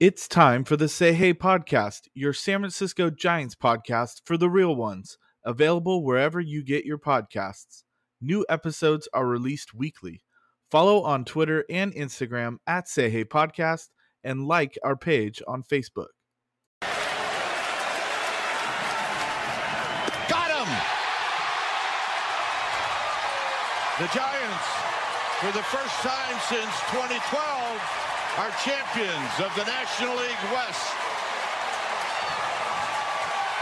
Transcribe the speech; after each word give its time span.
It's 0.00 0.28
time 0.28 0.62
for 0.62 0.76
the 0.76 0.88
Say 0.88 1.12
Hey 1.12 1.34
podcast, 1.34 2.02
your 2.14 2.32
San 2.32 2.60
Francisco 2.60 3.10
Giants 3.10 3.56
podcast 3.56 4.20
for 4.24 4.36
the 4.36 4.48
real 4.48 4.76
ones, 4.76 5.18
available 5.44 6.04
wherever 6.04 6.38
you 6.38 6.62
get 6.62 6.84
your 6.84 6.98
podcasts. 6.98 7.82
New 8.20 8.46
episodes 8.48 9.08
are 9.12 9.26
released 9.26 9.74
weekly. 9.74 10.22
Follow 10.70 11.02
on 11.02 11.24
Twitter 11.24 11.64
and 11.68 11.92
Instagram 11.96 12.58
at 12.64 12.88
Say 12.88 13.10
Hey 13.10 13.24
Podcast 13.24 13.88
and 14.22 14.46
like 14.46 14.78
our 14.84 14.94
page 14.94 15.42
on 15.48 15.64
Facebook. 15.64 16.14
Got 16.80 16.92
him! 20.54 20.68
The 23.98 24.06
Giants, 24.14 24.68
for 25.40 25.50
the 25.50 25.64
first 25.64 25.94
time 26.02 26.38
since 26.46 26.70
2012, 26.92 27.57
are 28.38 28.50
champions 28.62 29.34
of 29.40 29.52
the 29.56 29.64
National 29.64 30.14
League 30.14 30.44
West. 30.52 30.94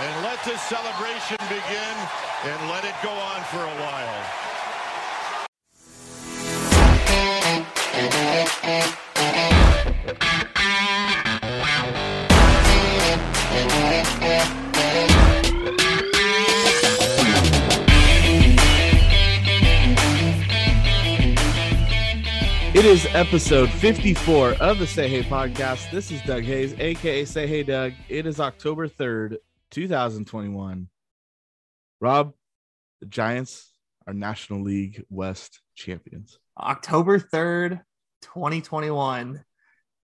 And 0.00 0.22
let 0.22 0.38
this 0.44 0.60
celebration 0.60 1.38
begin 1.48 1.96
and 2.44 2.68
let 2.68 2.84
it 2.84 2.94
go 3.02 3.08
on 3.08 3.40
for 3.44 3.62
a 3.62 3.74
while. 3.80 4.46
It 22.76 22.84
is 22.84 23.08
episode 23.14 23.70
54 23.70 24.56
of 24.60 24.78
the 24.78 24.86
Say 24.86 25.08
Hey 25.08 25.22
podcast. 25.22 25.90
This 25.90 26.10
is 26.10 26.20
Doug 26.20 26.42
Hayes, 26.42 26.74
aka 26.78 27.24
Say 27.24 27.46
Hey 27.46 27.62
Doug. 27.62 27.94
It 28.10 28.26
is 28.26 28.38
October 28.38 28.86
3rd, 28.86 29.38
2021. 29.70 30.86
Rob, 32.02 32.34
the 33.00 33.06
Giants 33.06 33.72
are 34.06 34.12
National 34.12 34.60
League 34.60 35.06
West 35.08 35.62
champions. 35.74 36.38
October 36.60 37.18
3rd, 37.18 37.80
2021, 38.20 39.42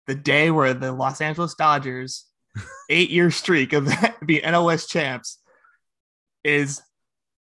the 0.08 0.16
day 0.16 0.49
where 0.49 0.73
the 0.73 0.91
Los 0.91 1.21
Angeles 1.21 1.53
Dodgers, 1.53 2.25
eight 2.89 3.11
year 3.11 3.30
streak 3.30 3.73
of 3.73 3.93
being 4.25 4.41
NL 4.41 4.66
West 4.66 4.89
champs, 4.89 5.38
is 6.43 6.81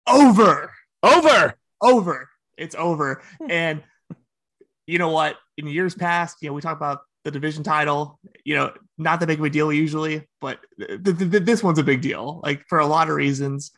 over. 0.09 0.73
Over. 1.01 1.55
Over. 1.81 2.29
It's 2.57 2.75
over. 2.75 3.23
Hmm. 3.39 3.49
And 3.49 3.83
you 4.87 4.99
know 4.99 5.09
what? 5.09 5.37
In 5.57 5.67
years 5.67 5.95
past, 5.95 6.37
you 6.41 6.49
know, 6.49 6.53
we 6.53 6.61
talk 6.61 6.77
about 6.77 7.01
the 7.23 7.31
division 7.31 7.63
title, 7.63 8.19
you 8.43 8.55
know, 8.55 8.71
not 8.97 9.19
that 9.19 9.25
big 9.25 9.39
of 9.39 9.45
a 9.45 9.49
deal 9.49 9.73
usually, 9.73 10.27
but 10.39 10.59
th- 10.79 11.03
th- 11.03 11.17
th- 11.17 11.43
this 11.43 11.63
one's 11.63 11.79
a 11.79 11.83
big 11.83 12.01
deal, 12.01 12.39
like 12.43 12.63
for 12.69 12.79
a 12.79 12.85
lot 12.85 13.09
of 13.09 13.15
reasons. 13.15 13.71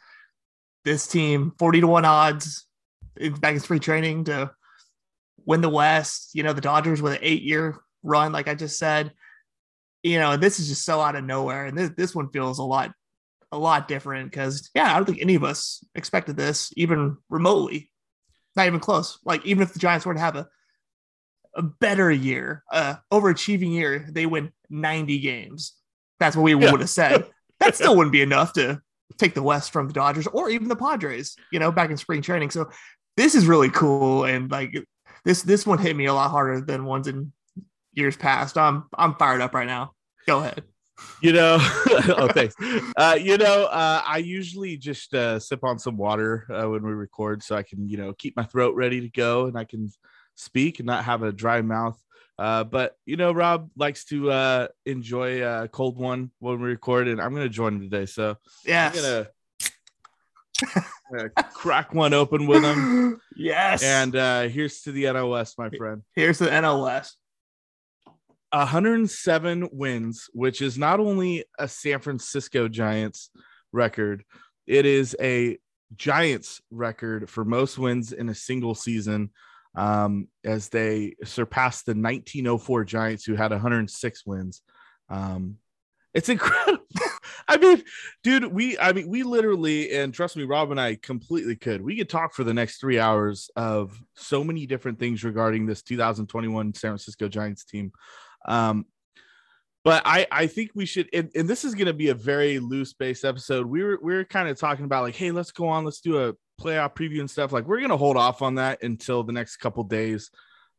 This 0.84 1.08
team, 1.08 1.54
40 1.58 1.82
to 1.82 1.88
1 1.88 2.06
odds 2.06 2.66
back 3.40 3.54
in 3.54 3.60
spring 3.60 3.80
training 3.80 4.26
to 4.26 4.52
win 5.46 5.62
the 5.62 5.70
West. 5.70 6.32
You 6.34 6.44
know, 6.44 6.54
the 6.54 6.62
Dodgers 6.62 7.02
with 7.02 7.14
an 7.14 7.20
eight 7.22 7.42
year 7.42 7.78
run, 8.04 8.32
like 8.32 8.48
I 8.48 8.56
just 8.56 8.78
said. 8.78 9.14
You 10.04 10.20
know, 10.20 10.38
this 10.38 10.60
is 10.60 10.68
just 10.68 10.86
so 10.86 11.02
out 11.02 11.16
of 11.16 11.24
nowhere. 11.24 11.66
And 11.66 11.78
this, 11.78 11.92
this 11.98 12.16
one 12.16 12.30
feels 12.30 12.60
a 12.60 12.64
lot, 12.64 12.92
a 13.52 13.58
lot 13.58 13.88
different 13.88 14.30
because, 14.30 14.70
yeah, 14.76 14.94
I 14.94 14.96
don't 14.98 15.06
think 15.06 15.22
any 15.22 15.36
of 15.36 15.44
us 15.44 15.84
expected 15.96 16.38
this 16.38 16.72
even 16.78 17.18
remotely, 17.30 17.90
not 18.56 18.68
even 18.68 18.80
close. 18.80 19.20
Like, 19.26 19.46
even 19.46 19.64
if 19.64 19.74
the 19.74 19.80
Giants 19.80 20.06
were 20.06 20.14
to 20.14 20.20
have 20.20 20.36
a, 20.36 20.48
a 21.58 21.64
better 21.64 22.10
year, 22.12 22.64
uh, 22.72 22.96
overachieving 23.12 23.72
year, 23.72 24.08
they 24.10 24.26
win 24.26 24.54
90 24.70 25.20
games. 25.20 25.74
That's 26.20 26.36
what 26.36 26.44
we 26.44 26.56
Yeah. 26.56 26.72
would 26.72 26.82
have 26.82 26.90
said. 26.90 27.26
That 27.60 27.76
still 27.76 27.96
wouldn't 27.98 28.12
be 28.12 28.22
enough 28.22 28.54
to 28.54 28.80
take 29.18 29.34
the 29.34 29.42
West 29.42 29.72
from 29.72 29.88
the 29.88 29.94
Dodgers 29.94 30.28
or 30.28 30.48
even 30.52 30.68
the 30.68 30.76
Padres, 30.76 31.36
you 31.52 31.58
know, 31.58 31.72
back 31.72 31.90
in 31.90 31.98
spring 31.98 32.22
training. 32.22 32.52
So 32.52 32.70
this 33.16 33.34
is 33.34 33.48
really 33.48 33.72
cool. 33.72 34.26
And 34.26 34.52
like 34.52 34.76
this, 35.26 35.42
this 35.42 35.66
one 35.66 35.80
hit 35.80 35.96
me 35.96 36.06
a 36.06 36.14
lot 36.14 36.30
harder 36.30 36.62
than 36.62 36.86
ones 36.86 37.08
in 37.08 37.34
years 37.94 38.16
past. 38.16 38.60
I'm, 38.60 38.84
I'm 38.96 39.16
fired 39.16 39.42
up 39.42 39.56
right 39.56 39.66
now. 39.66 39.94
Go 40.28 40.38
ahead. 40.38 40.66
You 41.20 41.34
know, 41.34 41.58
oh, 41.60 42.30
thanks. 42.32 42.54
Uh, 42.96 43.18
you 43.20 43.40
know, 43.40 43.66
uh, 43.66 44.04
I 44.06 44.20
usually 44.20 44.78
just 44.78 45.16
uh, 45.16 45.40
sip 45.40 45.64
on 45.64 45.80
some 45.80 45.98
water 45.98 46.46
uh, 46.52 46.70
when 46.70 46.84
we 46.84 46.92
record 46.94 47.42
so 47.42 47.56
I 47.56 47.64
can, 47.64 47.90
you 47.90 47.98
know, 47.98 48.14
keep 48.14 48.38
my 48.38 48.44
throat 48.44 48.76
ready 48.76 49.02
to 49.02 49.10
go 49.10 49.48
and 49.48 49.58
I 49.58 49.64
can 49.64 49.90
speak 50.38 50.80
and 50.80 50.88
not 50.88 51.04
have 51.04 51.24
a 51.24 51.34
dry 51.34 51.62
mouth. 51.62 52.02
Uh, 52.40 52.64
but 52.64 52.96
you 53.06 53.18
know, 53.18 53.32
Rob 53.32 53.70
likes 53.76 54.06
to 54.06 54.32
uh, 54.32 54.68
enjoy 54.86 55.44
a 55.44 55.68
cold 55.68 55.98
one 55.98 56.32
when 56.40 56.62
we 56.62 56.68
record, 56.68 57.08
and 57.08 57.20
I'm 57.20 57.32
going 57.32 57.44
to 57.44 57.50
join 57.50 57.76
him 57.76 57.90
today. 57.90 58.06
So 58.06 58.38
yeah, 58.64 58.92
I'm 58.94 58.96
gonna, 58.96 59.28
I'm 60.76 60.84
gonna 61.18 61.30
crack 61.54 61.94
one 61.94 62.14
open 62.14 62.46
with 62.46 62.64
him. 62.64 63.20
yes. 63.36 63.84
And 63.84 64.16
uh, 64.16 64.44
here's 64.44 64.82
to 64.82 64.92
the 64.92 65.06
NL 65.06 65.32
West, 65.32 65.58
my 65.58 65.70
friend. 65.72 66.04
here's 66.16 66.38
the 66.38 66.48
NL 66.48 66.84
West. 66.84 67.18
107 68.52 69.70
wins, 69.74 70.30
which 70.34 70.62
is 70.62 70.78
not 70.78 71.00
only 71.00 71.44
a 71.60 71.68
San 71.68 72.00
Francisco 72.00 72.68
Giants 72.68 73.30
record, 73.74 74.24
it 74.66 74.86
is 74.86 75.16
a 75.20 75.58
Giants 75.96 76.62
record 76.72 77.30
for 77.30 77.46
most 77.46 77.78
wins 77.78 78.12
in 78.12 78.30
a 78.30 78.36
single 78.36 78.76
season. 78.76 79.32
Um, 79.76 80.28
as 80.44 80.70
they 80.70 81.16
surpassed 81.24 81.86
the 81.86 81.92
1904 81.92 82.86
Giants, 82.86 83.26
who 83.26 83.36
had 83.36 83.52
106 83.52 84.26
wins. 84.26 84.62
Um, 85.10 85.58
it's 86.14 86.30
incredible. 86.30 86.84
I 87.48 87.58
mean, 87.58 87.84
dude, 88.24 88.46
we, 88.46 88.78
I 88.80 88.92
mean, 88.92 89.08
we 89.08 89.24
literally, 89.24 89.94
and 89.94 90.14
trust 90.14 90.36
me, 90.36 90.44
Rob 90.44 90.72
and 90.72 90.82
I 90.82 90.96
completely 90.96 91.56
could. 91.56 91.82
We 91.82 91.96
could 91.96 92.10
talk 92.10 92.34
for 92.34 92.44
the 92.44 92.54
next 92.54 92.80
three 92.80 93.00
hours 93.00 93.50
of 93.56 93.98
so 94.16 94.44
many 94.44 94.66
different 94.66 95.00
things 95.00 95.24
regarding 95.24 95.66
this 95.66 95.84
2021 95.84 96.74
San 96.74 96.90
Francisco 96.92 97.28
Giants 97.28 97.66
team. 97.66 97.92
Um, 98.48 98.86
but 99.84 100.02
I, 100.06 100.28
I 100.32 100.48
think 100.48 100.72
we 100.74 100.86
should, 100.86 101.08
and, 101.14 101.30
and 101.36 101.48
this 101.48 101.64
is 101.64 101.76
going 101.76 101.88
to 101.88 101.94
be 101.94 102.10
a 102.10 102.16
very 102.16 102.60
loose 102.60 102.94
based 102.94 103.24
episode. 103.24 103.68
We 103.68 103.84
were, 103.84 104.00
we 104.02 104.16
were 104.16 104.26
kind 104.26 104.50
of 104.50 104.60
talking 104.60 104.86
about 104.86 105.04
like, 105.04 105.16
hey, 105.16 105.32
let's 105.32 105.52
go 105.52 105.68
on, 105.68 105.86
let's 105.86 106.02
do 106.02 106.28
a 106.28 106.34
playoff 106.60 106.96
preview 106.96 107.20
and 107.20 107.30
stuff. 107.30 107.52
Like, 107.52 107.66
we're 107.66 107.80
going 107.80 107.90
to 107.92 107.98
hold 107.98 108.18
off 108.18 108.42
on 108.42 108.56
that 108.56 108.84
until 108.84 109.24
the 109.24 109.34
next 109.34 109.58
couple 109.58 109.84
days, 109.84 110.30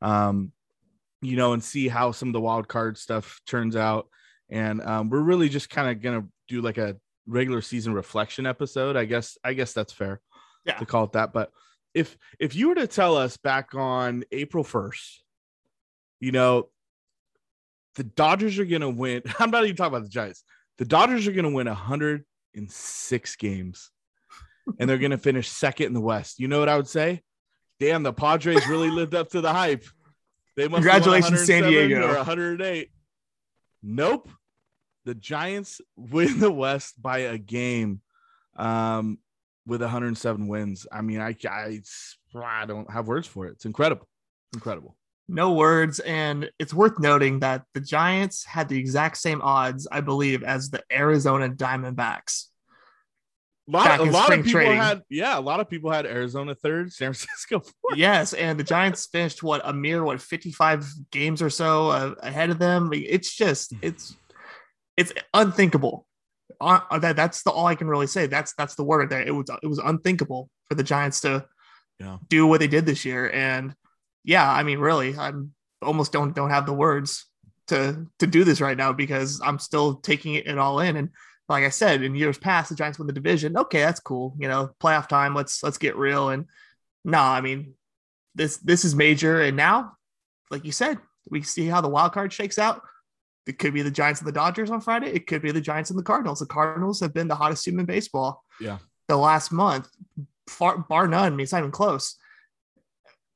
um, 0.03 0.53
you 1.23 1.37
know, 1.37 1.53
and 1.53 1.63
see 1.63 1.89
how 1.89 2.13
some 2.13 2.29
of 2.29 2.33
the 2.33 2.41
wild 2.41 2.69
card 2.69 2.97
stuff 2.99 3.41
turns 3.47 3.77
out. 3.77 4.09
And 4.51 4.81
um, 4.83 5.11
we're 5.11 5.21
really 5.21 5.49
just 5.49 5.71
kind 5.71 5.91
of 5.91 6.03
going 6.03 6.23
to 6.23 6.29
do 6.49 6.61
like 6.63 6.79
a 6.79 6.97
regular 7.27 7.61
season 7.61 7.93
reflection 7.93 8.47
episode. 8.47 8.97
I 8.97 9.05
guess, 9.05 9.37
I 9.45 9.53
guess 9.53 9.73
that's 9.73 9.93
fair 9.93 10.21
Yeah. 10.65 10.79
to 10.79 10.87
call 10.87 11.05
it 11.05 11.13
that. 11.13 11.33
But 11.33 11.51
if, 11.95 12.17
if 12.39 12.55
you 12.57 12.69
were 12.69 12.75
to 12.77 12.87
tell 12.87 13.17
us 13.17 13.37
back 13.37 13.75
on 13.75 14.25
April 14.33 14.65
1st, 14.65 15.19
you 16.21 16.33
know, 16.33 16.69
the 17.97 18.05
Dodgers 18.05 18.59
are 18.59 18.65
going 18.65 18.81
to 18.83 18.91
win. 18.91 19.23
I'm 19.39 19.51
not 19.51 19.65
even 19.65 19.77
talking 19.77 19.95
about 19.97 20.05
the 20.05 20.11
Giants. 20.11 20.45
The 20.79 20.85
Dodgers 20.85 21.27
are 21.27 21.33
going 21.33 21.45
to 21.45 21.51
win 21.55 21.67
106 21.67 23.37
games 23.37 23.91
and 24.79 24.89
they're 24.89 24.99
going 24.99 25.11
to 25.11 25.19
finish 25.19 25.49
second 25.49 25.87
in 25.87 25.93
the 25.95 26.01
West. 26.01 26.39
You 26.41 26.49
know 26.49 26.59
what 26.61 26.69
I 26.69 26.77
would 26.77 26.89
say? 26.89 27.23
Damn, 27.81 28.03
the 28.03 28.13
Padres 28.13 28.67
really 28.67 28.91
lived 28.91 29.15
up 29.15 29.31
to 29.31 29.41
the 29.41 29.53
hype. 29.53 29.85
They 30.57 30.67
must 30.67 30.83
Congratulations, 30.83 31.47
San 31.47 31.63
Diego. 31.65 32.09
or 32.09 32.17
108. 32.17 32.91
Nope. 33.83 34.29
The 35.05 35.15
Giants 35.15 35.81
win 35.97 36.41
the 36.41 36.51
West 36.51 37.01
by 37.01 37.19
a 37.19 37.39
game 37.39 38.01
um, 38.57 39.19
with 39.67 39.81
107 39.81 40.49
wins. 40.49 40.87
I 40.91 41.03
mean, 41.03 41.21
I, 41.21 41.37
I, 41.49 41.81
I 42.35 42.67
don't 42.67 42.91
have 42.91 43.07
words 43.07 43.29
for 43.29 43.47
it. 43.47 43.53
It's 43.53 43.65
incredible. 43.65 44.09
Incredible. 44.53 44.97
No 45.29 45.53
words. 45.53 46.01
And 46.01 46.51
it's 46.59 46.75
worth 46.75 46.99
noting 46.99 47.41
that 47.41 47.63
the 47.75 47.81
Giants 47.81 48.45
had 48.45 48.69
the 48.69 48.79
exact 48.79 49.19
same 49.19 49.41
odds, 49.43 49.87
I 49.91 50.01
believe, 50.01 50.43
as 50.43 50.71
the 50.71 50.83
Arizona 50.91 51.49
Diamondbacks. 51.49 52.47
A 53.69 53.71
lot, 53.71 54.01
a 54.01 54.05
lot 54.05 54.31
of 54.33 54.37
people 54.45 54.51
training. 54.53 54.79
had, 54.79 55.03
yeah, 55.11 55.39
a 55.39 55.41
lot 55.41 55.61
of 55.61 55.69
people 55.69 55.91
had 55.91 56.07
Arizona 56.07 56.55
third, 56.55 56.91
San 56.99 57.13
Francisco 57.13 57.61
fourth. 57.61 57.97
yes, 57.97 58.33
and 58.33 58.59
the 58.59 58.65
Giants 58.65 59.07
finished 59.07 59.43
what 59.43 59.61
a 59.65 59.73
mere 59.75 60.03
what 60.03 60.23
55 60.23 60.87
games 61.11 61.43
or 61.43 61.51
so 61.51 61.91
uh, 61.91 62.15
ahead 62.23 62.49
of 62.51 62.59
them. 62.59 62.91
It's 62.95 63.37
just 63.37 63.75
it's 63.83 64.17
it's 64.97 65.13
unthinkable. 65.35 66.07
Uh, 66.61 66.81
uh, 66.91 66.99
that 66.99 67.15
that's 67.15 67.43
the 67.43 67.51
all 67.51 67.67
I 67.67 67.75
can 67.75 67.89
really 67.89 68.07
say. 68.07 68.27
That's 68.27 68.55
that's 68.55 68.75
the 68.75 68.85
word 68.85 69.11
there. 69.11 69.23
It 69.23 69.33
was 69.33 69.47
it 69.63 69.67
was 69.67 69.79
unthinkable 69.79 70.49
for 70.69 70.75
the 70.75 70.83
Giants 70.83 71.21
to 71.21 71.45
Yeah. 72.01 72.17
do 72.29 72.47
what 72.47 72.61
they 72.61 72.69
did 72.69 72.87
this 72.87 73.05
year. 73.05 73.31
And 73.31 73.75
yeah, 74.25 74.51
I 74.51 74.63
mean, 74.63 74.79
really, 74.79 75.17
I'm 75.17 75.53
almost 75.83 76.11
don't 76.13 76.35
don't 76.35 76.51
have 76.51 76.65
the 76.67 76.73
words 76.73 77.27
to 77.69 78.07
to 78.19 78.27
do 78.27 78.45
this 78.45 78.61
right 78.63 78.77
now 78.79 78.93
because 78.95 79.41
I'm 79.45 79.59
still 79.59 79.97
taking 79.97 80.35
it 80.35 80.59
all 80.59 80.81
in. 80.81 80.97
And 80.97 81.11
like 81.49 81.65
I 81.65 81.71
said, 81.71 82.03
in 82.03 82.15
years 82.15 82.39
past, 82.39 82.69
the 82.69 82.75
Giants 82.75 82.99
won 82.99 83.07
the 83.07 83.13
division. 83.13 83.57
Okay, 83.57 83.81
that's 83.81 84.01
cool. 84.01 84.35
You 84.39 84.49
know, 84.49 84.71
playoff 84.81 85.09
time. 85.09 85.35
Let's 85.35 85.63
let's 85.63 85.79
get 85.79 85.97
real. 85.97 86.29
And 86.29 86.47
no, 87.05 87.21
I 87.21 87.41
mean, 87.41 87.75
this 88.35 88.59
this 88.59 88.85
is 88.85 88.95
major. 88.95 89.41
And 89.41 89.57
now, 89.57 89.97
like 90.51 90.65
you 90.65 90.73
said, 90.73 90.99
we 91.31 91.43
see 91.43 91.67
how 91.67 91.81
the 91.81 91.89
wild 91.89 92.13
card 92.13 92.33
shakes 92.33 92.59
out. 92.59 92.83
It 93.47 93.59
could 93.59 93.73
be 93.73 93.81
the 93.81 93.91
Giants 93.91 94.21
and 94.21 94.29
the 94.29 94.33
Dodgers 94.33 94.71
on 94.71 94.83
Friday. 94.83 95.09
It 95.09 95.27
could 95.27 95.41
be 95.41 95.53
the 95.53 95.61
Giants 95.61 95.89
and 95.89 95.99
the 95.99 96.03
Cardinals. 96.03 96.41
The 96.41 96.47
Cardinals 96.47 97.01
have 97.01 97.15
been 97.15 97.29
the 97.29 97.35
hottest 97.35 97.65
team 97.65 97.79
in 97.79 97.87
baseball. 97.87 98.45
Yeah. 98.61 98.79
The 99.09 99.17
last 99.17 99.51
month, 99.51 99.89
far, 100.51 100.77
bar 100.77 101.09
none. 101.09 101.25
I 101.25 101.31
mean, 101.31 101.41
it's 101.41 101.53
not 101.53 101.61
even 101.61 101.71
close. 101.71 102.17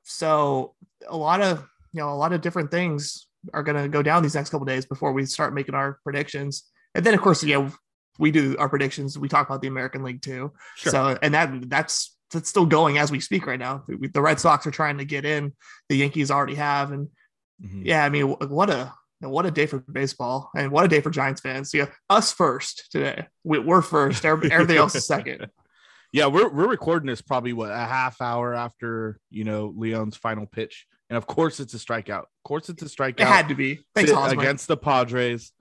So 0.02 0.74
a 1.08 1.16
lot 1.16 1.40
of 1.40 1.66
you 1.92 2.00
know 2.00 2.10
a 2.10 2.14
lot 2.16 2.32
of 2.32 2.42
different 2.42 2.70
things 2.70 3.26
are 3.54 3.62
going 3.62 3.82
to 3.82 3.88
go 3.88 4.02
down 4.02 4.22
these 4.22 4.34
next 4.34 4.50
couple 4.50 4.66
days 4.66 4.84
before 4.84 5.12
we 5.12 5.24
start 5.24 5.54
making 5.54 5.74
our 5.74 5.98
predictions. 6.04 6.64
And 6.94 7.04
then 7.04 7.14
of 7.14 7.20
course, 7.22 7.42
you 7.42 7.54
know, 7.54 7.72
we 8.18 8.30
do 8.30 8.56
our 8.58 8.68
predictions. 8.68 9.18
We 9.18 9.28
talk 9.28 9.48
about 9.48 9.62
the 9.62 9.68
American 9.68 10.02
League 10.02 10.22
too. 10.22 10.52
Sure. 10.76 10.92
So 10.92 11.18
and 11.22 11.34
that 11.34 11.68
that's 11.70 12.16
that's 12.30 12.48
still 12.48 12.66
going 12.66 12.98
as 12.98 13.10
we 13.10 13.20
speak 13.20 13.46
right 13.46 13.58
now. 13.58 13.84
The 13.88 14.22
Red 14.22 14.40
Sox 14.40 14.66
are 14.66 14.70
trying 14.70 14.98
to 14.98 15.04
get 15.04 15.24
in. 15.24 15.52
The 15.88 15.96
Yankees 15.96 16.30
already 16.30 16.54
have, 16.54 16.92
and 16.92 17.08
Mhm. 17.62 17.82
yeah, 17.84 18.04
I 18.04 18.08
mean, 18.08 18.26
what 18.28 18.70
a 18.70 18.92
what 19.20 19.46
a 19.46 19.50
day 19.50 19.66
for 19.66 19.78
baseball, 19.78 20.50
and 20.56 20.72
what 20.72 20.84
a 20.84 20.88
day 20.88 21.00
for 21.00 21.10
Giants 21.10 21.40
fans. 21.40 21.72
Yeah, 21.72 21.86
us 22.10 22.32
first 22.32 22.88
today. 22.90 23.26
We, 23.44 23.58
we're 23.60 23.82
first. 23.82 24.24
Everything 24.24 24.76
else 24.76 24.94
is 24.96 25.06
second. 25.06 25.48
Yeah, 26.12 26.26
we're 26.26 26.48
we're 26.48 26.68
recording 26.68 27.06
this 27.06 27.22
probably 27.22 27.52
what 27.52 27.70
a 27.70 27.76
half 27.76 28.20
hour 28.20 28.54
after 28.54 29.20
you 29.30 29.44
know 29.44 29.72
Leon's 29.76 30.16
final 30.16 30.46
pitch, 30.46 30.86
and 31.08 31.16
of 31.16 31.26
course 31.26 31.60
it's 31.60 31.72
a 31.74 31.78
strikeout. 31.78 32.22
Of 32.22 32.42
course 32.44 32.68
it's 32.68 32.82
a 32.82 32.86
strikeout. 32.86 33.20
It 33.20 33.26
had 33.26 33.48
to 33.48 33.54
be. 33.54 33.80
Thanks, 33.94 34.10
to- 34.10 34.24
against 34.24 34.68
the 34.68 34.76
Padres. 34.76 35.52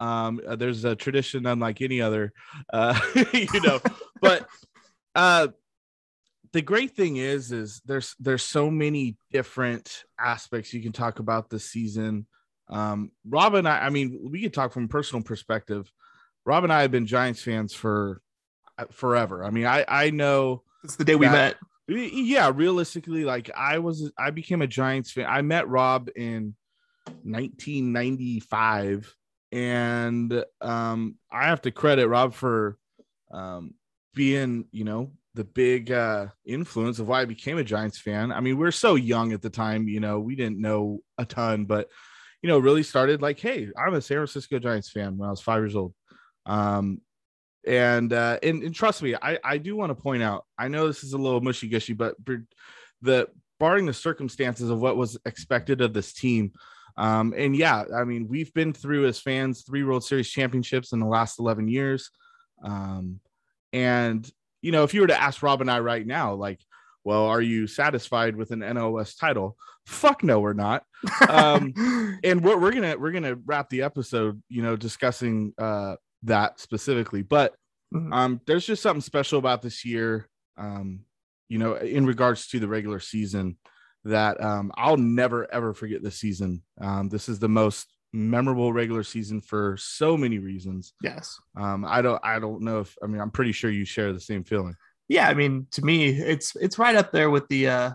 Um, 0.00 0.40
uh, 0.46 0.56
there's 0.56 0.84
a 0.84 0.96
tradition 0.96 1.46
unlike 1.46 1.80
any 1.82 2.00
other, 2.00 2.32
uh, 2.72 2.98
you 3.32 3.60
know. 3.62 3.80
but 4.20 4.48
uh, 5.14 5.48
the 6.52 6.62
great 6.62 6.96
thing 6.96 7.16
is, 7.18 7.52
is 7.52 7.80
there's 7.84 8.16
there's 8.18 8.42
so 8.42 8.70
many 8.70 9.16
different 9.30 10.04
aspects 10.18 10.72
you 10.74 10.82
can 10.82 10.92
talk 10.92 11.18
about 11.18 11.50
this 11.50 11.66
season. 11.66 12.26
Um, 12.68 13.12
Rob 13.28 13.54
and 13.54 13.68
I, 13.68 13.86
I 13.86 13.90
mean, 13.90 14.28
we 14.30 14.42
could 14.42 14.54
talk 14.54 14.72
from 14.72 14.84
a 14.84 14.88
personal 14.88 15.22
perspective. 15.22 15.92
Rob 16.46 16.64
and 16.64 16.72
I 16.72 16.82
have 16.82 16.90
been 16.90 17.06
Giants 17.06 17.42
fans 17.42 17.74
for 17.74 18.22
uh, 18.78 18.86
forever. 18.90 19.44
I 19.44 19.50
mean, 19.50 19.66
I 19.66 19.84
I 19.86 20.10
know 20.10 20.62
It's 20.82 20.96
the 20.96 21.04
day 21.04 21.14
we 21.14 21.26
met. 21.28 21.56
yeah, 21.88 22.50
realistically, 22.54 23.24
like 23.24 23.50
I 23.54 23.78
was, 23.78 24.10
I 24.16 24.30
became 24.30 24.62
a 24.62 24.66
Giants 24.66 25.10
fan. 25.12 25.26
I 25.28 25.42
met 25.42 25.68
Rob 25.68 26.08
in 26.16 26.54
1995, 27.24 29.14
and 29.52 30.44
um, 30.60 31.16
I 31.30 31.46
have 31.46 31.62
to 31.62 31.70
credit 31.70 32.08
Rob 32.08 32.34
for 32.34 32.78
um, 33.32 33.74
being, 34.14 34.66
you 34.72 34.84
know, 34.84 35.12
the 35.34 35.44
big 35.44 35.92
uh, 35.92 36.26
influence 36.44 36.98
of 36.98 37.08
why 37.08 37.22
I 37.22 37.24
became 37.24 37.58
a 37.58 37.64
Giants 37.64 37.98
fan. 37.98 38.32
I 38.32 38.40
mean, 38.40 38.58
we 38.58 38.66
are 38.66 38.72
so 38.72 38.96
young 38.96 39.32
at 39.32 39.42
the 39.42 39.50
time, 39.50 39.88
you 39.88 40.00
know, 40.00 40.18
we 40.20 40.34
didn't 40.34 40.60
know 40.60 41.00
a 41.18 41.24
ton, 41.24 41.64
but 41.64 41.88
you 42.42 42.48
know, 42.48 42.58
really 42.58 42.82
started 42.82 43.20
like, 43.20 43.38
hey, 43.38 43.68
I'm 43.76 43.94
a 43.94 44.00
San 44.00 44.16
Francisco 44.16 44.58
Giants 44.58 44.90
fan 44.90 45.18
when 45.18 45.28
I 45.28 45.30
was 45.30 45.42
five 45.42 45.60
years 45.60 45.76
old. 45.76 45.94
Um, 46.46 47.02
and 47.66 48.12
uh 48.12 48.38
and, 48.42 48.62
and 48.62 48.74
trust 48.74 49.02
me 49.02 49.14
i 49.20 49.38
i 49.44 49.58
do 49.58 49.76
want 49.76 49.90
to 49.90 50.02
point 50.02 50.22
out 50.22 50.46
i 50.58 50.68
know 50.68 50.86
this 50.86 51.04
is 51.04 51.12
a 51.12 51.18
little 51.18 51.40
mushy 51.40 51.68
gushy 51.68 51.92
but 51.92 52.14
the 53.02 53.28
barring 53.58 53.84
the 53.84 53.92
circumstances 53.92 54.70
of 54.70 54.80
what 54.80 54.96
was 54.96 55.18
expected 55.26 55.80
of 55.82 55.92
this 55.92 56.12
team 56.12 56.52
um 56.96 57.32
and 57.36 57.56
yeah 57.56 57.84
i 57.94 58.04
mean 58.04 58.26
we've 58.28 58.52
been 58.54 58.72
through 58.72 59.06
as 59.06 59.20
fans 59.20 59.62
three 59.62 59.82
world 59.84 60.04
series 60.04 60.28
championships 60.28 60.92
in 60.92 60.98
the 61.00 61.06
last 61.06 61.38
11 61.38 61.68
years. 61.68 62.10
Um 62.64 63.20
and 63.72 64.28
you 64.62 64.72
know 64.72 64.82
if 64.84 64.92
you 64.94 65.00
were 65.00 65.06
to 65.06 65.20
ask 65.20 65.42
rob 65.42 65.60
and 65.60 65.70
i 65.70 65.78
right 65.80 66.06
now 66.06 66.34
like 66.34 66.60
well 67.04 67.24
are 67.24 67.40
you 67.40 67.66
satisfied 67.66 68.36
with 68.36 68.50
an 68.50 68.60
NL 68.60 68.92
West 68.92 69.18
title? 69.18 69.56
Fuck 69.86 70.22
no 70.22 70.40
we're 70.40 70.52
not. 70.52 70.82
Um 71.28 71.72
and 72.24 72.44
we're, 72.44 72.58
we're 72.58 72.72
gonna 72.72 72.96
we're 72.98 73.12
gonna 73.12 73.36
wrap 73.46 73.70
the 73.70 73.82
episode 73.82 74.42
you 74.48 74.62
know 74.62 74.76
discussing 74.76 75.54
uh 75.58 75.96
that 76.24 76.60
specifically. 76.60 77.22
But 77.22 77.54
Mhm. 77.92 78.14
um 78.14 78.40
there's 78.46 78.64
just 78.66 78.82
something 78.82 79.00
special 79.00 79.40
about 79.40 79.62
this 79.62 79.84
year 79.84 80.28
um 80.56 81.00
you 81.48 81.58
know 81.58 81.74
in 81.74 82.06
regards 82.06 82.46
to 82.48 82.60
the 82.60 82.68
regular 82.68 83.00
season 83.00 83.56
that 84.04 84.42
um 84.42 84.72
i'll 84.76 84.96
never 84.96 85.52
ever 85.52 85.74
forget 85.74 86.02
this 86.02 86.16
season 86.16 86.62
um 86.80 87.08
this 87.08 87.28
is 87.28 87.38
the 87.38 87.48
most 87.48 87.86
memorable 88.12 88.72
regular 88.72 89.02
season 89.02 89.40
for 89.40 89.76
so 89.78 90.16
many 90.16 90.38
reasons 90.38 90.94
yes. 91.02 91.38
um 91.56 91.84
i 91.86 92.02
don't 92.02 92.20
i 92.24 92.38
don't 92.38 92.62
know 92.62 92.80
if 92.80 92.96
i 93.02 93.06
mean 93.06 93.20
i'm 93.20 93.30
pretty 93.30 93.52
sure 93.52 93.70
you 93.70 93.84
share 93.84 94.12
the 94.12 94.20
same 94.20 94.42
feeling 94.42 94.74
Yeah, 95.10 95.28
I 95.28 95.34
mean, 95.34 95.66
to 95.72 95.84
me, 95.84 96.06
it's 96.06 96.54
it's 96.54 96.78
right 96.78 96.94
up 96.94 97.10
there 97.10 97.30
with 97.30 97.48
the 97.48 97.68
uh 97.68 97.90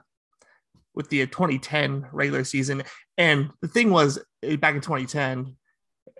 with 0.93 1.09
the 1.09 1.25
2010 1.25 2.07
regular 2.11 2.43
season. 2.43 2.83
And 3.17 3.51
the 3.61 3.69
thing 3.69 3.89
was, 3.89 4.19
eh, 4.43 4.57
back 4.57 4.75
in 4.75 4.81
2010, 4.81 5.55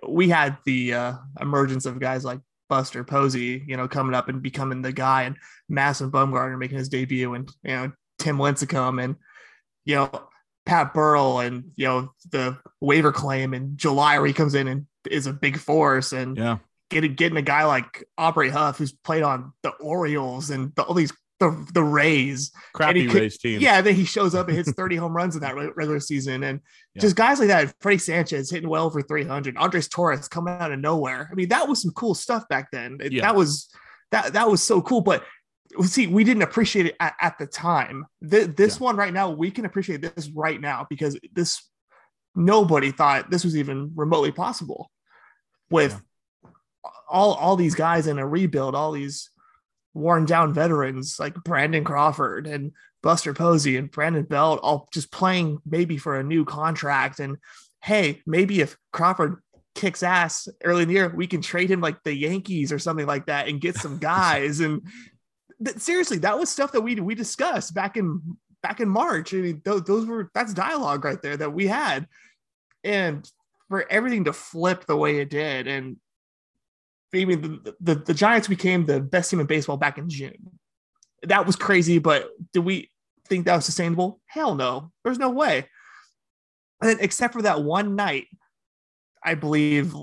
we 0.08 0.30
had 0.30 0.58
the 0.66 0.94
uh, 0.94 1.14
emergence 1.42 1.86
of 1.86 2.00
guys 2.00 2.24
like 2.24 2.40
Buster 2.70 3.04
Posey, 3.04 3.62
you 3.68 3.76
know, 3.76 3.90
coming 3.90 4.16
up 4.16 4.30
and 4.30 4.42
becoming 4.42 4.82
the 4.82 4.94
guy, 4.94 5.24
and 5.24 5.36
Madison 5.68 6.12
Bumgarner 6.12 6.58
making 6.58 6.78
his 6.78 6.88
debut, 6.88 7.34
and 7.34 7.52
you 7.64 7.76
know 7.76 7.92
Tim 8.18 8.38
Lincecum, 8.38 9.04
and 9.04 9.18
you 9.86 9.96
know 9.96 10.10
Pat 10.66 10.94
Burrell, 10.94 11.40
and 11.40 11.72
you 11.76 11.86
know 11.88 12.12
the 12.32 12.58
waiver 12.82 13.12
claim 13.12 13.54
in 13.54 13.78
July 13.78 14.18
where 14.18 14.28
he 14.28 14.34
comes 14.34 14.56
in 14.56 14.68
and 14.68 14.86
is 15.10 15.28
a 15.28 15.34
big 15.34 15.58
force, 15.58 16.12
and 16.12 16.38
yeah 16.38 16.58
getting 16.92 17.16
getting 17.16 17.38
a 17.38 17.42
guy 17.42 17.66
like 17.66 18.04
Aubrey 18.18 18.50
Huff 18.50 18.78
who's 18.78 18.92
played 18.92 19.24
on 19.24 19.52
the 19.64 19.72
Orioles 19.72 20.52
and 20.52 20.72
the, 20.76 20.84
all 20.84 20.94
these 20.94 21.12
the 21.40 21.68
the 21.74 21.84
Rays. 21.84 22.52
crappy 22.74 23.08
could- 23.08 23.22
race 23.22 23.38
team 23.40 23.60
Yeah, 23.60 23.82
then 23.82 23.96
he 23.96 24.06
shows 24.06 24.34
up 24.36 24.48
and 24.48 24.56
hits 24.56 24.72
30 24.78 24.96
home 24.96 25.14
runs 25.16 25.36
in 25.36 25.42
that 25.42 25.56
regular 25.56 26.00
season, 26.00 26.44
and 26.44 26.62
Yeah. 26.94 27.02
just 27.02 27.16
guys 27.16 27.40
like 27.40 27.48
that. 27.50 27.74
Freddie 27.82 27.98
Sanchez 27.98 28.50
hitting 28.52 28.70
well 28.70 28.86
over 28.86 29.02
300. 29.02 29.58
Andres 29.58 29.88
Torres 29.90 30.28
coming 30.28 30.54
out 30.60 30.72
of 30.72 30.80
nowhere. 30.80 31.28
I 31.32 31.36
mean, 31.36 31.50
that 31.50 31.68
was 31.68 31.82
some 31.82 31.92
cool 31.92 32.14
stuff 32.16 32.48
back 32.50 32.70
then. 32.72 32.98
It- 33.02 33.12
Yeah. 33.14 33.22
That 33.24 33.36
was 33.36 33.68
that 34.12 34.34
that 34.34 34.50
was 34.50 34.62
so 34.64 34.82
cool. 34.82 35.02
But 35.02 35.24
see, 35.84 36.08
we 36.08 36.24
didn't 36.24 36.44
appreciate 36.44 36.88
it 36.88 36.96
at, 37.00 37.16
at 37.22 37.38
the 37.38 37.48
time. 37.48 38.06
Th- 38.30 38.48
this 38.48 38.80
one 38.80 38.96
right 38.96 39.14
now, 39.14 39.30
we 39.30 39.52
can 39.52 39.66
appreciate 39.66 40.02
this 40.02 40.30
right 40.30 40.60
now 40.60 40.86
because 40.90 41.20
this 41.34 41.62
nobody 42.36 42.92
thought 42.92 43.30
this 43.30 43.44
was 43.44 43.56
even 43.56 43.92
remotely 43.96 44.32
possible 44.32 44.92
with 45.70 46.02
all 47.10 47.34
all 47.34 47.56
these 47.56 47.76
guys 47.76 48.08
in 48.08 48.20
a 48.20 48.28
rebuild, 48.28 48.76
all 48.76 48.92
these 48.92 49.30
worn 49.94 50.26
down 50.26 50.54
veterans 50.54 51.20
like 51.20 51.34
Brandon 51.44 51.84
Crawford 51.84 52.48
and 52.48 52.74
Buster 53.02 53.34
Posey 53.34 53.78
and 53.78 53.90
Brandon 53.90 54.24
Belt 54.24 54.60
all 54.62 54.88
just 54.92 55.12
playing 55.12 55.60
maybe 55.66 55.98
for 55.98 56.18
a 56.20 56.24
new 56.24 56.44
contract. 56.44 57.20
And 57.20 57.38
hey, 57.82 58.22
maybe 58.26 58.62
if 58.62 58.78
Crawford 58.92 59.42
kicks 59.74 60.04
ass 60.04 60.48
early 60.64 60.84
in 60.84 60.88
the 60.88 60.96
year, 60.96 61.14
we 61.16 61.28
can 61.28 61.42
trade 61.42 61.70
him 61.70 61.82
like 61.82 62.02
the 62.04 62.16
Yankees 62.16 62.72
or 62.72 62.80
something 62.80 63.06
like 63.06 63.28
that 63.28 63.48
and 63.48 63.62
get 63.62 63.76
some 63.76 63.98
guys. 64.00 64.60
and 64.60 64.82
seriously, 65.78 66.18
that 66.20 66.38
was 66.38 66.50
stuff 66.50 66.72
that 66.72 66.82
we 66.82 66.96
we 66.96 67.16
discussed 67.16 67.74
back 67.74 67.98
in 67.98 68.38
back 68.62 68.80
in 68.80 68.90
March. 68.90 69.34
I 69.34 69.38
mean, 69.38 69.62
those, 69.64 69.84
those 69.84 70.06
were 70.06 70.32
that's 70.34 70.54
dialogue 70.54 71.06
right 71.06 71.22
there 71.22 71.38
that 71.38 71.54
we 71.54 71.68
had. 71.68 72.08
And 72.84 73.30
for 73.70 73.86
everything 73.92 74.26
to 74.26 74.34
flip 74.34 74.86
the 74.86 74.96
way 74.96 75.20
it 75.20 75.30
did, 75.30 75.68
and 75.68 75.98
I 77.14 77.26
mean, 77.26 77.42
the, 77.42 77.76
the, 77.80 77.96
the 77.96 78.14
Giants 78.14 78.48
became 78.48 78.86
the 78.86 79.00
best 79.00 79.30
team 79.30 79.40
in 79.40 79.46
baseball 79.46 79.78
back 79.78 79.98
in 79.98 80.10
June. 80.10 80.60
That 81.24 81.46
was 81.46 81.56
crazy, 81.56 82.00
but 82.00 82.30
did 82.54 82.60
we 82.60 82.92
think 83.28 83.46
that 83.46 83.56
was 83.56 83.66
sustainable? 83.66 84.20
Hell 84.26 84.56
no. 84.56 84.92
There's 85.04 85.18
no 85.18 85.30
way. 85.30 85.68
And 86.82 86.90
then, 86.90 86.98
except 87.00 87.34
for 87.34 87.44
that 87.44 87.64
one 87.64 87.96
night, 87.96 88.28
I 89.24 89.36
believe 89.36 89.96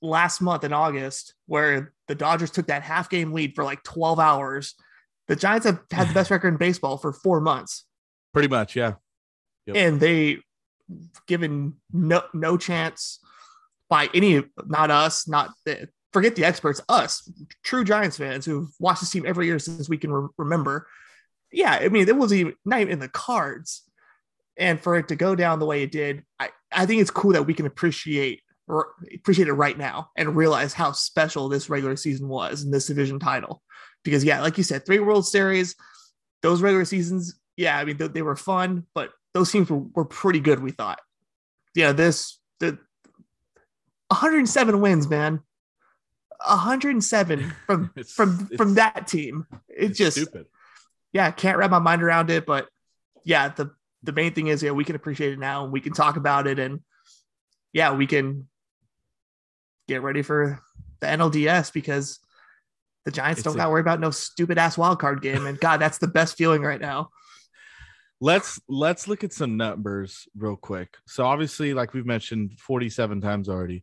last 0.00 0.40
month 0.40 0.64
in 0.64 0.72
August, 0.72 1.34
where 1.46 1.92
the 2.10 2.16
Dodgers 2.16 2.50
took 2.50 2.66
that 2.66 2.82
half 2.82 3.08
game 3.08 3.32
lead 3.32 3.54
for 3.54 3.62
like 3.62 3.82
12 3.84 4.18
hours. 4.18 4.74
The 5.28 5.36
Giants 5.36 5.64
have 5.64 5.80
had 5.92 6.08
the 6.08 6.14
best 6.14 6.30
record 6.34 6.48
in 6.48 6.56
baseball 6.56 6.98
for 6.98 7.12
four 7.12 7.40
months, 7.40 7.84
pretty 8.34 8.48
much 8.48 8.74
yeah 8.76 8.94
Yep. 9.66 9.76
and 9.76 10.00
they 10.00 10.38
given 11.28 11.74
no 11.92 12.22
no 12.34 12.56
chance 12.56 13.20
by 13.88 14.08
any 14.12 14.42
not 14.66 14.90
us, 14.90 15.28
not 15.28 15.50
the 15.64 15.88
forget 16.12 16.34
the 16.34 16.44
experts, 16.44 16.80
us, 16.88 17.30
true 17.62 17.84
Giants 17.84 18.16
fans 18.16 18.44
who've 18.44 18.68
watched 18.80 19.00
this 19.02 19.10
team 19.10 19.24
every 19.24 19.46
year 19.46 19.60
since 19.60 19.88
we 19.88 19.98
can 19.98 20.12
re- 20.12 20.28
remember. 20.36 20.88
Yeah, 21.52 21.72
I 21.72 21.88
mean, 21.88 22.08
it 22.08 22.16
wasn't 22.16 22.40
even 22.40 22.54
not 22.64 22.80
even 22.80 22.94
in 22.94 22.98
the 22.98 23.08
cards. 23.08 23.82
And 24.56 24.80
for 24.80 24.96
it 24.96 25.08
to 25.08 25.16
go 25.16 25.34
down 25.36 25.58
the 25.60 25.66
way 25.66 25.84
it 25.84 25.92
did, 25.92 26.24
I, 26.38 26.50
I 26.72 26.84
think 26.86 27.00
it's 27.00 27.10
cool 27.10 27.32
that 27.32 27.46
we 27.46 27.54
can 27.54 27.66
appreciate 27.66 28.42
or 28.70 28.88
appreciate 29.14 29.48
it 29.48 29.52
right 29.52 29.76
now 29.76 30.10
and 30.16 30.36
realize 30.36 30.72
how 30.72 30.92
special 30.92 31.48
this 31.48 31.68
regular 31.68 31.96
season 31.96 32.28
was 32.28 32.62
in 32.64 32.70
this 32.70 32.86
division 32.86 33.18
title. 33.18 33.62
Because 34.04 34.24
yeah, 34.24 34.40
like 34.40 34.56
you 34.56 34.64
said, 34.64 34.86
three 34.86 34.98
World 35.00 35.26
Series, 35.26 35.74
those 36.42 36.62
regular 36.62 36.84
seasons, 36.84 37.38
yeah, 37.56 37.76
I 37.78 37.84
mean 37.84 37.96
they, 37.98 38.08
they 38.08 38.22
were 38.22 38.36
fun, 38.36 38.86
but 38.94 39.10
those 39.34 39.50
teams 39.52 39.68
were, 39.70 39.82
were 39.94 40.04
pretty 40.06 40.40
good. 40.40 40.60
We 40.60 40.70
thought, 40.72 41.00
yeah, 41.74 41.92
this 41.92 42.38
the 42.60 42.78
107 44.08 44.80
wins, 44.80 45.08
man. 45.08 45.40
107 46.46 47.52
from 47.66 47.90
It's- 47.96 48.12
from 48.12 48.34
it's- 48.46 48.56
from 48.56 48.74
that 48.74 49.06
team. 49.06 49.46
It's, 49.68 49.90
It's 49.90 49.98
just 49.98 50.16
stupid. 50.16 50.46
yeah, 51.12 51.30
can't 51.30 51.58
wrap 51.58 51.70
my 51.70 51.78
mind 51.78 52.02
around 52.02 52.30
it. 52.30 52.46
But 52.46 52.68
yeah, 53.24 53.48
the 53.48 53.72
the 54.02 54.12
main 54.12 54.32
thing 54.32 54.46
is 54.46 54.62
yeah, 54.62 54.70
we 54.70 54.84
can 54.84 54.96
appreciate 54.96 55.32
it 55.34 55.38
now 55.38 55.64
and 55.64 55.72
we 55.72 55.80
can 55.82 55.92
talk 55.92 56.16
about 56.16 56.46
it 56.46 56.58
and 56.58 56.80
yeah, 57.72 57.92
we 57.92 58.06
can 58.06 58.48
get 59.90 60.02
ready 60.02 60.22
for 60.22 60.60
the 61.00 61.06
NLDS 61.06 61.72
because 61.72 62.20
the 63.04 63.10
Giants 63.10 63.40
It's 63.40 63.44
don't 63.44 63.54
a- 63.54 63.58
got 63.58 63.64
to 63.64 63.70
worry 63.70 63.80
about 63.80 64.00
no 64.00 64.10
stupid 64.10 64.56
ass 64.58 64.78
wild 64.78 65.00
card 65.00 65.20
game. 65.22 65.46
And 65.46 65.58
God, 65.58 65.80
that's 65.80 65.98
the 65.98 66.06
best 66.06 66.36
feeling 66.38 66.62
right 66.62 66.80
now. 66.80 67.10
let's 68.20 68.60
let's 68.68 69.08
look 69.08 69.24
at 69.24 69.32
some 69.32 69.56
numbers 69.56 70.28
real 70.36 70.56
quick. 70.56 70.96
So 71.06 71.24
obviously, 71.24 71.74
like 71.74 71.94
we've 71.94 72.06
mentioned 72.06 72.58
47 72.58 73.20
times 73.20 73.48
already, 73.48 73.82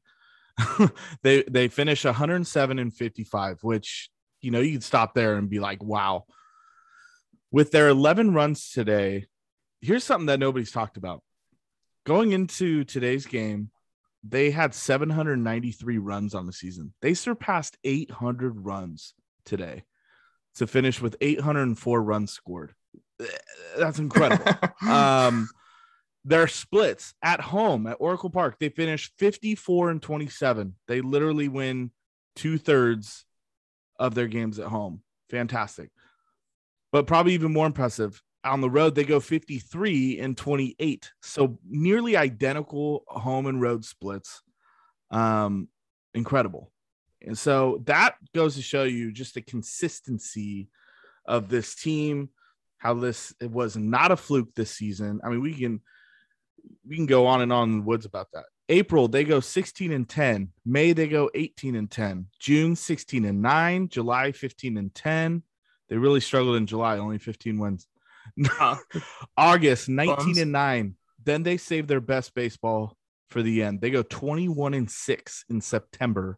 they 1.23 1.43
they 1.43 1.67
finish 1.67 2.05
107 2.05 2.79
and 2.79 2.93
55, 2.93 3.63
which 3.63 4.09
you 4.41 4.51
know 4.51 4.59
you 4.59 4.73
could 4.73 4.83
stop 4.83 5.13
there 5.13 5.35
and 5.35 5.49
be 5.49 5.59
like, 5.59 5.83
wow. 5.83 6.25
With 7.49 7.71
their 7.71 7.87
11 7.87 8.33
runs 8.33 8.71
today, 8.71 9.25
here's 9.81 10.03
something 10.03 10.25
that 10.27 10.39
nobody's 10.39 10.71
talked 10.71 10.97
about. 10.97 11.23
Going 12.05 12.33
into 12.33 12.83
today's 12.83 13.25
game, 13.25 13.71
they 14.29 14.51
had 14.51 14.73
793 14.73 15.97
runs 15.97 16.35
on 16.35 16.45
the 16.45 16.53
season. 16.53 16.93
They 17.01 17.13
surpassed 17.13 17.77
800 17.83 18.65
runs 18.65 19.13
today 19.45 19.83
to 20.55 20.67
finish 20.67 21.01
with 21.01 21.15
804 21.21 22.01
runs 22.01 22.31
scored. 22.31 22.73
That's 23.77 23.99
incredible. 23.99 24.53
um 24.89 25.49
their 26.25 26.47
splits 26.47 27.13
at 27.21 27.39
home 27.39 27.87
at 27.87 27.97
Oracle 28.01 28.29
Park, 28.29 28.57
they 28.59 28.67
finished 28.67 29.13
54 29.17 29.91
and 29.91 30.01
27. 30.01 30.75
They 30.87 30.99
literally 30.99 31.47
win 31.47 31.91
two 32.35 32.57
thirds 32.57 33.25
of 33.97 34.13
their 34.13 34.27
games 34.27 34.59
at 34.59 34.67
home. 34.67 35.01
Fantastic. 35.29 35.89
But 36.91 37.07
probably 37.07 37.33
even 37.33 37.53
more 37.53 37.65
impressive, 37.65 38.21
on 38.43 38.61
the 38.61 38.69
road, 38.69 38.95
they 38.95 39.03
go 39.03 39.19
53 39.19 40.19
and 40.19 40.37
28. 40.37 41.11
So 41.21 41.59
nearly 41.67 42.15
identical 42.15 43.03
home 43.07 43.47
and 43.47 43.61
road 43.61 43.83
splits. 43.85 44.41
Um, 45.11 45.67
incredible. 46.13 46.71
And 47.21 47.37
so 47.37 47.81
that 47.85 48.15
goes 48.33 48.55
to 48.55 48.61
show 48.61 48.83
you 48.83 49.11
just 49.11 49.33
the 49.33 49.41
consistency 49.41 50.69
of 51.25 51.49
this 51.49 51.75
team, 51.75 52.29
how 52.77 52.93
this 52.93 53.33
it 53.41 53.51
was 53.51 53.75
not 53.75 54.11
a 54.11 54.17
fluke 54.17 54.53
this 54.55 54.71
season. 54.71 55.19
I 55.23 55.29
mean, 55.29 55.41
we 55.41 55.53
can 55.53 55.81
we 56.87 56.95
can 56.95 57.05
go 57.05 57.25
on 57.25 57.41
and 57.41 57.51
on 57.51 57.69
in 57.69 57.77
the 57.79 57.85
woods 57.85 58.05
about 58.05 58.27
that. 58.33 58.45
April, 58.69 59.07
they 59.07 59.23
go 59.23 59.39
16 59.39 59.91
and 59.91 60.07
10. 60.07 60.49
May, 60.65 60.91
they 60.91 61.07
go 61.07 61.29
18 61.33 61.75
and 61.75 61.89
10. 61.89 62.27
June, 62.39 62.75
16 62.75 63.25
and 63.25 63.41
9. 63.41 63.87
July, 63.87 64.33
15 64.33 64.77
and 64.77 64.93
10. 64.93 65.41
They 65.89 65.95
really 65.95 66.19
struggled 66.19 66.57
in 66.57 66.67
July, 66.67 66.97
only 66.97 67.17
15 67.17 67.57
wins. 67.59 67.87
August, 69.37 69.89
19 69.89 70.15
Bums. 70.15 70.37
and 70.37 70.51
9. 70.51 70.95
Then 71.23 71.43
they 71.43 71.57
save 71.57 71.87
their 71.87 72.01
best 72.01 72.33
baseball 72.33 72.95
for 73.29 73.41
the 73.41 73.63
end. 73.63 73.81
They 73.81 73.89
go 73.89 74.03
21 74.03 74.73
and 74.73 74.89
6 74.89 75.45
in 75.49 75.61
September, 75.61 76.37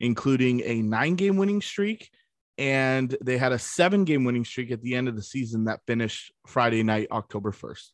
including 0.00 0.62
a 0.64 0.82
nine 0.82 1.16
game 1.16 1.36
winning 1.36 1.60
streak. 1.60 2.10
And 2.56 3.16
they 3.22 3.38
had 3.38 3.52
a 3.52 3.58
seven 3.58 4.04
game 4.04 4.24
winning 4.24 4.44
streak 4.44 4.70
at 4.72 4.82
the 4.82 4.94
end 4.94 5.08
of 5.08 5.14
the 5.14 5.22
season 5.22 5.64
that 5.64 5.80
finished 5.86 6.32
Friday 6.46 6.82
night, 6.82 7.08
October 7.12 7.52
1st. 7.52 7.90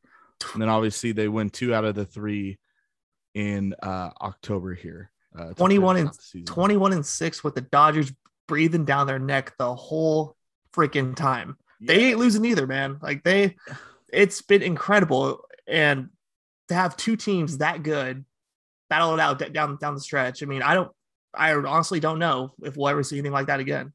And 0.53 0.63
then 0.63 0.69
obviously 0.69 1.13
they 1.13 1.29
win 1.29 1.51
two 1.51 1.75
out 1.75 1.85
of 1.85 1.95
the 1.95 2.05
three 2.07 2.59
in 3.35 3.75
uh, 3.83 4.11
October 4.21 4.75
here. 4.75 5.11
Uh, 5.37 5.53
21 5.55 5.97
and 5.97 6.09
out 6.09 6.17
the 6.17 6.23
season. 6.23 6.47
21 6.47 6.93
and 6.93 7.07
6 7.07 7.45
with 7.45 7.55
the 7.55 7.61
Dodgers 7.61 8.13
breathing 8.47 8.85
down 8.85 9.07
their 9.07 9.19
neck 9.19 9.55
the 9.59 9.75
whole 9.75 10.37
freaking 10.75 11.15
time. 11.17 11.57
They 11.87 12.07
ain't 12.07 12.19
losing 12.19 12.45
either, 12.45 12.67
man. 12.67 12.99
Like 13.03 13.23
they 13.23 13.57
it's 14.13 14.43
been 14.43 14.63
incredible 14.63 15.45
and 15.67 16.09
to 16.69 16.75
have 16.75 16.97
two 16.97 17.17
teams 17.17 17.59
that 17.59 17.83
good 17.83 18.25
battle 18.89 19.15
it 19.15 19.21
out 19.21 19.53
down 19.53 19.77
down 19.77 19.95
the 19.95 20.01
stretch. 20.01 20.43
I 20.43 20.47
mean, 20.47 20.63
I 20.63 20.75
don't 20.75 20.91
I 21.35 21.53
honestly 21.53 22.01
don't 22.01 22.19
know 22.19 22.55
if 22.63 22.77
we'll 22.77 22.89
ever 22.89 23.03
see 23.03 23.17
anything 23.17 23.33
like 23.33 23.49
that 23.49 23.61
again. 23.61 23.93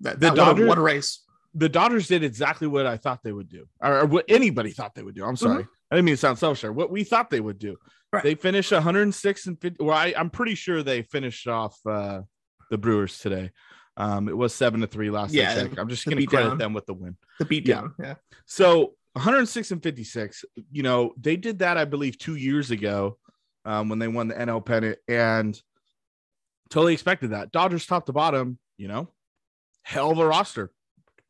That, 0.00 0.18
The 0.20 0.26
that 0.28 0.36
Dodgers- 0.36 0.68
what 0.68 0.78
a 0.78 0.80
race. 0.80 1.22
the 1.54 1.68
Dodgers 1.68 2.08
did 2.08 2.24
exactly 2.24 2.66
what 2.66 2.84
I 2.86 2.96
thought 2.96 3.20
they 3.22 3.32
would 3.32 3.48
do, 3.48 3.66
or, 3.80 4.00
or 4.00 4.06
what 4.06 4.24
anybody 4.28 4.70
thought 4.70 4.94
they 4.94 5.02
would 5.04 5.14
do. 5.14 5.24
I'm 5.24 5.36
sorry, 5.36 5.66
I 5.90 5.94
didn't 5.96 6.06
mean 6.06 6.14
to 6.14 6.20
sound 6.20 6.38
selfish. 6.38 6.68
What 6.68 6.90
we 6.90 7.04
thought 7.04 7.30
they 7.30 7.40
would 7.40 7.58
do. 7.58 7.76
Right. 8.12 8.22
They 8.22 8.34
finished 8.34 8.70
106 8.70 9.46
and 9.46 9.60
50. 9.60 9.84
Well, 9.84 9.96
I, 9.96 10.14
I'm 10.16 10.30
pretty 10.30 10.54
sure 10.54 10.82
they 10.82 11.02
finished 11.02 11.48
off 11.48 11.76
uh, 11.86 12.22
the 12.70 12.78
Brewers 12.78 13.18
today. 13.18 13.50
Um, 13.96 14.28
it 14.28 14.36
was 14.36 14.54
seven 14.54 14.80
to 14.80 14.86
three 14.86 15.10
last 15.10 15.32
Yeah. 15.32 15.66
I'm 15.78 15.88
just 15.88 16.04
going 16.04 16.18
to 16.18 16.26
credit 16.26 16.58
them 16.58 16.72
with 16.72 16.86
the 16.86 16.94
win. 16.94 17.16
The 17.38 17.44
beat 17.44 17.66
Yeah. 17.68 17.74
down. 17.82 17.94
Yeah. 18.00 18.14
So 18.46 18.94
106 19.12 19.70
and 19.70 19.82
56. 19.82 20.44
You 20.72 20.82
know, 20.82 21.14
they 21.16 21.36
did 21.36 21.60
that, 21.60 21.76
I 21.76 21.84
believe, 21.84 22.18
two 22.18 22.34
years 22.34 22.70
ago 22.72 23.18
um, 23.64 23.88
when 23.88 23.98
they 24.00 24.08
won 24.08 24.28
the 24.28 24.34
NL 24.34 24.64
pennant, 24.64 24.98
and 25.08 25.60
totally 26.70 26.92
expected 26.92 27.30
that. 27.30 27.52
Dodgers 27.52 27.86
top 27.86 28.06
to 28.06 28.12
bottom, 28.12 28.58
you 28.76 28.88
know, 28.88 29.08
hell 29.82 30.10
of 30.10 30.18
a 30.18 30.26
roster, 30.26 30.72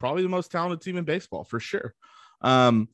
probably 0.00 0.23
the 0.23 0.28
most 0.28 0.50
talented 0.50 0.80
team 0.80 0.97
in 0.97 1.04
baseball 1.04 1.44
for 1.44 1.61
sure. 1.61 1.94
Um, 2.40 2.88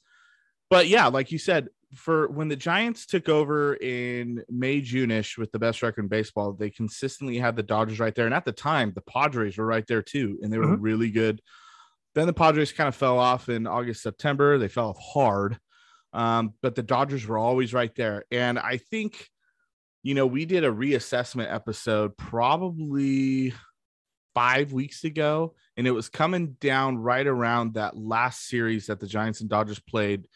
but 0.68 0.88
yeah, 0.88 1.06
like 1.06 1.30
you 1.32 1.38
said, 1.38 1.68
for 1.94 2.28
when 2.28 2.49
the 2.49 2.56
Giants 2.56 3.06
took 3.06 3.28
over 3.28 3.75
in 3.75 4.42
May, 4.49 4.80
June-ish 4.80 5.37
with 5.38 5.50
the 5.52 5.59
best 5.59 5.82
record 5.82 6.02
in 6.02 6.09
baseball, 6.09 6.52
they 6.52 6.70
consistently 6.70 7.38
had 7.38 7.56
the 7.56 7.62
Dodgers 7.62 7.99
right 7.99 8.14
there. 8.14 8.26
And 8.26 8.35
at 8.35 8.44
the 8.44 8.52
time, 8.52 8.92
the 8.94 9.00
Padres 9.00 9.59
were 9.59 9.66
right 9.66 9.87
there 9.87 10.02
too, 10.02 10.38
and 10.42 10.52
they 10.52 10.59
were 10.59 10.66
Mhm. 10.66 10.78
really 10.80 11.11
good. 11.11 11.42
Then 12.14 12.26
the 12.26 12.32
Padres 12.32 12.73
kind 12.73 12.88
of 12.88 12.94
fell 12.94 13.18
off 13.18 13.49
in 13.49 13.66
August, 13.66 14.02
September. 14.02 14.59
They 14.59 14.68
fell 14.68 14.90
off 14.90 14.99
hard. 15.00 15.59
Um, 16.12 16.54
but 16.61 16.75
the 16.75 16.82
Dodgers 16.82 17.26
were 17.26 17.38
always 17.38 17.73
right 17.73 17.94
there. 17.94 18.25
And 18.30 18.59
I 18.59 18.78
think, 18.78 19.30
you 20.02 20.14
know, 20.14 20.26
we 20.26 20.44
did 20.44 20.64
a 20.64 20.73
reassessment 20.73 21.52
episode 21.52 22.16
probably 22.16 23.54
five 24.35 24.73
weeks 24.73 25.04
ago, 25.04 25.54
and 25.76 25.87
it 25.87 25.92
was 25.92 26.09
coming 26.09 26.56
down 26.61 26.99
right 26.99 27.26
around 27.26 27.75
that 27.75 27.97
last 27.97 28.49
series 28.49 28.87
that 28.87 29.00
the 29.00 29.06
Giants 29.06 29.40
and 29.40 29.50
Dodgers 29.50 29.80
played 29.80 30.26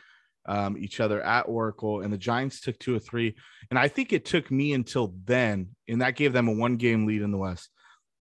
um, 0.46 0.76
each 0.76 1.00
other 1.00 1.22
at 1.22 1.42
Oracle, 1.42 2.00
and 2.00 2.12
the 2.12 2.18
Giants 2.18 2.60
took 2.60 2.78
two 2.78 2.94
or 2.94 2.98
three. 2.98 3.36
And 3.70 3.78
I 3.78 3.88
think 3.88 4.12
it 4.12 4.24
took 4.24 4.50
me 4.50 4.72
until 4.72 5.14
then, 5.24 5.68
and 5.88 6.02
that 6.02 6.16
gave 6.16 6.32
them 6.32 6.48
a 6.48 6.52
one 6.52 6.76
game 6.76 7.06
lead 7.06 7.22
in 7.22 7.30
the 7.30 7.38
West. 7.38 7.70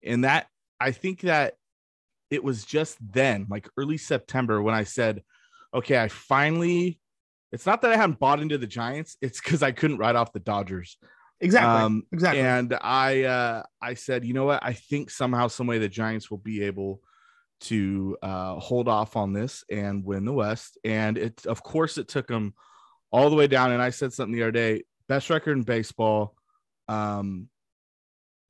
And 0.04 0.24
that 0.24 0.48
I 0.80 0.92
think 0.92 1.22
that 1.22 1.56
it 2.30 2.44
was 2.44 2.66
just 2.66 2.98
then, 3.14 3.48
like 3.50 3.68
early 3.78 3.98
September, 3.98 4.62
when 4.62 4.74
I 4.74 4.84
said, 4.84 5.24
okay, 5.74 6.00
I 6.00 6.08
finally, 6.08 7.00
it's 7.52 7.66
not 7.66 7.82
that 7.82 7.92
I 7.92 7.98
hadn't 7.98 8.20
bought 8.20 8.40
into 8.40 8.58
the 8.58 8.68
Giants, 8.68 9.18
it's 9.22 9.42
because 9.42 9.62
I 9.62 9.72
couldn't 9.72 9.98
write 9.98 10.16
off 10.16 10.34
the 10.34 10.40
Dodgers. 10.40 10.98
Exactly. 11.40 11.82
Um, 11.82 12.04
exactly. 12.12 12.42
And 12.42 12.78
I 12.82 13.24
uh 13.24 13.64
I 13.82 13.96
said, 13.96 14.26
you 14.26 14.34
know 14.34 14.46
what? 14.46 14.64
I 14.64 14.74
think 14.74 15.10
somehow, 15.10 15.48
some 15.48 15.68
way 15.68 15.80
the 15.80 15.90
Giants 15.90 16.30
will 16.30 16.38
be 16.38 16.64
able 16.64 17.02
to 17.62 18.18
uh 18.22 18.56
hold 18.56 18.88
off 18.88 19.16
on 19.16 19.34
this 19.34 19.64
and 19.70 20.04
win 20.04 20.26
the 20.26 20.34
West. 20.34 20.78
And 20.84 21.18
it 21.18 21.46
of 21.46 21.64
course 21.64 21.98
it 21.98 22.08
took 22.08 22.28
them 22.28 22.54
all 23.12 23.30
the 23.30 23.36
way 23.36 23.48
down. 23.48 23.72
And 23.72 23.82
I 23.82 23.90
said 23.90 24.14
something 24.14 24.34
the 24.34 24.44
other 24.44 24.52
day, 24.52 24.84
best 25.08 25.30
record 25.30 25.58
in 25.58 25.64
baseball. 25.64 26.36
Um 26.88 27.50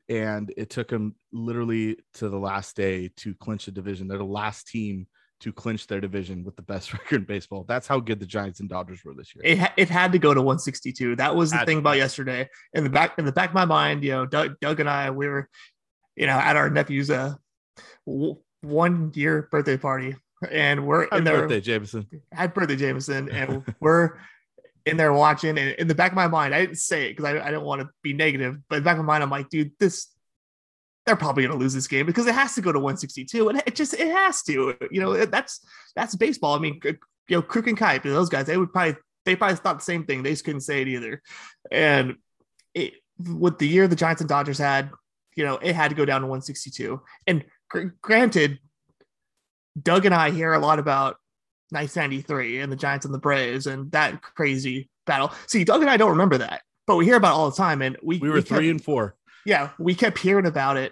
and 0.09 0.53
it 0.57 0.69
took 0.69 0.89
them 0.89 1.15
literally 1.31 1.97
to 2.15 2.27
the 2.27 2.37
last 2.37 2.75
day 2.75 3.11
to 3.17 3.33
clinch 3.35 3.65
the 3.65 3.71
division. 3.71 4.07
They're 4.07 4.17
the 4.17 4.25
last 4.25 4.67
team 4.67 5.07
to 5.41 5.51
clinch 5.51 5.87
their 5.87 5.99
division 5.99 6.43
with 6.43 6.55
the 6.55 6.61
best 6.61 6.93
record 6.93 7.21
in 7.21 7.23
baseball. 7.23 7.65
That's 7.67 7.87
how 7.87 7.99
good 7.99 8.19
the 8.19 8.25
Giants 8.25 8.59
and 8.59 8.69
Dodgers 8.69 9.03
were 9.03 9.13
this 9.13 9.33
year. 9.35 9.43
it, 9.45 9.59
ha- 9.59 9.73
it 9.75 9.89
had 9.89 10.11
to 10.11 10.19
go 10.19 10.33
to 10.33 10.41
162. 10.41 11.15
That 11.17 11.35
was 11.35 11.51
the 11.51 11.59
thing 11.65 11.79
about 11.79 11.97
yesterday. 11.97 12.49
In 12.73 12.83
the 12.83 12.89
back 12.89 13.17
in 13.17 13.25
the 13.25 13.31
back 13.31 13.49
of 13.49 13.55
my 13.55 13.65
mind, 13.65 14.03
you 14.03 14.11
know, 14.11 14.25
Doug, 14.25 14.55
Doug 14.61 14.79
and 14.79 14.89
I, 14.89 15.09
we 15.11 15.27
were, 15.27 15.49
you 16.15 16.27
know, 16.27 16.37
at 16.37 16.55
our 16.55 16.69
nephew's 16.69 17.09
uh, 17.09 17.33
one 18.61 19.11
year 19.15 19.47
birthday 19.51 19.77
party, 19.77 20.15
and 20.49 20.85
we're 20.85 21.03
Happy 21.03 21.17
in 21.17 21.23
there. 21.23 21.41
birthday, 21.41 21.61
Jameson. 21.61 22.07
Had 22.31 22.53
birthday 22.53 22.75
Jameson, 22.75 23.29
and 23.29 23.63
we're 23.79 24.17
in 24.85 24.97
there 24.97 25.13
watching. 25.13 25.57
And 25.57 25.71
in 25.71 25.87
the 25.87 25.95
back 25.95 26.11
of 26.11 26.15
my 26.15 26.27
mind, 26.27 26.55
I 26.55 26.61
didn't 26.61 26.77
say 26.79 27.07
it 27.07 27.17
because 27.17 27.25
I, 27.25 27.39
I 27.39 27.45
didn't 27.51 27.63
want 27.63 27.81
to 27.81 27.89
be 28.01 28.13
negative, 28.13 28.57
but 28.69 28.77
in 28.77 28.83
the 28.83 28.85
back 28.85 28.97
of 28.97 29.05
my 29.05 29.13
mind, 29.13 29.23
I'm 29.23 29.29
like, 29.29 29.49
dude, 29.49 29.71
this 29.79 30.07
they're 31.05 31.15
probably 31.15 31.43
going 31.43 31.57
to 31.57 31.59
lose 31.59 31.73
this 31.73 31.87
game 31.87 32.05
because 32.05 32.27
it 32.27 32.35
has 32.35 32.55
to 32.55 32.61
go 32.61 32.71
to 32.71 32.79
162 32.79 33.49
and 33.49 33.63
it 33.65 33.75
just 33.75 33.93
it 33.93 34.11
has 34.11 34.43
to 34.43 34.75
you 34.91 35.01
know 35.01 35.25
that's 35.25 35.65
that's 35.95 36.15
baseball 36.15 36.55
i 36.55 36.59
mean 36.59 36.79
you 36.83 36.97
know 37.29 37.41
Kruk 37.41 37.67
and 37.67 37.77
Kuip 37.77 38.03
those 38.03 38.29
guys 38.29 38.45
they 38.45 38.57
would 38.57 38.71
probably 38.71 38.95
they 39.25 39.35
probably 39.35 39.57
thought 39.57 39.79
the 39.79 39.83
same 39.83 40.05
thing 40.05 40.23
they 40.23 40.31
just 40.31 40.45
couldn't 40.45 40.61
say 40.61 40.81
it 40.81 40.87
either 40.87 41.21
and 41.71 42.15
it, 42.73 42.93
with 43.17 43.57
the 43.57 43.67
year 43.67 43.87
the 43.87 43.95
giants 43.95 44.21
and 44.21 44.29
dodgers 44.29 44.57
had 44.57 44.91
you 45.35 45.43
know 45.43 45.55
it 45.57 45.75
had 45.75 45.89
to 45.89 45.95
go 45.95 46.05
down 46.05 46.21
to 46.21 46.27
162 46.27 47.01
and 47.27 47.43
gr- 47.71 47.89
granted 48.01 48.59
doug 49.81 50.05
and 50.05 50.13
i 50.13 50.29
hear 50.29 50.53
a 50.53 50.59
lot 50.59 50.79
about 50.79 51.15
1993 51.69 52.59
and 52.59 52.71
the 52.71 52.75
giants 52.75 53.05
and 53.05 53.13
the 53.13 53.19
braves 53.19 53.67
and 53.67 53.91
that 53.91 54.21
crazy 54.21 54.89
battle 55.05 55.31
see 55.47 55.63
doug 55.63 55.81
and 55.81 55.89
i 55.89 55.97
don't 55.97 56.11
remember 56.11 56.37
that 56.37 56.61
but 56.87 56.97
we 56.97 57.05
hear 57.05 57.15
about 57.15 57.29
it 57.29 57.37
all 57.37 57.49
the 57.49 57.55
time 57.55 57.81
and 57.81 57.97
we 58.03 58.17
We 58.17 58.29
were 58.29 58.35
we 58.35 58.41
three 58.41 58.69
and 58.69 58.83
four. 58.83 59.15
yeah, 59.45 59.69
we 59.79 59.95
kept 59.95 60.17
hearing 60.19 60.45
about 60.45 60.75
it 60.77 60.91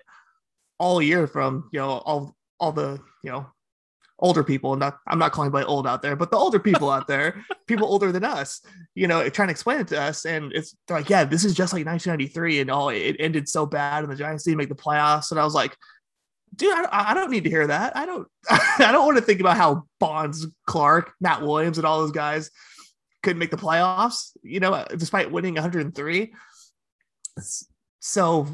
all 0.77 1.01
year 1.01 1.27
from 1.27 1.67
you 1.74 1.79
know 1.79 1.89
all 1.89 2.36
all 2.59 2.71
the 2.71 3.01
you 3.24 3.31
know 3.31 3.48
older 4.19 4.43
people. 4.43 4.75
Not 4.77 4.98
I'm 5.07 5.19
not 5.19 5.31
calling 5.33 5.48
anybody 5.48 5.65
old 5.65 5.86
out 5.88 6.01
there, 6.01 6.15
but 6.15 6.31
the 6.31 6.38
older 6.38 6.59
people 6.59 6.89
out 6.89 7.07
there, 7.07 7.43
people 7.67 7.88
older 7.88 8.12
than 8.13 8.24
us, 8.24 8.62
you 8.95 9.07
know, 9.07 9.27
trying 9.29 9.50
to 9.50 9.51
explain 9.51 9.81
it 9.81 9.88
to 9.89 10.00
us, 10.00 10.25
and 10.25 10.53
it's 10.53 10.75
they're 10.88 10.98
like, 10.98 11.09
yeah, 11.09 11.25
this 11.25 11.43
is 11.43 11.53
just 11.53 11.74
like 11.74 11.86
1993, 11.86 12.62
and 12.62 12.71
all 12.71 12.89
it 12.89 13.17
ended 13.19 13.50
so 13.50 13.65
bad, 13.65 14.03
and 14.03 14.12
the 14.12 14.15
Giants 14.15 14.43
didn't 14.45 14.57
make 14.59 14.69
the 14.69 14.75
playoffs, 14.75 15.31
and 15.31 15.39
I 15.39 15.43
was 15.43 15.55
like. 15.55 15.75
Dude, 16.56 16.74
I, 16.74 17.12
I 17.12 17.13
don't 17.13 17.32
need 17.32 17.44
to 17.46 17.50
hear 17.50 17.68
that. 17.68 17.96
I 17.96 18.06
don't. 18.06 18.27
I 18.50 18.91
don't 18.91 19.06
want 19.06 19.18
to 19.18 19.24
think 19.24 19.39
about 19.39 19.58
how 19.58 19.84
Bonds, 20.00 20.48
Clark, 20.65 21.13
Matt 21.22 21.41
Williams, 21.41 21.77
and 21.77 21.88
all 21.88 22.00
those 22.00 22.12
guys 22.12 22.50
couldn't 23.24 23.39
make 23.39 23.51
the 23.51 23.58
playoffs. 23.58 24.32
You 24.44 24.60
know, 24.60 24.74
uh, 24.74 24.86
despite 24.86 25.32
winning 25.32 25.53
103. 25.56 26.34
So 28.00 28.48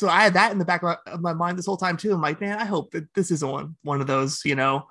so 0.00 0.08
I 0.08 0.22
had 0.22 0.32
that 0.32 0.50
in 0.50 0.58
the 0.58 0.64
back 0.64 0.82
of 0.82 1.20
my 1.20 1.34
mind 1.34 1.58
this 1.58 1.66
whole 1.66 1.76
time 1.76 1.98
too. 1.98 2.14
I'm 2.14 2.22
like, 2.22 2.40
man, 2.40 2.58
I 2.58 2.64
hope 2.64 2.92
that 2.92 3.12
this 3.14 3.30
isn't 3.30 3.50
one 3.50 3.76
one 3.82 4.00
of 4.00 4.06
those, 4.06 4.40
you 4.46 4.54
know, 4.54 4.86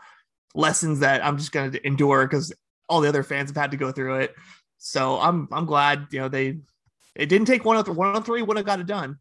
lessons 0.54 1.00
that 1.00 1.26
I'm 1.26 1.36
just 1.36 1.52
gonna 1.52 1.80
endure 1.84 2.28
because 2.28 2.54
all 2.88 3.02
the 3.02 3.10
other 3.10 3.24
fans 3.24 3.50
have 3.50 3.58
had 3.58 3.72
to 3.72 3.78
go 3.78 3.92
through 3.92 4.18
it. 4.18 4.36
So 4.78 5.20
I'm 5.20 5.48
I'm 5.52 5.66
glad, 5.66 6.08
you 6.12 6.20
know, 6.20 6.30
they 6.30 6.60
it 7.16 7.26
didn't 7.26 7.48
take 7.48 7.66
103, 7.66 7.96
103 7.96 8.44
would 8.44 8.58
have 8.58 8.68
got 8.68 8.80
it 8.80 8.86
done. 8.86 9.18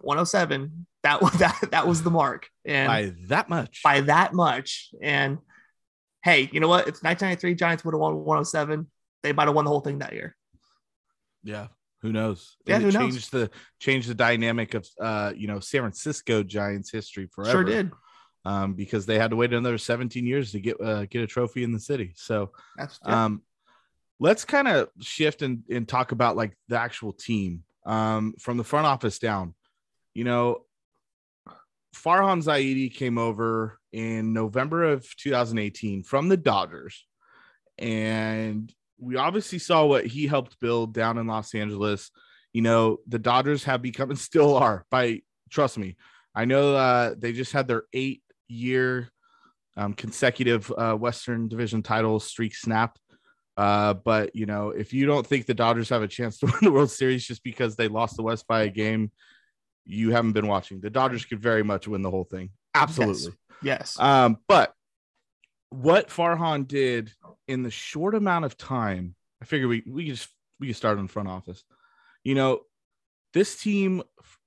107, 0.00 0.86
that 1.02 1.20
was 1.22 1.32
that 1.38 1.68
that 1.70 1.86
was 1.86 2.02
the 2.02 2.10
mark. 2.10 2.48
And 2.64 2.88
by 2.88 3.12
that 3.28 3.48
much. 3.48 3.82
by 3.82 4.00
that 4.02 4.34
much. 4.34 4.90
And 5.00 5.38
hey, 6.22 6.48
you 6.52 6.60
know 6.60 6.68
what? 6.68 6.88
If 6.88 7.02
1993 7.02 7.54
Giants 7.54 7.84
would 7.84 7.94
have 7.94 8.00
won 8.00 8.16
107, 8.16 8.90
they 9.22 9.32
might 9.32 9.46
have 9.46 9.54
won 9.54 9.64
the 9.64 9.70
whole 9.70 9.80
thing 9.80 9.98
that 9.98 10.12
year. 10.12 10.36
Yeah. 11.42 11.68
Who 12.02 12.12
knows? 12.12 12.56
Yeah, 12.66 12.76
And 12.76 12.84
who 12.84 12.92
knows? 12.92 13.12
changed 13.12 13.32
the 13.32 13.50
changed 13.80 14.08
the 14.08 14.14
dynamic 14.14 14.74
of 14.74 14.86
uh, 15.00 15.32
you 15.34 15.46
know, 15.48 15.60
San 15.60 15.80
Francisco 15.80 16.42
Giants 16.42 16.90
history 16.90 17.28
forever. 17.32 17.52
Sure 17.52 17.64
did. 17.64 17.90
Um, 18.44 18.74
because 18.74 19.06
they 19.06 19.18
had 19.18 19.30
to 19.30 19.36
wait 19.36 19.52
another 19.52 19.78
17 19.78 20.24
years 20.24 20.52
to 20.52 20.60
get 20.60 20.80
uh, 20.80 21.06
get 21.06 21.22
a 21.22 21.26
trophy 21.26 21.64
in 21.64 21.72
the 21.72 21.80
city. 21.80 22.12
So 22.16 22.52
That's 22.76 23.00
yeah. 23.04 23.24
um 23.24 23.42
let's 24.20 24.44
kind 24.44 24.68
of 24.68 24.88
shift 25.00 25.42
and, 25.42 25.62
and 25.68 25.88
talk 25.88 26.12
about 26.12 26.36
like 26.36 26.56
the 26.68 26.78
actual 26.78 27.12
team 27.12 27.64
um 27.84 28.34
from 28.38 28.56
the 28.56 28.64
front 28.64 28.86
office 28.86 29.18
down. 29.18 29.54
You 30.16 30.24
know, 30.24 30.62
Farhan 31.94 32.42
Zaidi 32.42 32.90
came 32.90 33.18
over 33.18 33.78
in 33.92 34.32
November 34.32 34.84
of 34.84 35.14
2018 35.16 36.04
from 36.04 36.30
the 36.30 36.38
Dodgers. 36.38 37.04
And 37.76 38.72
we 38.98 39.16
obviously 39.16 39.58
saw 39.58 39.84
what 39.84 40.06
he 40.06 40.26
helped 40.26 40.58
build 40.58 40.94
down 40.94 41.18
in 41.18 41.26
Los 41.26 41.54
Angeles. 41.54 42.10
You 42.54 42.62
know, 42.62 43.00
the 43.06 43.18
Dodgers 43.18 43.64
have 43.64 43.82
become 43.82 44.08
and 44.08 44.18
still 44.18 44.56
are 44.56 44.86
by 44.90 45.20
trust 45.50 45.76
me. 45.76 45.96
I 46.34 46.46
know 46.46 46.74
uh, 46.74 47.14
they 47.18 47.34
just 47.34 47.52
had 47.52 47.68
their 47.68 47.82
eight 47.92 48.22
year 48.48 49.10
um, 49.76 49.92
consecutive 49.92 50.72
uh, 50.78 50.94
Western 50.94 51.46
Division 51.46 51.82
title 51.82 52.20
streak 52.20 52.54
snapped. 52.54 52.98
Uh, 53.58 53.92
but 53.92 54.34
you 54.34 54.46
know, 54.46 54.70
if 54.70 54.94
you 54.94 55.04
don't 55.04 55.26
think 55.26 55.44
the 55.44 55.52
Dodgers 55.52 55.90
have 55.90 56.02
a 56.02 56.08
chance 56.08 56.38
to 56.38 56.46
win 56.46 56.56
the 56.62 56.72
World 56.72 56.90
Series 56.90 57.26
just 57.26 57.44
because 57.44 57.76
they 57.76 57.88
lost 57.88 58.16
the 58.16 58.22
West 58.22 58.46
by 58.46 58.62
a 58.62 58.70
game, 58.70 59.10
you 59.86 60.10
haven't 60.10 60.32
been 60.32 60.48
watching. 60.48 60.80
The 60.80 60.90
Dodgers 60.90 61.24
could 61.24 61.40
very 61.40 61.62
much 61.62 61.88
win 61.88 62.02
the 62.02 62.10
whole 62.10 62.24
thing. 62.24 62.50
Absolutely. 62.74 63.32
yes. 63.62 63.98
Um, 63.98 64.38
but 64.48 64.72
what 65.70 66.08
Farhan 66.08 66.66
did 66.66 67.12
in 67.48 67.62
the 67.62 67.70
short 67.70 68.14
amount 68.14 68.44
of 68.44 68.56
time, 68.56 69.14
I 69.42 69.44
figure 69.44 69.68
we 69.68 69.82
we 69.86 70.06
just 70.08 70.28
we 70.60 70.66
could 70.68 70.76
start 70.76 70.98
on 70.98 71.06
the 71.06 71.12
front 71.12 71.28
office. 71.28 71.62
You 72.24 72.34
know, 72.34 72.60
this 73.32 73.60
team 73.60 74.02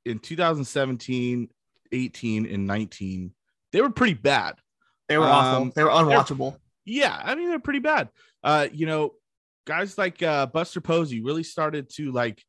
in 0.05 0.19
2017, 0.19 1.49
18, 1.91 2.45
and 2.45 2.67
19, 2.67 3.33
they 3.71 3.81
were 3.81 3.89
pretty 3.89 4.15
bad. 4.15 4.55
They 5.07 5.17
were 5.17 5.25
awful. 5.25 5.63
Um, 5.63 5.71
They 5.75 5.83
were 5.83 5.89
unwatchable. 5.89 6.57
Yeah, 6.85 7.19
I 7.23 7.35
mean 7.35 7.49
they're 7.49 7.59
pretty 7.59 7.79
bad. 7.79 8.09
Uh, 8.43 8.67
you 8.71 8.85
know, 8.85 9.13
guys 9.65 9.97
like 9.97 10.21
uh 10.23 10.47
Buster 10.47 10.81
Posey 10.81 11.21
really 11.21 11.43
started 11.43 11.89
to 11.95 12.11
like, 12.11 12.43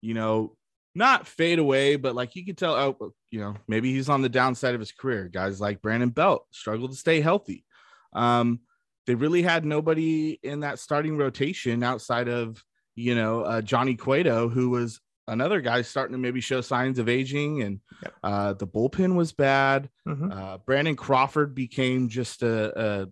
you 0.00 0.14
know, 0.14 0.56
not 0.94 1.26
fade 1.26 1.58
away, 1.58 1.96
but 1.96 2.14
like 2.14 2.36
you 2.36 2.44
could 2.46 2.56
tell, 2.58 2.74
oh, 2.74 3.12
you 3.30 3.40
know, 3.40 3.54
maybe 3.66 3.92
he's 3.92 4.08
on 4.08 4.22
the 4.22 4.28
downside 4.28 4.74
of 4.74 4.80
his 4.80 4.92
career. 4.92 5.28
Guys 5.32 5.60
like 5.60 5.82
Brandon 5.82 6.10
Belt 6.10 6.46
struggled 6.52 6.90
to 6.92 6.96
stay 6.96 7.20
healthy. 7.20 7.64
Um, 8.12 8.60
they 9.06 9.14
really 9.14 9.42
had 9.42 9.64
nobody 9.64 10.38
in 10.42 10.60
that 10.60 10.78
starting 10.78 11.16
rotation 11.16 11.82
outside 11.82 12.28
of 12.28 12.62
you 12.94 13.14
know 13.14 13.42
uh, 13.42 13.60
Johnny 13.60 13.96
Cueto, 13.96 14.48
who 14.48 14.70
was 14.70 15.00
another 15.26 15.60
guy 15.60 15.82
starting 15.82 16.12
to 16.12 16.18
maybe 16.18 16.40
show 16.40 16.60
signs 16.60 16.98
of 16.98 17.08
aging, 17.08 17.62
and 17.62 17.80
Yep. 18.02 18.12
uh, 18.22 18.52
the 18.54 18.66
bullpen 18.66 19.14
was 19.16 19.32
bad. 19.32 19.88
Mhm. 20.06 20.32
Uh, 20.32 20.58
Brandon 20.58 20.94
Crawford 20.96 21.54
became 21.54 22.08
just 22.08 22.42
a, 22.42 23.02
a 23.02 23.06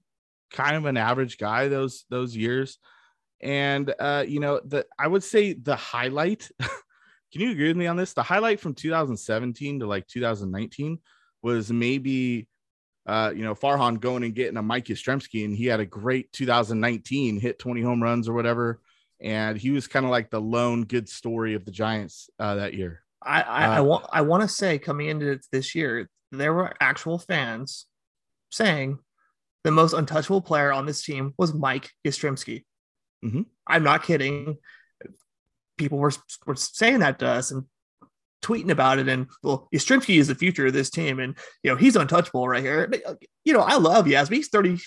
kind 0.55 0.77
of 0.77 0.85
an 0.87 0.97
average 0.97 1.37
guy 1.37 1.69
those 1.69 2.05
those 2.11 2.37
years, 2.37 2.79
and 3.41 3.93
uh, 3.99 4.25
you 4.27 4.39
know 4.41 4.61
the 4.65 4.87
I 4.99 5.09
would 5.09 5.25
say 5.25 5.53
the 5.55 5.75
highlight. 5.77 6.49
can 7.33 7.41
you 7.41 7.51
agree 7.53 7.69
with 7.69 7.77
me 7.77 7.87
on 7.87 7.97
this? 7.97 8.13
The 8.13 8.23
highlight 8.23 8.61
from 8.61 8.75
2017 8.75 9.81
to 9.81 9.87
like 9.87 10.07
2019 10.07 10.99
was 11.43 11.73
maybe 11.73 12.49
uh, 13.07 13.33
you 13.35 13.43
know, 13.43 13.55
Farhan 13.55 13.99
going 13.99 14.23
and 14.23 14.35
getting 14.35 14.57
a 14.57 14.63
Mike 14.63 14.85
Yastrzemski, 14.85 15.45
and 15.45 15.57
he 15.57 15.67
had 15.67 15.81
a 15.81 15.87
great 15.87 16.33
2019, 16.33 17.41
hit 17.41 17.59
20 17.59 17.83
home 17.83 18.01
runs 18.03 18.29
or 18.29 18.33
whatever. 18.33 18.81
And 19.21 19.59
he 19.59 19.71
was 19.71 19.89
kind 19.89 20.05
of 20.05 20.11
like 20.11 20.31
the 20.31 20.41
lone 20.41 20.85
good 20.85 21.09
story 21.09 21.55
of 21.55 21.65
the 21.65 21.71
Giants 21.73 22.31
uh, 22.39 22.57
that 22.57 22.75
year. 22.75 23.03
I 23.21 23.43
I, 23.43 23.65
I 23.67 23.79
Uh, 23.79 23.85
want 23.85 24.07
I 24.13 24.21
want 24.23 24.43
to 24.43 24.49
say 24.49 24.79
coming 24.79 25.09
into 25.09 25.41
this 25.51 25.75
year, 25.75 26.09
there 26.31 26.53
were 26.53 26.75
actual 26.81 27.19
fans 27.19 27.87
saying 28.51 28.99
the 29.65 29.71
most 29.71 29.93
untouchable 29.95 30.43
player 30.43 30.73
on 30.73 30.87
this 30.87 31.03
team 31.05 31.35
was 31.39 31.55
Mike 31.55 31.91
Yastrzemski. 32.05 32.65
Mhm. 33.25 33.47
I'm 33.67 33.85
not 33.85 34.03
kidding. 34.03 34.59
People 35.79 35.99
were 35.99 36.13
were 36.47 36.57
saying 36.57 37.01
that 37.01 37.19
to 37.21 37.27
us 37.27 37.51
and 37.51 37.65
tweeting 38.43 38.71
about 38.71 38.99
it. 38.99 39.09
And 39.09 39.27
well, 39.43 39.69
Yastrzemski 39.75 40.19
is 40.19 40.29
the 40.29 40.35
future 40.35 40.67
of 40.67 40.73
this 40.73 40.91
team, 40.91 41.19
and 41.21 41.37
you 41.63 41.71
know 41.71 41.77
he's 41.77 41.97
untouchable 41.97 42.47
right 42.49 42.63
here. 42.63 42.87
But, 42.89 43.07
uh, 43.07 43.15
You 43.45 43.53
know, 43.53 43.61
I 43.61 43.77
love 43.77 44.07
Yas, 44.07 44.29
but 44.29 44.37
he's 44.37 44.49
30. 44.49 44.79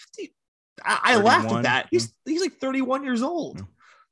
I, 0.83 0.99
I 1.03 1.15
laughed 1.17 1.51
at 1.51 1.63
that. 1.63 1.87
He's 1.91 2.13
he's 2.25 2.41
like 2.41 2.57
31 2.57 3.03
years 3.03 3.21
old. 3.21 3.59
Yeah. 3.59 3.65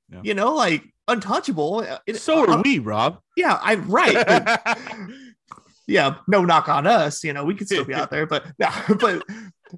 Yeah. 0.10 0.22
You 0.24 0.34
know, 0.34 0.54
like 0.56 0.84
untouchable. 1.08 1.80
Uh, 1.88 2.14
So 2.14 2.42
are 2.42 2.50
uh, 2.50 2.62
we, 2.64 2.80
Rob. 2.80 3.20
Yeah, 3.36 3.60
I'm 3.62 3.90
right. 3.90 4.14
but- 4.26 4.78
yeah, 5.88 6.16
no 6.28 6.46
knock 6.46 6.70
on 6.70 6.88
us. 6.88 7.24
You 7.24 7.34
know, 7.34 7.44
we 7.44 7.56
could 7.56 7.68
still 7.68 7.86
be 7.86 7.94
out 7.94 8.12
there, 8.12 8.26
but 8.26 8.46
but 8.58 9.24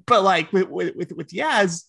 but 0.06 0.22
like 0.22 0.52
with 0.52 0.68
with 0.68 0.94
with, 0.96 1.12
with 1.12 1.28
Yaz, 1.30 1.84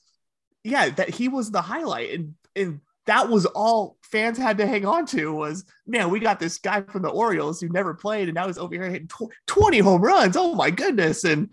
yeah, 0.63 0.89
that 0.89 1.10
he 1.10 1.28
was 1.28 1.52
the 1.52 1.62
highlight, 1.62 2.13
and 2.13 2.36
and 2.56 2.80
that 3.06 3.30
was 3.30 3.46
all 3.46 3.96
fans 4.12 4.38
had 4.38 4.58
to 4.58 4.67
hang 4.67 4.86
on 4.86 5.06
to 5.08 5.34
was 5.34 5.65
man, 5.86 6.10
we 6.10 6.20
got 6.20 6.39
this 6.39 6.58
guy 6.58 6.82
from 6.82 7.02
the 7.02 7.10
Orioles 7.10 7.62
who 7.62 7.70
never 7.70 7.93
played, 7.93 8.28
and 8.28 8.36
now 8.36 8.48
he's 8.48 8.58
over 8.58 8.74
here 8.74 8.89
hitting 8.89 9.08
tw- 9.08 9.32
twenty 9.46 9.80
home 9.80 10.02
runs. 10.02 10.36
Oh 10.38 10.56
my 10.56 10.70
goodness, 10.70 11.24
and 11.24 11.50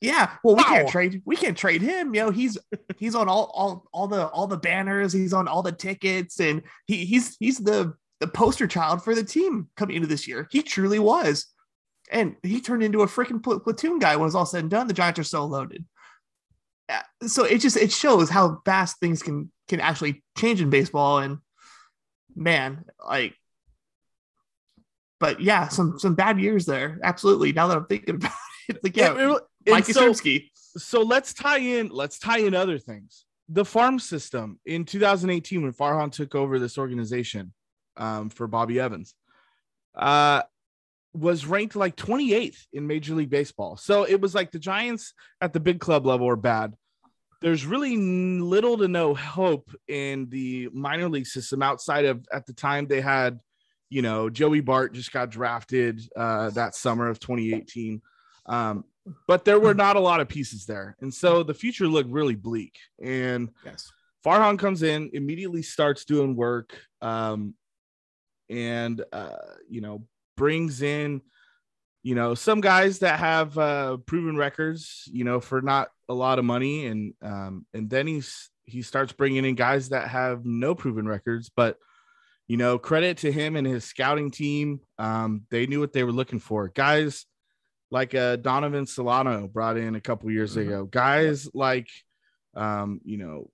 yeah, 0.00 0.32
well, 0.44 0.56
we 0.56 0.62
can't 0.62 0.88
trade. 0.88 1.22
We 1.24 1.36
can't 1.36 1.56
trade 1.56 1.82
him. 1.82 2.14
You 2.14 2.22
know, 2.22 2.30
he's 2.30 2.58
he's 2.98 3.14
on 3.14 3.28
all 3.28 3.50
all 3.54 3.88
all 3.92 4.06
the 4.06 4.28
all 4.28 4.46
the 4.46 4.56
banners. 4.58 5.12
He's 5.12 5.32
on 5.32 5.48
all 5.48 5.62
the 5.62 5.72
tickets, 5.72 6.38
and 6.38 6.62
he 6.86 7.04
he's 7.04 7.36
he's 7.40 7.58
the 7.58 7.94
the 8.20 8.26
poster 8.26 8.66
child 8.66 9.02
for 9.02 9.14
the 9.14 9.24
team 9.24 9.68
coming 9.76 9.96
into 9.96 10.08
this 10.08 10.28
year. 10.28 10.48
He 10.50 10.62
truly 10.62 10.98
was, 10.98 11.46
and 12.10 12.36
he 12.42 12.60
turned 12.60 12.82
into 12.82 13.02
a 13.02 13.06
freaking 13.06 13.42
pl- 13.42 13.60
platoon 13.60 13.98
guy 13.98 14.16
when 14.16 14.22
it 14.22 14.26
was 14.26 14.34
all 14.34 14.46
said 14.46 14.60
and 14.60 14.70
done. 14.70 14.86
The 14.86 14.94
Giants 14.94 15.18
are 15.18 15.24
so 15.24 15.44
loaded. 15.44 15.84
Uh, 16.88 17.00
So 17.26 17.44
it 17.44 17.58
just 17.58 17.76
it 17.76 17.90
shows 17.90 18.28
how 18.28 18.60
fast 18.64 19.00
things 19.00 19.22
can 19.22 19.50
can 19.66 19.80
actually 19.80 20.22
change 20.36 20.60
in 20.60 20.70
baseball, 20.70 21.18
and 21.18 21.38
man, 22.36 22.84
like. 23.08 23.34
But 25.18 25.40
yeah, 25.40 25.68
some 25.68 25.98
some 25.98 26.14
bad 26.14 26.38
years 26.38 26.66
there. 26.66 26.98
Absolutely. 27.02 27.52
Now 27.52 27.68
that 27.68 27.76
I'm 27.78 27.86
thinking 27.86 28.16
about 28.16 28.32
it, 28.68 28.78
like 28.84 28.96
yeah, 28.96 29.12
And- 29.12 29.20
and 29.20 29.40
Mike 29.74 29.86
so, 29.86 30.10
Yastrzemski. 30.12 30.50
so 30.54 31.02
let's 31.02 31.32
tie 31.34 31.58
in. 31.58 31.88
Let's 31.88 32.18
tie 32.18 32.38
in 32.40 32.54
other 32.54 32.78
things. 32.78 33.24
The 33.48 33.64
farm 33.64 33.98
system 33.98 34.60
in 34.66 34.84
2018 34.84 35.62
when 35.62 35.72
Farhan 35.72 36.12
took 36.12 36.34
over 36.34 36.58
this 36.58 36.76
organization 36.78 37.52
um, 37.96 38.28
for 38.28 38.46
Bobby 38.46 38.78
Evans. 38.78 39.14
uh, 39.96 40.42
was 41.14 41.46
ranked 41.46 41.74
like 41.74 41.96
28th 41.96 42.58
in 42.74 42.86
Major 42.86 43.14
League 43.14 43.30
Baseball. 43.30 43.78
So 43.78 44.04
it 44.04 44.20
was 44.20 44.34
like 44.34 44.50
the 44.52 44.58
Giants 44.58 45.14
at 45.40 45.54
the 45.54 45.60
big 45.60 45.80
club 45.80 46.04
level 46.04 46.28
are 46.28 46.36
bad. 46.36 46.74
There's 47.46 47.64
really 47.64 47.96
little 47.96 48.76
to 48.76 48.88
no 48.88 49.14
hope 49.14 49.70
in 49.86 50.28
the 50.30 50.68
minor 50.72 51.08
league 51.08 51.28
system 51.28 51.62
outside 51.62 52.04
of 52.04 52.26
at 52.32 52.44
the 52.44 52.52
time 52.52 52.88
they 52.88 53.00
had, 53.00 53.38
you 53.88 54.02
know, 54.02 54.28
Joey 54.28 54.58
Bart 54.58 54.92
just 54.92 55.12
got 55.12 55.30
drafted 55.30 56.02
uh, 56.16 56.50
that 56.50 56.74
summer 56.74 57.08
of 57.08 57.20
2018. 57.20 58.02
Um, 58.46 58.82
but 59.28 59.44
there 59.44 59.60
were 59.60 59.74
not 59.74 59.94
a 59.94 60.00
lot 60.00 60.18
of 60.18 60.26
pieces 60.26 60.66
there. 60.66 60.96
And 61.00 61.14
so 61.14 61.44
the 61.44 61.54
future 61.54 61.86
looked 61.86 62.10
really 62.10 62.34
bleak. 62.34 62.80
And 63.00 63.50
Yes. 63.64 63.92
Farhan 64.24 64.58
comes 64.58 64.82
in, 64.82 65.10
immediately 65.12 65.62
starts 65.62 66.04
doing 66.04 66.34
work, 66.34 66.76
um, 67.00 67.54
and 68.50 69.04
uh, 69.12 69.36
you 69.68 69.80
know 69.80 70.04
brings 70.36 70.82
in, 70.82 71.20
you 72.06 72.14
know, 72.14 72.34
some 72.34 72.60
guys 72.60 73.00
that 73.00 73.18
have 73.18 73.58
uh, 73.58 73.96
proven 74.06 74.36
records, 74.36 75.08
you 75.12 75.24
know, 75.24 75.40
for 75.40 75.60
not 75.60 75.88
a 76.08 76.14
lot 76.14 76.38
of 76.38 76.44
money, 76.44 76.86
and 76.86 77.14
um, 77.20 77.66
and 77.74 77.90
then 77.90 78.06
he's 78.06 78.48
he 78.64 78.80
starts 78.82 79.12
bringing 79.12 79.44
in 79.44 79.56
guys 79.56 79.88
that 79.88 80.06
have 80.06 80.44
no 80.44 80.72
proven 80.72 81.08
records, 81.08 81.50
but 81.56 81.78
you 82.46 82.56
know, 82.58 82.78
credit 82.78 83.18
to 83.18 83.32
him 83.32 83.56
and 83.56 83.66
his 83.66 83.82
scouting 83.84 84.30
team. 84.30 84.78
Um, 85.00 85.42
they 85.50 85.66
knew 85.66 85.80
what 85.80 85.92
they 85.92 86.04
were 86.04 86.12
looking 86.12 86.38
for. 86.38 86.68
Guys 86.68 87.26
like 87.90 88.14
uh, 88.14 88.36
Donovan 88.36 88.86
Solano 88.86 89.48
brought 89.48 89.76
in 89.76 89.96
a 89.96 90.00
couple 90.00 90.30
years 90.30 90.54
Mhm. 90.54 90.60
ago. 90.60 90.84
Guys 90.84 91.52
like, 91.54 91.88
um, 92.54 93.00
you 93.04 93.16
know, 93.16 93.50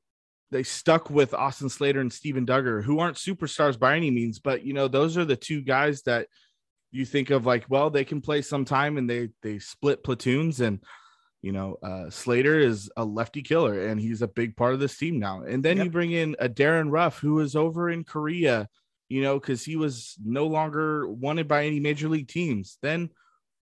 they 0.51 0.63
stuck 0.63 1.09
with 1.09 1.33
Austin 1.33 1.71
Slater 1.71 2.01
and 2.01 2.13
Steven 2.13 2.45
Duggar, 2.45 2.83
who 2.85 2.99
aren't 2.99 3.17
superstars 3.17 3.79
by 3.79 3.97
any 3.97 4.11
means, 4.11 4.41
but 4.41 4.63
you 4.63 4.75
know, 4.75 4.89
those 4.89 5.17
are 5.17 5.25
the 5.25 5.37
two 5.37 5.63
guys 5.63 6.03
that 6.03 6.29
you 6.93 7.05
think 7.05 7.31
of 7.31 7.47
like, 7.47 7.65
well, 7.69 7.91
they 7.91 8.05
can 8.05 8.21
play 8.21 8.43
sometime 8.43 8.99
and 8.99 9.09
they 9.11 9.31
they 9.43 9.59
split 9.59 10.05
platoons 10.05 10.61
and 10.61 10.81
you 11.41 11.51
know, 11.51 11.77
uh, 11.83 12.09
Slater 12.09 12.61
is 12.61 12.89
a 12.97 13.05
lefty 13.05 13.43
killer 13.43 13.89
and 13.89 14.01
he's 14.01 14.23
a 14.23 14.29
big 14.29 14.57
part 14.57 14.75
of 14.75 14.79
this 14.81 14.97
team 14.97 15.19
now. 15.19 15.43
And 15.43 15.65
then 15.65 15.77
Yep. 15.79 15.85
you 15.87 15.91
bring 15.91 16.13
in 16.13 16.37
a 16.39 16.49
Darin 16.49 16.89
Ruf 16.91 17.19
who 17.19 17.41
is 17.41 17.57
over 17.57 17.91
in 17.91 18.05
Korea, 18.05 18.69
you 19.09 19.23
know, 19.23 19.41
because 19.41 19.65
he 19.65 19.75
was 19.75 20.17
no 20.25 20.47
longer 20.47 21.09
wanted 21.09 21.49
by 21.49 21.65
any 21.67 21.81
major 21.81 22.09
league 22.09 22.29
teams. 22.29 22.79
Then 22.81 23.11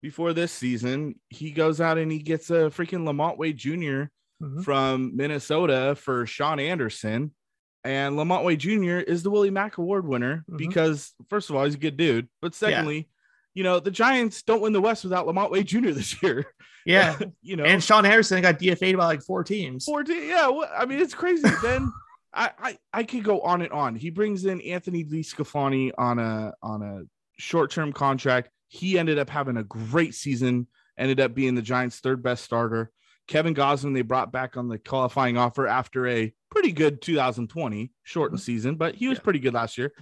before 0.01 0.33
this 0.33 0.51
season, 0.51 1.17
he 1.29 1.51
goes 1.51 1.79
out 1.79 1.99
and 1.99 2.11
he 2.11 2.21
gets 2.21 2.49
a 2.49 2.71
freaking 2.71 3.05
LaMonte 3.05 3.37
Wade 3.37 3.59
junior 3.59 4.11
Mhm. 4.43 4.65
from 4.65 5.15
Minnesota 5.17 5.95
for 5.95 6.25
Shaun 6.25 6.61
Anderson. 6.61 7.35
And 7.85 8.17
LaMonte 8.17 8.45
Wade 8.45 8.61
Jr. 8.61 8.99
is 8.99 9.23
the 9.23 9.31
Willie 9.31 9.51
Mac 9.51 9.79
Award 9.79 10.07
winner 10.07 10.45
Mhm. 10.51 10.59
because, 10.59 11.15
first 11.31 11.49
of 11.51 11.57
all, 11.57 11.65
he's 11.65 11.75
a 11.75 11.79
good 11.79 11.97
dude. 11.97 12.29
But 12.43 12.55
secondly, 12.55 13.09
you 13.55 13.63
know, 13.65 13.81
the 13.81 13.91
Giants 13.91 14.43
don't 14.43 14.61
win 14.61 14.73
the 14.73 14.81
West 14.81 15.05
without 15.05 15.27
LaMonte 15.27 15.51
Wade 15.51 15.67
Jr. 15.67 15.91
this 15.91 16.23
year. 16.23 16.47
Yeah. 16.87 17.19
you 17.43 17.57
know, 17.57 17.65
and 17.65 17.85
Sean 17.85 18.05
Harrison 18.05 18.41
got 18.41 18.59
DFA'd 18.59 18.97
by 18.97 19.05
like 19.05 19.23
four 19.23 19.45
teams. 19.45 19.85
14. 19.85 20.27
Yeah, 20.27 20.49
well, 20.49 20.71
I 20.75 20.87
mean, 20.87 21.01
it's 21.01 21.13
crazy. 21.13 21.47
then 21.63 21.93
I, 22.33 22.51
I 22.59 22.79
I 22.95 23.03
could 23.03 23.25
go 23.25 23.43
on 23.43 23.61
and 23.61 23.73
on. 23.73 23.95
He 23.95 24.09
brings 24.09 24.47
in 24.47 24.61
Anthony 24.63 25.05
DeSclafani 25.05 25.91
on 25.99 26.19
a 26.19 26.55
on 26.63 26.83
a 26.83 27.03
short-term 27.39 27.93
contract. 27.93 28.49
He 28.69 28.99
ended 28.99 29.19
up 29.19 29.29
having 29.29 29.59
a 29.59 29.65
great 29.65 30.15
season, 30.15 30.67
ended 30.97 31.21
up 31.21 31.35
being 31.35 31.55
the 31.55 31.63
Giants' 31.63 32.01
third 32.01 32.23
best 32.23 32.43
starter. 32.45 32.91
Kevin 33.27 33.55
Gausman, 33.55 33.93
they 33.93 34.01
brought 34.03 34.33
back 34.33 34.57
on 34.57 34.69
the 34.69 34.79
qualifying 34.79 35.37
offer 35.37 35.67
after 35.67 36.07
a 36.09 36.33
pretty 36.51 36.73
good 36.73 37.01
2020 37.03 37.93
shortened 38.03 38.41
season, 38.41 38.77
but 38.77 38.95
he 38.95 39.09
was 39.09 39.19
Yeah. 39.19 39.23
pretty 39.25 39.39
good 39.39 39.55
last 39.55 39.77
year. 39.79 39.93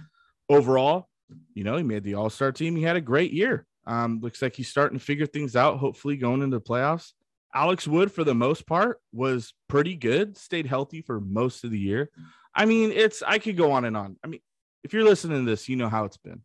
Overall, 0.49 1.09
you 1.53 1.63
know, 1.63 1.75
he 1.77 1.83
made 1.83 2.03
the 2.03 2.13
all-star 2.15 2.51
team. 2.51 2.75
He 2.75 2.83
had 2.83 2.95
a 2.95 3.01
great 3.01 3.33
year. 3.33 3.65
Um, 3.85 4.19
looks 4.21 4.41
like 4.41 4.55
he's 4.55 4.69
starting 4.69 4.97
to 4.99 5.03
figure 5.03 5.25
things 5.25 5.55
out, 5.55 5.77
hopefully 5.79 6.17
going 6.17 6.41
into 6.41 6.57
the 6.57 6.61
playoffs. 6.61 7.13
Alex 7.53 7.87
Wood, 7.87 8.11
for 8.11 8.23
the 8.23 8.35
most 8.35 8.67
part, 8.67 8.99
was 9.13 9.53
pretty 9.69 9.95
good, 9.95 10.37
stayed 10.37 10.65
healthy 10.67 11.01
for 11.01 11.19
most 11.21 11.63
of 11.63 11.71
the 11.71 11.79
year. 11.79 12.09
I 12.53 12.65
mean, 12.65 12.91
it's 12.91 13.21
I 13.23 13.39
could 13.39 13.55
go 13.57 13.71
on 13.71 13.85
and 13.85 13.95
on. 13.95 14.17
I 14.23 14.27
mean, 14.27 14.41
if 14.83 14.93
you're 14.93 15.03
listening 15.05 15.45
to 15.45 15.49
this, 15.49 15.67
you 15.69 15.75
know 15.75 15.89
how 15.89 16.05
it's 16.05 16.17
been. 16.17 16.41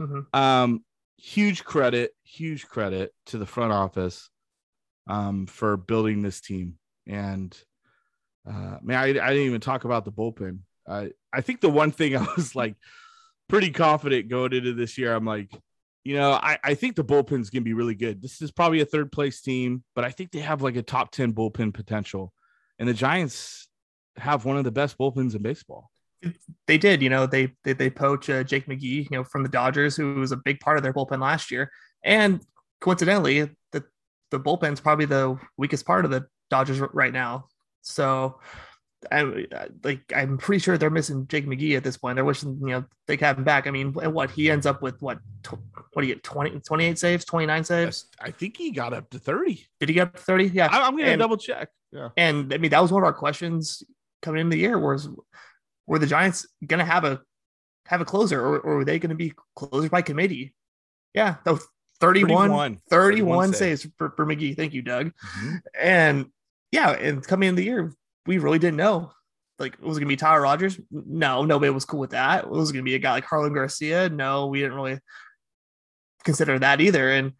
Mhm. 0.00 0.26
Um, 0.34 0.84
huge 1.18 1.64
credit, 1.64 2.12
huge 2.24 2.66
credit 2.66 3.14
to 3.26 3.38
the 3.38 3.46
front 3.46 3.72
office 3.72 4.30
um, 5.06 5.46
for 5.46 5.76
building 5.76 6.22
this 6.22 6.40
team. 6.40 6.78
And 7.06 7.56
uh, 8.48 8.78
man, 8.82 8.98
I, 8.98 9.02
I 9.02 9.28
didn't 9.30 9.46
even 9.46 9.60
talk 9.60 9.84
about 9.84 10.04
the 10.04 10.12
bullpen. 10.12 10.60
I 10.88 11.10
I 11.32 11.40
think 11.40 11.60
the 11.60 11.68
one 11.68 11.90
thing 11.90 12.16
I 12.16 12.26
was 12.36 12.54
like 12.54 12.76
pretty 13.48 13.70
confident 13.70 14.28
going 14.28 14.52
into 14.52 14.74
this 14.74 14.98
year, 14.98 15.14
I'm 15.14 15.24
like, 15.24 15.50
you 16.04 16.14
know, 16.14 16.32
I, 16.32 16.58
I 16.62 16.74
think 16.74 16.96
the 16.96 17.04
bullpen's 17.04 17.50
gonna 17.50 17.62
be 17.62 17.74
really 17.74 17.94
good. 17.94 18.22
This 18.22 18.42
is 18.42 18.50
probably 18.50 18.80
a 18.80 18.86
third 18.86 19.12
place 19.12 19.40
team, 19.40 19.82
but 19.94 20.04
I 20.04 20.10
think 20.10 20.30
they 20.30 20.40
have 20.40 20.62
like 20.62 20.76
a 20.76 20.82
top 20.82 21.10
10 21.10 21.32
bullpen 21.32 21.74
potential. 21.74 22.32
And 22.78 22.88
the 22.88 22.94
Giants 22.94 23.68
have 24.16 24.44
one 24.44 24.56
of 24.56 24.64
the 24.64 24.70
best 24.70 24.98
bullpens 24.98 25.34
in 25.34 25.42
baseball. 25.42 25.90
They 26.66 26.78
did, 26.78 27.02
you 27.02 27.10
know, 27.10 27.26
they 27.26 27.52
they, 27.64 27.72
they 27.72 27.90
poach 27.90 28.30
uh, 28.30 28.42
Jake 28.42 28.66
McGee, 28.66 29.04
you 29.04 29.08
know, 29.10 29.24
from 29.24 29.42
the 29.42 29.48
Dodgers, 29.48 29.96
who 29.96 30.14
was 30.14 30.32
a 30.32 30.36
big 30.36 30.60
part 30.60 30.76
of 30.76 30.82
their 30.82 30.92
bullpen 30.92 31.20
last 31.20 31.50
year. 31.50 31.70
And 32.02 32.40
coincidentally, 32.80 33.50
the 33.72 33.84
the 34.30 34.40
bullpen's 34.40 34.80
probably 34.80 35.06
the 35.06 35.38
weakest 35.56 35.86
part 35.86 36.04
of 36.04 36.10
the 36.10 36.26
Dodgers 36.50 36.80
right 36.92 37.12
now. 37.12 37.46
So 37.86 38.40
I 39.12 39.46
like 39.84 40.12
I'm 40.14 40.38
pretty 40.38 40.58
sure 40.58 40.76
they're 40.76 40.90
missing 40.90 41.26
Jake 41.28 41.46
McGee 41.46 41.76
at 41.76 41.84
this 41.84 41.96
point. 41.96 42.16
They're 42.16 42.24
wishing 42.24 42.58
you 42.60 42.66
know 42.68 42.84
they 43.06 43.16
could 43.16 43.26
have 43.26 43.38
him 43.38 43.44
back. 43.44 43.66
I 43.66 43.70
mean, 43.70 43.94
and 44.02 44.12
what 44.12 44.30
he 44.30 44.50
ends 44.50 44.66
up 44.66 44.82
with 44.82 45.00
what 45.00 45.18
tw- 45.44 45.58
what 45.92 46.02
do 46.02 46.08
you 46.08 46.14
get 46.14 46.24
20 46.24 46.60
28 46.60 46.98
saves, 46.98 47.24
29 47.24 47.64
saves? 47.64 48.06
I 48.20 48.30
think 48.32 48.56
he 48.56 48.72
got 48.72 48.92
up 48.92 49.08
to 49.10 49.18
30. 49.18 49.64
Did 49.80 49.88
he 49.88 49.94
get 49.94 50.08
up 50.08 50.16
to 50.16 50.22
30? 50.22 50.46
Yeah. 50.48 50.66
I, 50.70 50.86
am 50.88 50.96
gonna 50.96 51.10
And- 51.10 51.20
double 51.20 51.36
check. 51.36 51.68
Yeah. 51.92 52.08
And 52.16 52.52
I 52.52 52.58
mean, 52.58 52.70
that 52.72 52.82
was 52.82 52.90
one 52.92 53.02
of 53.02 53.06
our 53.06 53.12
questions 53.12 53.82
coming 54.22 54.40
into 54.40 54.56
the 54.56 54.60
year 54.60 54.78
was 54.78 55.08
were 55.86 55.98
the 56.00 56.06
Giants 56.06 56.46
gonna 56.66 56.84
have 56.84 57.04
a 57.04 57.20
have 57.86 58.00
a 58.00 58.04
closer 58.04 58.40
or, 58.40 58.58
or 58.58 58.76
were 58.78 58.84
they 58.84 58.98
gonna 58.98 59.14
be 59.14 59.32
closers 59.54 59.90
by 59.90 60.02
committee? 60.02 60.52
Yeah, 61.14 61.36
that 61.44 61.52
was 61.52 61.66
31, 62.00 62.50
31, 62.50 62.78
31 62.90 63.52
saves 63.54 63.86
for, 63.96 64.10
for 64.10 64.26
McGee. 64.26 64.56
Thank 64.56 64.74
you, 64.74 64.82
Doug. 64.82 65.12
Mhm. 65.38 65.60
And 65.80 66.26
yeah, 66.76 66.90
and 66.90 67.26
coming 67.26 67.48
into 67.48 67.60
the 67.60 67.66
year, 67.66 67.92
we 68.26 68.38
really 68.38 68.58
didn't 68.58 68.76
know. 68.76 69.10
Like, 69.58 69.80
was 69.80 69.96
it 69.96 70.00
gonna 70.00 70.08
be 70.08 70.16
Tyler 70.16 70.42
Rogers? 70.42 70.78
No, 70.90 71.44
nobody 71.44 71.70
was 71.70 71.86
cool 71.86 72.00
with 72.00 72.10
that. 72.10 72.50
Was 72.50 72.70
it 72.70 72.74
gonna 72.74 72.82
be 72.82 72.94
a 72.94 72.98
guy 72.98 73.12
like 73.12 73.24
Jarlin 73.24 73.54
Garcia? 73.54 74.10
No, 74.10 74.48
we 74.48 74.60
didn't 74.60 74.74
really 74.74 74.98
consider 76.24 76.58
that 76.58 76.82
either. 76.82 77.10
And 77.10 77.32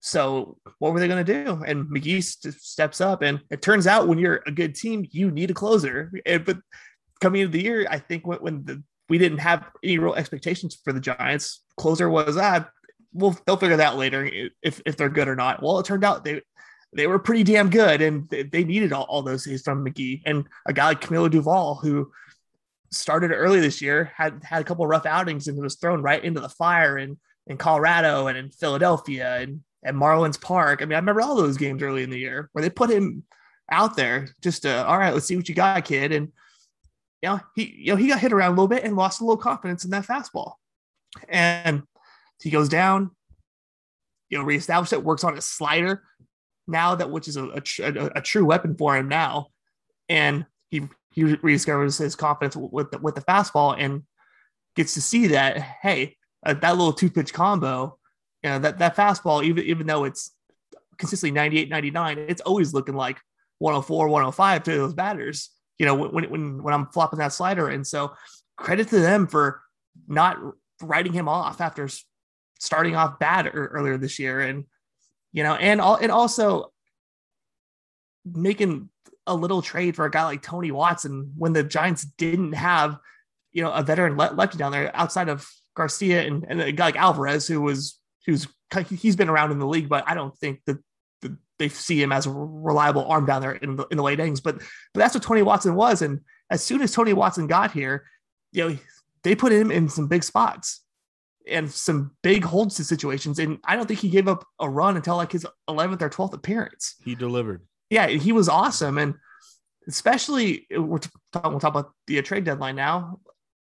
so, 0.00 0.56
what 0.78 0.92
were 0.92 1.00
they 1.00 1.08
going 1.08 1.24
to 1.24 1.44
do? 1.44 1.62
And 1.66 1.86
McGee 1.86 2.22
st- 2.22 2.54
steps 2.54 3.00
up, 3.00 3.20
and 3.20 3.40
it 3.50 3.60
turns 3.60 3.86
out 3.86 4.08
when 4.08 4.18
you're 4.18 4.42
a 4.46 4.52
good 4.52 4.74
team, 4.74 5.06
you 5.10 5.30
need 5.30 5.50
a 5.50 5.54
closer. 5.54 6.12
And, 6.24 6.44
but 6.44 6.58
coming 7.20 7.42
into 7.42 7.52
the 7.52 7.62
year, 7.62 7.86
I 7.90 7.98
think 7.98 8.26
when, 8.26 8.38
when 8.38 8.64
the 8.64 8.82
we 9.08 9.18
didn't 9.18 9.38
have 9.38 9.66
any 9.82 9.98
real 9.98 10.14
expectations 10.14 10.78
for 10.82 10.92
the 10.92 11.00
Giants, 11.00 11.64
closer 11.76 12.08
was 12.08 12.36
ah, 12.36 12.68
well, 13.12 13.36
they'll 13.44 13.56
figure 13.56 13.76
that 13.78 13.96
later 13.96 14.30
if 14.62 14.80
if 14.86 14.96
they're 14.96 15.08
good 15.08 15.28
or 15.28 15.36
not. 15.36 15.62
Well, 15.62 15.78
it 15.80 15.86
turned 15.86 16.04
out 16.04 16.24
they 16.24 16.42
they 16.92 17.06
were 17.06 17.18
pretty 17.18 17.44
damn 17.44 17.70
good, 17.70 18.00
and 18.00 18.28
they, 18.28 18.64
needed 18.64 18.92
all, 18.92 19.04
all 19.04 19.22
those 19.22 19.44
saves 19.44 19.62
from 19.62 19.84
McGee 19.84 20.22
and 20.24 20.46
a 20.66 20.72
guy 20.72 20.86
like 20.86 21.00
Camilo 21.00 21.30
Doval 21.30 21.80
who 21.82 22.10
started 22.90 23.30
early 23.30 23.60
this 23.60 23.82
year 23.82 24.10
had 24.16 24.42
had 24.42 24.62
a 24.62 24.64
couple 24.64 24.84
of 24.84 24.88
rough 24.88 25.04
outings 25.04 25.46
and 25.46 25.60
was 25.60 25.76
thrown 25.76 26.00
right 26.02 26.24
into 26.24 26.40
the 26.40 26.48
fire 26.48 26.96
in 26.96 27.18
in 27.46 27.56
Colorado 27.56 28.26
and 28.26 28.38
in 28.38 28.50
Philadelphia 28.50 29.36
and 29.36 29.60
at 29.84 29.94
Marlins 29.94 30.40
Park. 30.40 30.80
I 30.80 30.86
mean, 30.86 30.94
I 30.94 30.98
remember 30.98 31.20
all 31.20 31.36
those 31.36 31.56
games 31.56 31.82
early 31.82 32.02
in 32.02 32.10
the 32.10 32.18
year 32.18 32.48
where 32.52 32.62
they 32.62 32.70
put 32.70 32.90
him 32.90 33.24
out 33.70 33.96
there 33.96 34.28
just 34.42 34.62
to 34.62 34.86
all 34.86 34.98
right, 34.98 35.12
let's 35.12 35.26
see 35.26 35.36
what 35.36 35.48
you 35.48 35.54
got, 35.54 35.84
kid. 35.84 36.12
And 36.12 36.32
you 37.22 37.28
know, 37.28 37.40
he 37.54 37.74
you 37.76 37.92
know 37.92 37.96
he 37.96 38.08
got 38.08 38.20
hit 38.20 38.32
around 38.32 38.52
a 38.52 38.54
little 38.54 38.68
bit 38.68 38.84
and 38.84 38.96
lost 38.96 39.20
a 39.20 39.24
little 39.24 39.36
confidence 39.36 39.84
in 39.84 39.90
that 39.90 40.06
fastball. 40.06 40.54
And 41.28 41.82
he 42.40 42.50
goes 42.50 42.68
down, 42.68 43.10
you 44.30 44.38
know, 44.38 44.44
reestablish 44.44 44.92
it, 44.92 45.04
works 45.04 45.24
on 45.24 45.34
his 45.34 45.44
slider 45.44 46.02
now 46.68 46.94
that 46.94 47.10
which 47.10 47.28
is 47.28 47.36
a, 47.36 47.48
a, 47.48 48.10
a, 48.16 48.20
true 48.20 48.44
weapon 48.44 48.76
for 48.76 48.96
him 48.96 49.08
now. 49.08 49.48
And 50.08 50.46
he 50.70 50.88
he 51.12 51.22
rediscovers 51.22 51.98
his 51.98 52.14
confidence 52.14 52.54
with 52.56 52.90
the, 52.90 52.98
with 52.98 53.14
the 53.14 53.22
fastball 53.22 53.74
and 53.78 54.02
gets 54.76 54.94
to 54.94 55.02
see 55.02 55.28
that 55.28 55.58
hey, 55.58 56.16
uh, 56.44 56.54
that 56.54 56.76
little 56.76 56.92
two 56.92 57.10
pitch 57.10 57.32
combo, 57.32 57.98
you 58.42 58.50
know, 58.50 58.58
that 58.60 58.78
that 58.78 58.96
fastball 58.96 59.42
even 59.44 59.64
even 59.64 59.86
though 59.86 60.04
it's 60.04 60.32
consistently 60.98 61.32
98 61.32 61.68
99, 61.70 62.18
it's 62.18 62.42
always 62.42 62.74
looking 62.74 62.94
like 62.94 63.18
104 63.58 64.08
105 64.08 64.62
to 64.64 64.70
those 64.72 64.94
batters. 64.94 65.50
You 65.78 65.86
know, 65.86 65.94
when 65.94 66.30
when 66.30 66.62
when 66.62 66.74
I'm 66.74 66.86
flopping 66.86 67.18
that 67.20 67.32
slider 67.32 67.68
and 67.68 67.86
so 67.86 68.12
credit 68.56 68.88
to 68.88 69.00
them 69.00 69.26
for 69.26 69.62
not 70.06 70.38
writing 70.82 71.12
him 71.12 71.28
off 71.28 71.60
after 71.60 71.88
starting 72.58 72.96
off 72.96 73.18
bad 73.18 73.50
earlier 73.52 73.96
this 73.96 74.18
year 74.18 74.40
and 74.40 74.64
you 75.32 75.42
know 75.42 75.54
and 75.54 75.80
all 75.80 75.96
and 75.96 76.10
also 76.10 76.72
making 78.24 78.88
a 79.26 79.34
little 79.34 79.62
trade 79.62 79.94
for 79.94 80.04
a 80.04 80.10
guy 80.10 80.24
like 80.24 80.42
Tony 80.42 80.70
Watson 80.70 81.32
when 81.36 81.52
the 81.52 81.62
Giants 81.62 82.04
didn't 82.04 82.52
have 82.52 82.98
you 83.52 83.62
know 83.62 83.72
a 83.72 83.82
veteran 83.82 84.16
le- 84.16 84.32
lefty 84.34 84.58
down 84.58 84.72
there 84.72 84.94
outside 84.94 85.28
of 85.28 85.48
Garcia 85.78 86.26
and, 86.26 86.44
and 86.48 86.60
a 86.60 86.72
guy 86.72 86.86
like 86.86 86.96
Alvarez, 86.96 87.46
who 87.46 87.62
was 87.62 87.98
who's 88.26 88.46
he's 88.90 89.16
been 89.16 89.30
around 89.30 89.52
in 89.52 89.58
the 89.58 89.66
league, 89.66 89.88
but 89.88 90.04
I 90.06 90.14
don't 90.14 90.36
think 90.36 90.60
that, 90.66 90.78
they 91.58 91.68
see 91.68 92.00
him 92.00 92.12
as 92.12 92.24
a 92.24 92.30
reliable 92.30 93.04
arm 93.06 93.26
down 93.26 93.42
there 93.42 93.50
in 93.50 93.74
the 93.74 93.84
in 93.88 93.96
the 93.96 94.02
late 94.04 94.20
innings. 94.20 94.40
But 94.40 94.58
but 94.58 95.00
that's 95.00 95.12
what 95.12 95.24
Tony 95.24 95.42
Watson 95.42 95.74
was, 95.74 96.02
and 96.02 96.20
as 96.50 96.62
soon 96.62 96.80
as 96.82 96.92
Tony 96.92 97.12
Watson 97.12 97.48
got 97.48 97.72
here, 97.72 98.06
you 98.52 98.68
know 98.68 98.78
they 99.24 99.34
put 99.34 99.50
him 99.50 99.72
in 99.72 99.88
some 99.88 100.06
big 100.06 100.22
spots 100.22 100.82
and 101.48 101.70
some 101.70 102.12
big 102.22 102.44
hold 102.44 102.72
situations, 102.72 103.38
and 103.38 103.58
I 103.64 103.76
don't 103.76 103.86
think 103.86 104.00
he 104.00 104.08
gave 104.08 104.28
up 104.28 104.44
a 104.60 104.68
run 104.68 104.96
until 104.96 105.16
like 105.16 105.32
his 105.32 105.46
11th 105.68 106.02
or 106.02 106.10
12th 106.10 106.34
appearance. 106.34 106.96
He 107.04 107.14
delivered. 107.14 107.66
Yeah, 107.90 108.08
he 108.08 108.32
was 108.32 108.48
awesome, 108.48 108.98
and 108.98 109.14
especially 109.88 110.66
uh, 110.76 110.82
we're 110.82 110.98
talking, 111.32 111.50
we'll 111.50 111.60
talk 111.60 111.70
about 111.70 111.92
the 112.06 112.18
uh, 112.18 112.22
trade 112.22 112.44
deadline 112.44 112.76
now. 112.76 113.20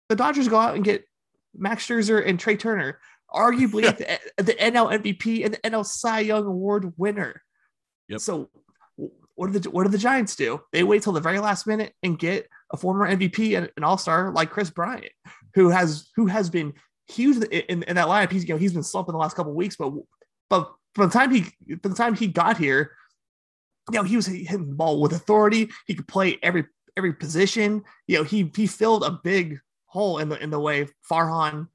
The 0.10 0.16
Dodgers 0.16 0.48
go 0.48 0.58
out 0.58 0.76
and 0.76 0.84
get 0.84 1.06
Max 1.56 1.88
Scherzer 1.88 2.26
and 2.26 2.40
Trea 2.40 2.58
Turner, 2.58 3.00
arguably 3.34 3.84
the, 3.98 4.20
the 4.44 4.54
NL 4.54 5.00
MVP 5.00 5.46
and 5.46 5.54
the 5.56 5.58
NL 5.60 5.86
Cy 5.86 6.22
Young 6.22 6.46
Award 6.46 6.94
winner. 6.98 7.42
Yep. 8.08 8.20
So 8.22 8.50
what 9.36 9.52
do 9.52 9.60
the 9.60 9.70
what 9.70 9.84
do 9.84 9.90
the 9.90 9.98
Giants 9.98 10.36
do? 10.36 10.62
They 10.72 10.84
wait 10.84 11.04
till 11.04 11.14
the 11.14 11.20
very 11.20 11.40
last 11.40 11.68
minute 11.68 11.94
and 12.02 12.18
get 12.18 12.48
a 12.72 12.78
former 12.78 13.08
MVP 13.08 13.58
and 13.58 13.70
an 13.78 13.84
All 13.84 13.98
Star 13.98 14.32
like 14.32 14.50
Kris 14.50 14.70
Bryant, 14.70 15.12
who 15.54 15.70
has 15.70 16.10
who 16.16 16.28
has 16.28 16.50
been 16.50 16.74
huge 17.08 17.44
in, 17.46 17.84
in 17.84 17.96
that 17.96 18.08
lineup. 18.08 18.32
He's 18.32 18.48
you 18.48 18.54
know 18.54 18.60
he's 18.60 18.74
been 18.74 18.84
slumping 18.84 19.14
the 19.14 19.20
last 19.20 19.36
couple 19.36 19.54
weeks, 19.54 19.76
but 19.76 19.94
but 20.50 20.72
from 20.94 21.10
the 21.10 21.14
time 21.14 21.32
he 21.32 21.42
from 21.82 21.92
the 21.92 21.96
time 21.96 22.16
he 22.16 22.28
got 22.28 22.58
here, 22.58 22.92
you 23.92 23.98
know 23.98 24.04
he 24.04 24.16
was 24.16 24.26
hitting 24.26 24.70
the 24.70 24.76
ball 24.76 25.02
with 25.02 25.14
authority. 25.14 25.70
He 25.88 25.96
could 25.96 26.08
play 26.08 26.38
every 26.42 26.66
every 26.98 27.14
position. 27.14 27.84
You 28.08 28.18
know 28.18 28.24
he 28.24 28.52
he 28.56 28.68
filled 28.68 29.04
a 29.04 29.12
big 29.12 29.60
hole 29.96 30.18
in 30.20 30.30
the 30.30 30.42
in 30.42 30.50
the 30.50 30.60
way 30.60 30.88
Farhan, 31.10 31.68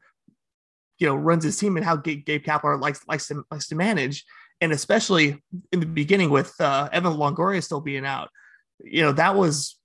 you 0.99 1.07
know, 1.07 1.17
runs 1.17 1.43
his 1.43 1.59
team 1.59 1.77
and 1.77 1.85
how 1.85 1.97
Gabe, 1.97 2.25
Gabe 2.25 2.45
Kapler 2.45 2.81
likes 2.81 3.07
likes 3.09 3.29
to 3.29 3.45
likes 3.51 3.69
to 3.69 3.75
manage, 3.75 4.25
and 4.61 4.73
especially 4.73 5.43
in 5.73 5.81
the 5.81 5.87
beginning 5.87 6.31
with 6.31 6.55
uh, 6.61 6.89
Evan 6.93 7.15
Longoria 7.15 7.63
still 7.63 7.81
being 7.81 8.07
out, 8.07 8.29
you 8.85 9.03
know 9.03 9.13
that 9.13 9.35
was 9.35 9.77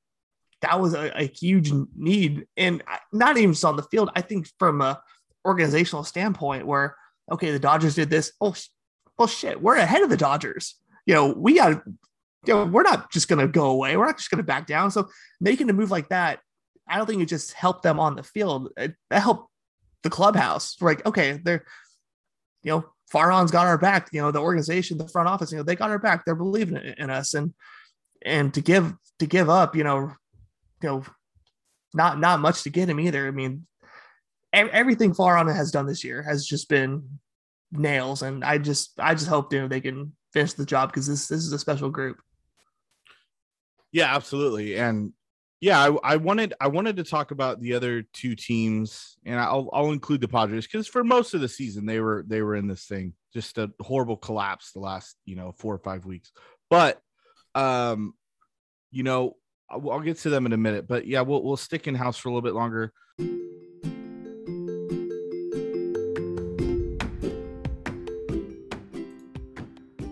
that 0.61 0.79
was 0.79 0.93
a, 0.93 1.11
a 1.15 1.27
huge 1.27 1.71
need, 1.95 2.45
and 2.57 2.83
not 3.13 3.37
even 3.37 3.53
just 3.53 3.65
on 3.65 3.77
the 3.77 3.83
field. 3.83 4.09
I 4.15 4.21
think 4.21 4.47
from 4.59 4.81
a 4.81 5.01
organizational 5.45 6.03
standpoint, 6.03 6.65
where 6.65 6.95
okay, 7.31 7.51
the 7.51 7.59
Dodgers 7.59 7.95
did 7.95 8.09
this. 8.09 8.31
Oh, 8.41 8.55
well, 9.17 9.27
shit, 9.27 9.61
we're 9.61 9.77
ahead 9.77 10.01
of 10.01 10.09
the 10.09 10.17
Dodgers. 10.17 10.75
You 11.05 11.13
know, 11.13 11.27
we 11.27 11.55
got. 11.55 11.83
You 12.47 12.53
know, 12.53 12.65
we're 12.65 12.83
not 12.83 13.11
just 13.11 13.27
going 13.27 13.39
to 13.39 13.47
go 13.47 13.71
away. 13.71 13.97
We're 13.97 14.05
not 14.05 14.17
just 14.17 14.29
going 14.29 14.37
to 14.37 14.43
back 14.43 14.67
down. 14.67 14.91
So 14.91 15.09
making 15.41 15.67
a 15.71 15.73
move 15.73 15.89
like 15.89 16.09
that 16.09 16.41
I 16.87 16.97
don't 16.97 17.07
think 17.07 17.21
it 17.21 17.27
just 17.27 17.53
helped 17.53 17.83
them 17.83 17.99
on 17.99 18.15
the 18.15 18.23
field. 18.23 18.69
It, 18.77 18.95
that 19.09 19.21
helped 19.21 19.49
the 20.03 20.09
clubhouse. 20.09 20.79
Like, 20.81 21.05
okay, 21.05 21.39
they're, 21.43 21.65
you 22.63 22.71
know, 22.71 22.85
Farhan's 23.11 23.51
got 23.51 23.67
our 23.67 23.77
back. 23.77 24.09
You 24.11 24.21
know, 24.21 24.31
the 24.31 24.39
organization, 24.39 24.97
the 24.97 25.07
front 25.07 25.29
office, 25.29 25.51
you 25.51 25.57
know, 25.57 25.63
they 25.63 25.75
got 25.75 25.89
our 25.89 25.99
back. 25.99 26.25
They're 26.25 26.35
believing 26.35 26.77
in, 26.77 26.93
in 26.97 27.09
us, 27.09 27.33
and 27.33 27.53
and 28.23 28.53
to 28.53 28.61
give 28.61 28.93
to 29.19 29.25
give 29.25 29.49
up, 29.49 29.75
you 29.75 29.83
know, 29.83 30.11
you 30.81 30.89
know, 30.89 31.03
not 31.93 32.19
not 32.19 32.39
much 32.39 32.63
to 32.63 32.69
get 32.69 32.89
him 32.89 32.99
either. 32.99 33.27
I 33.27 33.31
mean, 33.31 33.65
everything 34.55 35.13
Farhan 35.13 35.53
has 35.53 35.71
done 35.71 35.85
this 35.85 36.03
year 36.03 36.21
has 36.23 36.45
just 36.45 36.69
been 36.69 37.19
nails, 37.71 38.21
and 38.21 38.43
I 38.43 38.57
just 38.57 38.99
I 38.99 39.13
just 39.13 39.27
hope 39.27 39.53
you 39.53 39.61
know 39.61 39.67
they 39.67 39.81
can 39.81 40.13
finish 40.33 40.53
the 40.53 40.65
job 40.65 40.91
because 40.91 41.07
this 41.07 41.27
this 41.27 41.43
is 41.43 41.51
a 41.51 41.59
special 41.59 41.89
group. 41.89 42.21
Yeah, 43.91 44.13
absolutely, 44.13 44.75
and 44.77 45.13
yeah, 45.61 45.79
I, 45.79 46.13
I, 46.13 46.15
wanted 46.17 46.53
I 46.59 46.67
wanted 46.67 46.97
to 46.97 47.03
talk 47.03 47.31
about 47.31 47.61
the 47.61 47.73
other 47.73 48.03
two 48.13 48.35
teams, 48.35 49.17
and 49.25 49.39
I'll 49.39 49.69
I'll 49.73 49.91
include 49.91 50.21
the 50.21 50.27
Padres 50.27 50.67
because 50.67 50.87
for 50.87 51.03
most 51.03 51.33
of 51.33 51.41
the 51.41 51.47
season 51.47 51.85
they 51.85 51.99
were 51.99 52.23
they 52.27 52.41
were 52.41 52.55
in 52.55 52.67
this 52.67 52.85
thing, 52.85 53.13
just 53.33 53.57
a 53.57 53.71
horrible 53.79 54.17
collapse 54.17 54.71
the 54.73 54.79
last 54.79 55.15
you 55.25 55.35
know 55.35 55.53
four 55.57 55.73
or 55.73 55.79
five 55.79 56.05
weeks. 56.05 56.31
But 56.69 57.01
um, 57.55 58.13
you 58.91 59.03
know, 59.03 59.37
I'll, 59.69 59.89
I'll 59.91 60.01
get 60.01 60.17
to 60.19 60.29
them 60.29 60.45
in 60.45 60.53
a 60.53 60.57
minute. 60.57 60.87
But 60.87 61.07
yeah, 61.07 61.21
we'll 61.21 61.43
we'll 61.43 61.57
stick 61.57 61.87
in 61.87 61.95
house 61.95 62.17
for 62.17 62.29
a 62.29 62.31
little 62.31 62.41
bit 62.41 62.53
longer. 62.53 62.91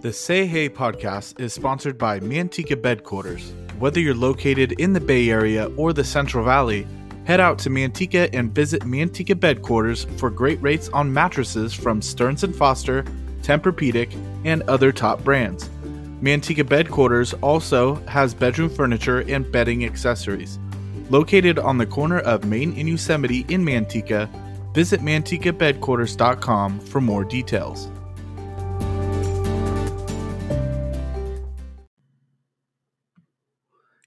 The 0.03 0.11
Say 0.11 0.45
Hey 0.45 0.67
podcast 0.67 1.39
is 1.39 1.53
sponsored 1.53 1.97
by 1.97 2.19
Manteca 2.19 2.75
Bedquarters. 2.75 3.53
Whether 3.79 4.01
you're 4.01 4.13
located 4.13 4.73
in 4.73 4.91
the 4.91 4.99
Bay 4.99 5.29
Area 5.29 5.67
or 5.77 5.93
the 5.93 6.03
Central 6.03 6.43
Valley, 6.43 6.85
head 7.23 7.39
out 7.39 7.57
to 7.59 7.69
Manteca 7.69 8.29
and 8.33 8.53
visit 8.53 8.81
Manteca 8.81 9.33
Bedquarters 9.33 10.05
for 10.19 10.29
great 10.29 10.61
rates 10.61 10.89
on 10.89 11.13
mattresses 11.13 11.73
from 11.73 12.01
Stearns 12.01 12.43
& 12.55 12.57
Foster, 12.57 13.03
Tempur-Pedic, 13.43 14.13
and 14.43 14.61
other 14.63 14.91
top 14.91 15.23
brands. 15.23 15.69
Manteca 16.21 16.65
Bedquarters 16.65 17.33
also 17.41 17.95
has 18.07 18.33
bedroom 18.33 18.71
furniture 18.71 19.21
and 19.29 19.49
bedding 19.53 19.85
accessories. 19.85 20.59
Located 21.11 21.57
on 21.59 21.77
the 21.77 21.85
corner 21.85 22.19
of 22.19 22.43
Main 22.43 22.77
and 22.77 22.89
Yosemite 22.89 23.45
in 23.47 23.63
Manteca, 23.63 24.27
visit 24.73 24.99
mantecabedquarters.com 24.99 26.81
for 26.81 26.99
more 26.99 27.23
details. 27.23 27.87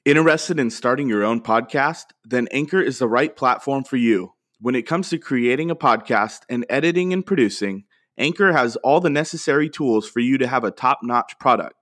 Interested 0.07 0.61
in 0.61 0.71
starting 0.71 1.09
your 1.09 1.25
own 1.25 1.41
podcast? 1.41 2.05
Then 2.25 2.47
Anchor 2.53 2.81
is 2.81 3.01
the 3.01 3.09
right 3.09 3.35
platform 3.35 3.83
for 3.83 3.97
you. 3.97 4.35
When 4.61 4.77
it 4.77 4.87
comes 4.87 5.11
to 5.11 5.19
creating 5.19 5.69
a 5.69 5.75
podcast 5.75 6.43
and 6.49 6.65
editing 6.71 7.13
and 7.13 7.27
producing, 7.27 7.87
Anchor 8.17 8.53
has 8.53 8.77
all 8.85 9.01
the 9.01 9.11
necessary 9.11 9.69
tools 9.69 10.09
for 10.09 10.21
you 10.21 10.39
to 10.39 10.47
have 10.47 10.63
a 10.63 10.71
top 10.71 11.01
notch 11.03 11.37
product. 11.41 11.75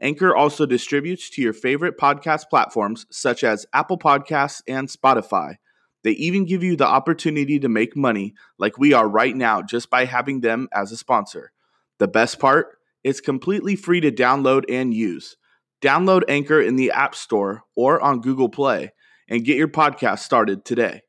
Anchor 0.00 0.32
also 0.32 0.64
distributes 0.64 1.28
to 1.30 1.42
your 1.42 1.52
favorite 1.52 1.98
podcast 1.98 2.44
platforms 2.48 3.04
such 3.10 3.42
as 3.42 3.66
Apple 3.72 3.98
Podcasts 3.98 4.62
and 4.68 4.86
Spotify. 4.86 5.56
They 6.04 6.12
even 6.12 6.44
give 6.44 6.62
you 6.62 6.76
the 6.76 6.86
opportunity 6.86 7.58
to 7.58 7.68
make 7.68 7.96
money 7.96 8.34
like 8.60 8.78
we 8.78 8.92
are 8.92 9.08
right 9.08 9.34
now 9.34 9.60
just 9.60 9.90
by 9.90 10.04
having 10.04 10.40
them 10.40 10.68
as 10.72 10.92
a 10.92 10.96
sponsor. 10.96 11.50
The 11.98 12.06
best 12.06 12.38
part? 12.38 12.78
It's 13.02 13.20
completely 13.20 13.74
free 13.74 14.00
to 14.02 14.12
download 14.12 14.66
and 14.68 14.94
use. 14.94 15.36
Download 15.86 16.22
Anchor 16.26 16.60
in 16.60 16.74
the 16.74 16.90
App 16.90 17.14
Store 17.14 17.62
or 17.76 18.00
on 18.00 18.20
Google 18.20 18.48
Play 18.48 18.90
and 19.28 19.44
get 19.44 19.56
your 19.56 19.68
podcast 19.68 20.18
started 20.18 20.64
today. 20.64 21.02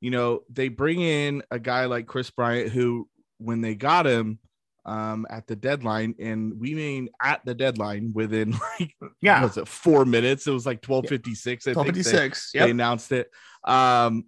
You 0.00 0.12
know, 0.12 0.42
they 0.48 0.68
bring 0.68 1.00
in 1.00 1.42
a 1.50 1.58
guy 1.58 1.86
like 1.86 2.06
Kris 2.06 2.30
Bryant, 2.30 2.70
who, 2.70 3.08
when 3.38 3.60
they 3.60 3.74
got 3.74 4.06
him 4.06 4.38
um, 4.84 5.26
at 5.28 5.48
the 5.48 5.56
deadline, 5.56 6.14
and 6.20 6.60
we 6.60 6.74
mean 6.74 7.08
at 7.20 7.44
the 7.44 7.54
deadline 7.54 8.12
within 8.14 8.52
like, 8.80 8.94
yeah, 9.20 9.42
was 9.42 9.56
it 9.56 9.66
four 9.66 10.04
minutes? 10.04 10.46
It 10.46 10.52
was 10.52 10.66
like 10.66 10.86
1256. 10.86 11.66
Yeah. 11.66 11.70
1256. 11.72 12.52
They, 12.52 12.58
yep. 12.58 12.66
they 12.66 12.70
announced 12.70 13.10
it. 13.10 13.30
Um, 13.64 14.26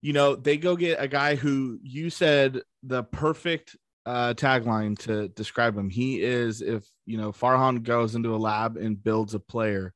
you 0.00 0.12
know, 0.12 0.34
they 0.34 0.56
go 0.56 0.74
get 0.74 1.00
a 1.00 1.06
guy 1.06 1.36
who 1.36 1.78
you 1.84 2.10
said 2.10 2.62
the 2.82 3.04
perfect 3.04 3.76
uh, 4.06 4.34
tagline 4.34 4.98
to 5.00 5.28
describe 5.28 5.76
him. 5.76 5.88
He 5.88 6.22
is 6.22 6.60
if 6.60 6.86
you 7.06 7.16
know 7.16 7.32
Farhan 7.32 7.82
goes 7.82 8.14
into 8.14 8.34
a 8.34 8.38
lab 8.38 8.76
and 8.76 9.02
builds 9.02 9.34
a 9.34 9.40
player 9.40 9.94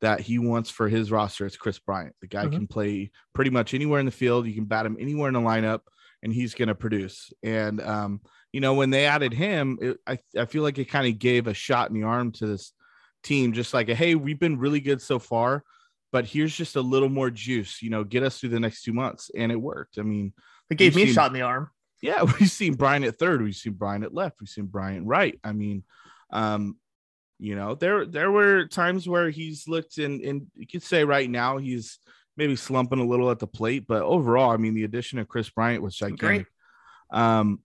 that 0.00 0.20
he 0.20 0.38
wants 0.38 0.70
for 0.70 0.88
his 0.88 1.10
roster. 1.10 1.46
It's 1.46 1.56
Kris 1.56 1.78
Bryant. 1.78 2.14
The 2.20 2.26
guy 2.26 2.44
mm-hmm. 2.44 2.54
can 2.54 2.66
play 2.66 3.10
pretty 3.32 3.50
much 3.50 3.74
anywhere 3.74 4.00
in 4.00 4.06
the 4.06 4.12
field. 4.12 4.46
You 4.46 4.54
can 4.54 4.64
bat 4.64 4.86
him 4.86 4.96
anywhere 4.98 5.28
in 5.28 5.34
the 5.34 5.40
lineup, 5.40 5.80
and 6.22 6.32
he's 6.32 6.54
going 6.54 6.68
to 6.68 6.74
produce. 6.74 7.32
And 7.42 7.80
um, 7.80 8.20
you 8.52 8.60
know 8.60 8.74
when 8.74 8.90
they 8.90 9.06
added 9.06 9.32
him, 9.32 9.78
it, 9.80 9.98
I 10.06 10.18
I 10.36 10.46
feel 10.46 10.62
like 10.62 10.78
it 10.78 10.86
kind 10.86 11.06
of 11.06 11.18
gave 11.18 11.46
a 11.46 11.54
shot 11.54 11.90
in 11.90 11.94
the 11.94 12.06
arm 12.06 12.32
to 12.32 12.46
this 12.46 12.72
team, 13.22 13.52
just 13.52 13.72
like 13.72 13.88
a, 13.88 13.94
hey, 13.94 14.14
we've 14.14 14.38
been 14.38 14.58
really 14.58 14.80
good 14.80 15.00
so 15.00 15.18
far, 15.18 15.64
but 16.12 16.26
here's 16.26 16.54
just 16.54 16.76
a 16.76 16.80
little 16.80 17.08
more 17.08 17.30
juice. 17.30 17.82
You 17.82 17.90
know, 17.90 18.04
get 18.04 18.24
us 18.24 18.38
through 18.38 18.50
the 18.50 18.60
next 18.60 18.82
two 18.82 18.92
months, 18.92 19.30
and 19.36 19.52
it 19.52 19.56
worked. 19.56 19.98
I 19.98 20.02
mean, 20.02 20.32
it 20.70 20.76
gave 20.76 20.96
me 20.96 21.04
a 21.04 21.12
shot 21.12 21.28
in 21.28 21.34
the 21.34 21.42
arm 21.42 21.70
yeah, 22.04 22.22
we've 22.38 22.50
seen 22.50 22.74
Bryant 22.74 23.06
at 23.06 23.18
third, 23.18 23.42
we've 23.42 23.56
seen 23.56 23.72
Bryant 23.72 24.04
at 24.04 24.14
left, 24.14 24.36
we've 24.40 24.48
seen 24.48 24.66
Bryant 24.66 25.06
right. 25.06 25.40
I 25.42 25.52
mean, 25.52 25.82
um, 26.30 26.76
you 27.38 27.56
know, 27.56 27.74
there 27.74 28.04
there 28.04 28.30
were 28.30 28.66
times 28.66 29.08
where 29.08 29.30
he's 29.30 29.66
looked 29.66 29.96
and 29.98 30.20
and 30.20 30.46
you 30.54 30.66
could 30.66 30.82
say 30.82 31.04
right 31.04 31.28
now 31.28 31.56
he's 31.56 31.98
maybe 32.36 32.56
slumping 32.56 33.00
a 33.00 33.06
little 33.06 33.30
at 33.30 33.38
the 33.38 33.46
plate, 33.46 33.86
but 33.88 34.02
overall, 34.02 34.50
I 34.50 34.58
mean, 34.58 34.74
the 34.74 34.84
addition 34.84 35.18
of 35.18 35.28
Kris 35.28 35.48
Bryant 35.48 35.82
was 35.82 35.96
gigantic. 35.96 36.18
Great. 36.20 36.46
Um, 37.10 37.60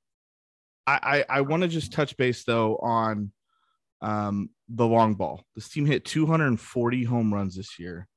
I 0.88 1.26
I, 1.30 1.38
I 1.38 1.42
want 1.42 1.64
to 1.64 1.68
just 1.68 1.92
touch 1.92 2.16
base 2.16 2.46
though 2.46 2.78
on 2.78 3.32
um 4.02 4.52
the 4.70 4.88
long 4.88 5.16
ball. 5.16 5.44
This 5.54 5.68
team 5.68 5.86
hit 5.86 6.06
240 6.06 7.04
home 7.04 7.34
runs 7.34 7.56
this 7.58 7.78
year. 7.78 8.08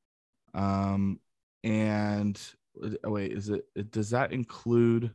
Um, 0.54 1.18
and 1.64 2.40
oh 3.02 3.10
wait, 3.10 3.32
is 3.32 3.48
it 3.48 3.90
does 3.90 4.10
that 4.10 4.32
include 4.32 5.12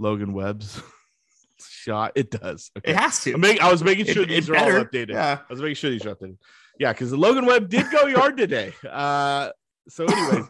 Logan 0.00 0.32
Webb's 0.32 0.80
shot? 1.60 2.12
It 2.16 2.30
does. 2.30 2.70
Okay. 2.76 2.90
It 2.90 2.96
has 2.96 3.22
to. 3.24 3.36
Make, 3.36 3.60
I 3.60 3.70
was 3.70 3.84
making 3.84 4.06
sure 4.06 4.22
it, 4.22 4.28
these 4.30 4.48
it 4.48 4.52
are 4.52 4.54
better. 4.54 4.78
all 4.78 4.84
updated. 4.84 5.10
Yeah. 5.10 5.38
I 5.48 5.52
was 5.52 5.60
making 5.60 5.76
sure 5.76 5.90
these 5.90 6.06
are 6.06 6.14
updated. 6.14 6.38
Yeah, 6.78 6.92
because 6.92 7.10
the 7.10 7.18
Logan 7.18 7.44
Webb 7.44 7.68
did 7.68 7.90
go 7.90 8.06
yard 8.06 8.36
today. 8.36 8.72
Uh, 8.88 9.50
so, 9.88 10.04
anyways, 10.04 10.46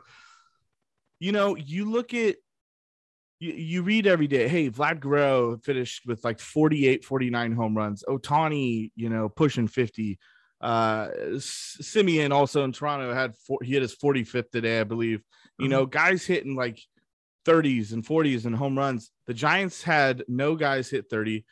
you 1.19 1.33
know, 1.33 1.57
you 1.57 1.91
look 1.91 2.15
at 2.15 2.37
you, 3.41 3.53
you 3.53 3.83
read 3.83 4.07
every 4.07 4.27
day, 4.27 4.49
hey, 4.49 4.71
Vlad 4.71 5.01
Guerrero 5.01 5.57
finished 5.59 6.03
with 6.07 6.23
like 6.25 6.39
48, 6.39 7.05
49 7.05 7.53
home 7.53 7.77
runs. 7.77 8.05
Ohtani, 8.07 8.91
you 8.95 9.09
know, 9.09 9.29
pushing 9.29 9.67
50. 9.67 10.19
Uh, 10.61 11.09
Semien 11.37 12.33
also 12.33 12.65
in 12.65 12.73
Toronto 12.73 13.15
had 13.15 13.35
four, 13.37 13.59
he 13.63 13.73
hit 13.73 13.83
his 13.83 13.97
45th 13.97 14.51
today, 14.51 14.81
I 14.81 14.85
believe. 14.85 15.23
You 15.59 15.65
mm-hmm. 15.65 15.71
know, 15.71 15.87
guys 15.87 16.27
hitting 16.27 16.55
like 16.55 16.79
30s 17.47 17.93
and 17.93 18.05
40s 18.05 18.45
and 18.45 18.55
home 18.55 18.77
runs. 18.77 19.11
The 19.31 19.35
Giants 19.35 19.81
had 19.81 20.25
no 20.27 20.57
guys 20.57 20.90
hit 20.90 21.09
30. 21.09 21.45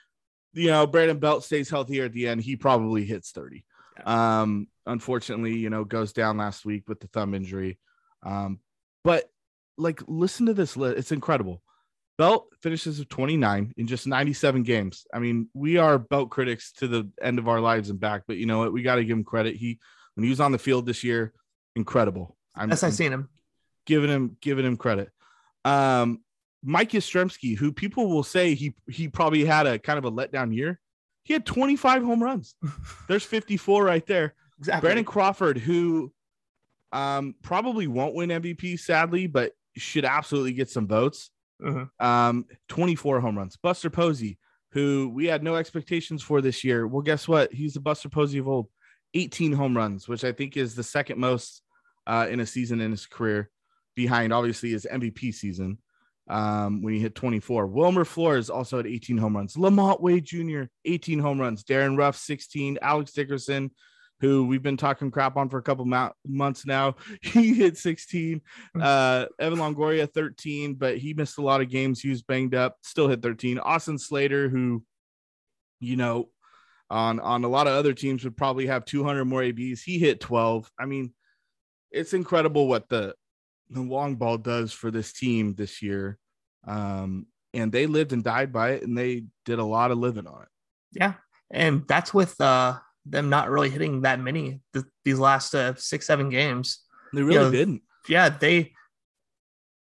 You 0.52 0.66
know, 0.66 0.84
Brandon 0.84 1.20
Belt 1.20 1.44
stays 1.44 1.70
healthier 1.70 2.06
at 2.06 2.12
the 2.12 2.26
end. 2.26 2.40
He 2.40 2.56
probably 2.56 3.04
hits 3.04 3.30
30. 3.30 3.64
Um, 4.04 4.66
unfortunately, 4.84 5.56
you 5.56 5.70
know, 5.70 5.84
goes 5.84 6.12
down 6.12 6.38
last 6.38 6.64
week 6.64 6.88
with 6.88 6.98
the 6.98 7.06
thumb 7.06 7.34
injury. 7.34 7.78
Um, 8.24 8.58
but 9.04 9.30
like, 9.76 10.02
listen 10.08 10.46
to 10.46 10.54
this 10.54 10.76
list. 10.76 10.98
It's 10.98 11.12
incredible. 11.12 11.62
Belt 12.16 12.48
finishes 12.62 12.98
with 12.98 13.10
29 13.10 13.74
in 13.76 13.86
just 13.86 14.08
97 14.08 14.64
games. 14.64 15.06
I 15.14 15.20
mean, 15.20 15.48
we 15.54 15.76
are 15.76 16.00
Belt 16.00 16.30
critics 16.30 16.72
to 16.78 16.88
the 16.88 17.08
end 17.22 17.38
of 17.38 17.46
our 17.46 17.60
lives 17.60 17.90
and 17.90 18.00
back, 18.00 18.22
but 18.26 18.38
you 18.38 18.46
know 18.46 18.58
what? 18.58 18.72
We 18.72 18.82
got 18.82 18.96
to 18.96 19.04
give 19.04 19.16
him 19.16 19.22
credit. 19.22 19.54
He, 19.54 19.78
when 20.16 20.24
he 20.24 20.30
was 20.30 20.40
on 20.40 20.50
the 20.50 20.58
field 20.58 20.84
this 20.84 21.04
year, 21.04 21.32
incredible. 21.76 22.36
I'm, 22.56 22.70
yes, 22.70 22.82
I've 22.82 22.94
seen 22.94 23.12
him. 23.12 23.28
Giving 23.86 24.10
him, 24.10 24.36
giving 24.40 24.66
him 24.66 24.76
credit. 24.76 25.10
Um, 25.64 26.22
Mike 26.62 26.90
Yastrzemski, 26.90 27.56
who 27.56 27.72
people 27.72 28.08
will 28.08 28.22
say 28.22 28.54
he 28.54 28.74
he 28.88 29.08
probably 29.08 29.44
had 29.44 29.66
a 29.66 29.78
kind 29.78 29.98
of 29.98 30.04
a 30.04 30.10
letdown 30.10 30.54
year. 30.54 30.80
He 31.22 31.32
had 31.32 31.44
25 31.44 32.02
home 32.02 32.22
runs. 32.22 32.54
There's 33.08 33.24
54 33.24 33.84
right 33.84 34.06
there. 34.06 34.34
Exactly. 34.58 34.86
Brandon 34.86 35.04
Crawford, 35.04 35.58
who 35.58 36.12
um, 36.90 37.34
probably 37.42 37.86
won't 37.86 38.14
win 38.14 38.30
MVP, 38.30 38.80
sadly, 38.80 39.26
but 39.26 39.52
should 39.76 40.04
absolutely 40.04 40.52
get 40.52 40.70
some 40.70 40.88
votes. 40.88 41.30
Uh-huh. 41.64 41.86
Um, 42.00 42.46
24 42.68 43.20
home 43.20 43.36
runs. 43.36 43.56
Buster 43.56 43.90
Posey, 43.90 44.38
who 44.72 45.10
we 45.14 45.26
had 45.26 45.42
no 45.42 45.56
expectations 45.56 46.22
for 46.22 46.40
this 46.40 46.64
year. 46.64 46.86
Well, 46.86 47.02
guess 47.02 47.28
what? 47.28 47.52
He's 47.52 47.74
the 47.74 47.80
Buster 47.80 48.08
Posey 48.08 48.38
of 48.38 48.48
old. 48.48 48.68
18 49.14 49.52
home 49.52 49.74
runs, 49.76 50.06
which 50.06 50.22
I 50.22 50.32
think 50.32 50.56
is 50.56 50.74
the 50.74 50.82
second 50.82 51.18
most 51.18 51.62
uh, 52.06 52.26
in 52.28 52.40
a 52.40 52.46
season 52.46 52.80
in 52.80 52.90
his 52.90 53.06
career, 53.06 53.50
behind 53.94 54.32
obviously 54.34 54.70
his 54.70 54.86
MVP 54.90 55.34
season 55.34 55.78
um, 56.28 56.82
when 56.82 56.94
he 56.94 57.00
hit 57.00 57.14
24. 57.14 57.66
Wilmer 57.66 58.04
Flores 58.04 58.50
also 58.50 58.76
had 58.76 58.86
18 58.86 59.16
home 59.16 59.36
runs. 59.36 59.54
LaMonte 59.54 60.00
Wade 60.00 60.24
Jr., 60.24 60.64
18 60.84 61.18
home 61.18 61.40
runs. 61.40 61.64
Darin 61.64 61.96
Ruf, 61.96 62.16
16. 62.16 62.78
Alex 62.82 63.12
Dickerson, 63.12 63.70
who 64.20 64.46
we've 64.46 64.62
been 64.62 64.76
talking 64.76 65.10
crap 65.10 65.36
on 65.36 65.48
for 65.48 65.58
a 65.58 65.62
couple 65.62 65.86
months 66.26 66.66
now. 66.66 66.96
He 67.22 67.54
hit 67.54 67.78
16. 67.78 68.42
Hmm. 68.74 68.82
Uh, 68.82 69.26
Evan 69.38 69.58
Longoria 69.58 70.12
13, 70.12 70.74
but 70.74 70.98
he 70.98 71.14
missed 71.14 71.38
a 71.38 71.42
lot 71.42 71.60
of 71.60 71.70
games. 71.70 72.00
He 72.00 72.10
was 72.10 72.22
banged 72.22 72.54
up, 72.54 72.76
still 72.82 73.08
hit 73.08 73.22
13. 73.22 73.58
Austin 73.58 73.98
Slater, 73.98 74.48
who, 74.48 74.84
you 75.80 75.96
know, 75.96 76.28
on 76.90 77.20
on 77.20 77.44
a 77.44 77.48
lot 77.48 77.66
of 77.66 77.74
other 77.74 77.92
teams 77.92 78.24
would 78.24 78.36
probably 78.36 78.66
have 78.66 78.84
200 78.84 79.24
more 79.24 79.42
ABs. 79.42 79.82
He 79.82 79.98
hit 79.98 80.20
12. 80.20 80.70
I 80.78 80.86
mean, 80.86 81.12
it's 81.90 82.14
incredible 82.14 82.66
what 82.66 82.88
the 82.88 83.14
the 83.70 83.80
long 83.80 84.16
ball 84.16 84.38
does 84.38 84.72
for 84.72 84.90
this 84.90 85.12
team 85.12 85.54
this 85.54 85.82
year. 85.82 86.18
Um, 86.66 87.26
and 87.54 87.72
they 87.72 87.86
lived 87.86 88.12
and 88.12 88.22
died 88.22 88.52
by 88.52 88.72
it, 88.72 88.82
and 88.82 88.96
they 88.96 89.24
did 89.44 89.58
a 89.58 89.64
lot 89.64 89.90
of 89.90 89.98
living 89.98 90.26
on 90.26 90.42
it. 90.42 90.48
Yeah, 90.92 91.14
and 91.50 91.84
that's 91.88 92.12
with 92.12 92.38
uh 92.40 92.78
them 93.10 93.30
not 93.30 93.50
really 93.50 93.70
hitting 93.70 94.02
that 94.02 94.20
many 94.20 94.60
th- 94.72 94.84
these 95.04 95.18
last 95.18 95.54
uh, 95.54 95.74
six 95.76 96.06
seven 96.06 96.28
games. 96.28 96.80
They 97.12 97.22
really 97.22 97.34
you 97.34 97.40
know, 97.40 97.50
didn't. 97.50 97.82
Yeah, 98.08 98.28
they. 98.28 98.72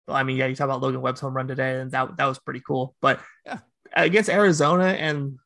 Well, 0.07 0.17
I 0.17 0.23
mean, 0.23 0.37
yeah, 0.37 0.47
you 0.47 0.57
talk 0.57 0.65
about 0.65 0.81
Logan 0.81 1.03
Webb's 1.03 1.21
home 1.21 1.35
run 1.35 1.49
today, 1.49 1.81
and 1.81 1.91
that 1.93 2.17
that 2.17 2.27
was 2.27 2.39
pretty 2.39 2.63
cool. 2.67 2.95
But 3.01 3.21
yeah. 3.47 3.59
against 3.95 4.31
Arizona 4.31 4.87
and 4.87 5.39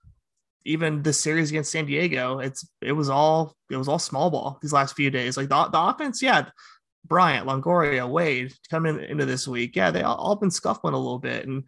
even 0.65 1.03
the 1.03 1.13
series 1.13 1.51
against 1.51 1.71
San 1.71 1.87
Diego, 1.87 2.39
it's 2.39 2.69
it 2.81 2.93
was 2.93 3.09
all 3.09 3.55
it 3.71 3.77
was 3.77 3.89
all 3.89 3.99
small 3.99 4.31
ball 4.31 4.59
these 4.63 4.73
last 4.73 4.97
few 4.97 5.11
days. 5.11 5.37
Like 5.37 5.49
the, 5.49 5.69
the 5.69 5.81
offense, 5.81 6.23
yeah, 6.23 6.49
Bryant, 7.07 7.47
Longoria, 7.47 8.09
Wade 8.09 8.53
coming 8.71 9.01
into 9.01 9.27
this 9.27 9.47
week, 9.47 9.77
yeah, 9.77 9.91
they 9.91 10.03
all, 10.03 10.17
all 10.17 10.37
been 10.37 10.51
scuffling 10.51 10.95
a 10.95 10.99
little 10.99 11.19
bit, 11.19 11.47
and 11.47 11.65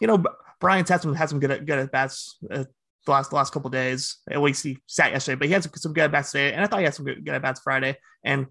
you 0.00 0.06
know, 0.06 0.22
Bryant's 0.60 0.90
had 0.90 1.02
some 1.02 1.14
had 1.14 1.28
some 1.28 1.40
good 1.40 1.66
good 1.66 1.78
at 1.78 1.92
bats 1.92 2.38
uh, 2.50 2.64
the 3.06 3.10
last 3.12 3.30
the 3.30 3.36
last 3.36 3.52
couple 3.52 3.70
days. 3.70 4.18
At 4.30 4.42
least 4.42 4.62
he 4.62 4.78
sat 4.86 5.12
yesterday, 5.12 5.36
but 5.36 5.48
he 5.48 5.54
had 5.54 5.62
some, 5.62 5.72
some 5.74 5.92
good 5.92 6.04
at 6.04 6.12
bats 6.12 6.32
today, 6.32 6.52
and 6.52 6.62
I 6.62 6.66
thought 6.66 6.80
he 6.80 6.84
had 6.84 6.94
some 6.94 7.06
good, 7.06 7.24
good 7.24 7.34
at 7.34 7.42
bats 7.42 7.60
Friday. 7.60 7.96
And 8.24 8.46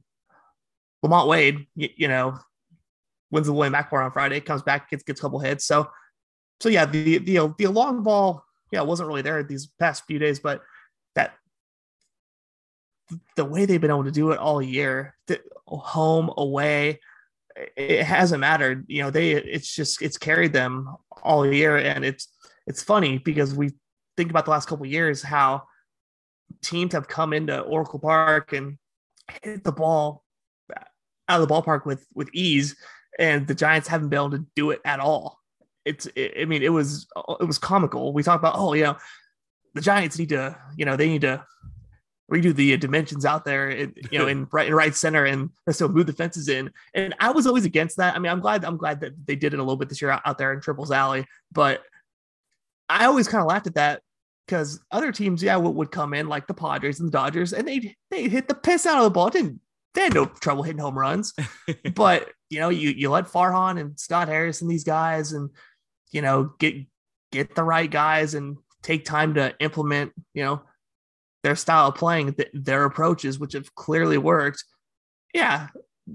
LaMonte 1.06 1.28
Wade, 1.28 1.68
you, 1.76 1.90
you 1.96 2.08
know, 2.08 2.38
wins 3.32 3.48
the 3.48 3.54
Willie 3.54 3.70
Mac 3.70 3.92
award 3.92 4.06
on 4.06 4.12
Friday, 4.12 4.40
comes 4.40 4.62
back, 4.62 4.90
gets 4.90 5.04
gets 5.04 5.20
a 5.20 5.22
couple 5.22 5.40
hits. 5.40 5.66
So, 5.66 5.90
so 6.60 6.70
yeah, 6.70 6.86
the 6.86 7.20
the 7.20 7.54
the 7.58 7.68
long 7.68 8.04
ball, 8.04 8.44
yeah, 8.72 8.82
wasn't 8.82 9.08
really 9.08 9.22
there 9.22 9.44
these 9.44 9.70
past 9.80 10.04
few 10.06 10.20
days, 10.20 10.40
but 10.40 10.62
the 13.36 13.46
way 13.46 13.66
they've 13.66 13.82
been 13.82 13.92
able 13.92 14.04
to 14.04 14.12
do 14.12 14.32
it 14.32 14.40
all 14.40 14.62
year, 14.62 15.16
home, 15.66 16.32
away, 16.38 17.00
it 17.76 18.04
hasn't 18.04 18.42
mattered. 18.42 18.86
You 18.88 19.04
know, 19.04 19.12
they 19.12 19.32
it's 19.32 19.74
just 19.74 20.02
it's 20.02 20.18
carried 20.18 20.54
them 20.54 20.96
all 21.24 21.52
year, 21.52 21.78
and 21.78 22.06
it's 22.06 22.28
it's 22.68 22.84
funny 22.84 23.18
because 23.18 23.54
we 23.54 23.72
think 24.18 24.30
about 24.30 24.46
the 24.46 24.52
last 24.52 24.68
couple 24.68 24.86
years 24.86 25.22
how 25.22 25.64
teams 26.64 26.94
have 26.94 27.08
come 27.08 27.34
into 27.34 27.60
Oracle 27.60 28.00
Park 28.00 28.54
and 28.54 28.78
hit 29.44 29.64
the 29.64 29.72
ball 29.72 30.24
out 31.28 31.42
of 31.42 31.48
the 31.48 31.54
ballpark 31.54 31.86
with 31.86 32.06
with 32.16 32.30
ease, 32.34 32.76
and 33.18 33.48
the 33.48 33.56
Giants 33.56 33.88
haven't 33.88 34.10
been 34.10 34.18
able 34.20 34.32
to 34.32 34.46
do 34.56 34.72
it 34.72 34.82
at 34.86 35.00
all. 35.00 35.40
It's 35.86 36.08
it, 36.16 36.34
I 36.42 36.46
mean 36.46 36.64
it 36.64 36.70
was 36.70 37.08
it 37.40 37.48
was 37.48 37.58
comical. 37.58 38.14
We 38.14 38.24
talked 38.24 38.42
about 38.42 38.56
oh 38.58 38.74
you 38.74 38.84
know 38.84 38.98
the 39.74 39.82
Giants 39.82 40.18
need 40.18 40.30
to 40.30 40.58
you 40.76 40.86
know 40.86 40.96
they 40.96 41.08
need 41.08 41.22
to 41.22 41.46
redo 42.30 42.54
the 42.54 42.78
dimensions 42.78 43.26
out 43.26 43.46
there, 43.46 43.70
in, 43.70 43.94
you 44.12 44.20
know, 44.20 44.28
in 44.34 44.48
right 44.52 44.68
in 44.68 44.74
right 44.74 44.96
center, 44.96 45.26
and 45.26 45.50
still 45.70 45.90
move 45.90 46.08
the 46.08 46.14
fences 46.14 46.50
in. 46.50 46.72
And 46.94 47.16
I 47.20 47.32
was 47.32 47.48
always 47.48 47.66
against 47.66 47.98
that. 47.98 48.16
I 48.16 48.20
mean, 48.20 48.32
I'm 48.32 48.40
glad 48.40 48.64
I'm 48.66 48.78
glad 48.78 49.02
that 49.02 49.14
they 49.26 49.36
did 49.36 49.54
it 49.54 49.60
a 49.60 49.64
little 49.64 49.78
bit 49.78 49.90
this 49.90 50.02
year 50.02 50.12
out, 50.12 50.22
out 50.26 50.38
there 50.38 50.54
in 50.54 50.62
Triples 50.62 50.92
Alley, 50.92 51.26
but 51.52 51.82
I 52.88 53.06
always 53.06 53.28
kind 53.28 53.42
of 53.42 53.48
laughed 53.48 53.68
at 53.68 53.76
that 53.76 54.02
because 54.46 54.80
other 54.92 55.12
teams, 55.12 55.44
yeah, 55.44 55.56
would, 55.58 55.76
would 55.76 55.92
come 55.92 56.16
in 56.16 56.28
like 56.28 56.48
the 56.48 56.56
Padres 56.56 57.00
and 57.00 57.08
the 57.08 57.12
Dodgers, 57.12 57.54
and 57.54 57.68
they 57.68 57.96
they 58.10 58.28
hit 58.28 58.48
the 58.48 58.56
piss 58.56 58.86
out 58.86 58.98
of 58.98 59.04
the 59.04 59.12
ball. 59.12 59.30
Didn't 59.30 59.62
they 59.94 60.02
had 60.02 60.14
no 60.14 60.26
trouble 60.26 60.64
hitting 60.64 60.82
home 60.82 60.98
runs, 60.98 61.34
but 61.96 62.30
you 62.50 62.60
know, 62.60 62.70
you 62.70 62.90
you 62.90 63.10
let 63.10 63.26
Farhan 63.26 63.80
and 63.80 64.00
Scott 64.00 64.28
Harris 64.28 64.62
and 64.62 64.70
these 64.70 64.84
guys, 64.84 65.34
and 65.34 65.50
you 66.12 66.22
know, 66.22 66.54
get 66.60 66.76
get 67.32 67.56
the 67.56 67.64
right 67.64 67.90
guys 67.90 68.34
and 68.34 68.58
take 68.82 69.06
time 69.06 69.36
to 69.36 69.54
implement, 69.60 70.14
you 70.34 70.44
know, 70.44 70.62
their 71.44 71.56
style 71.56 71.88
of 71.88 71.96
playing, 71.96 72.34
th- 72.34 72.50
their 72.54 72.86
approaches, 72.86 73.40
which 73.40 73.54
have 73.54 73.74
clearly 73.76 74.18
worked. 74.18 74.64
Yeah, 75.34 75.68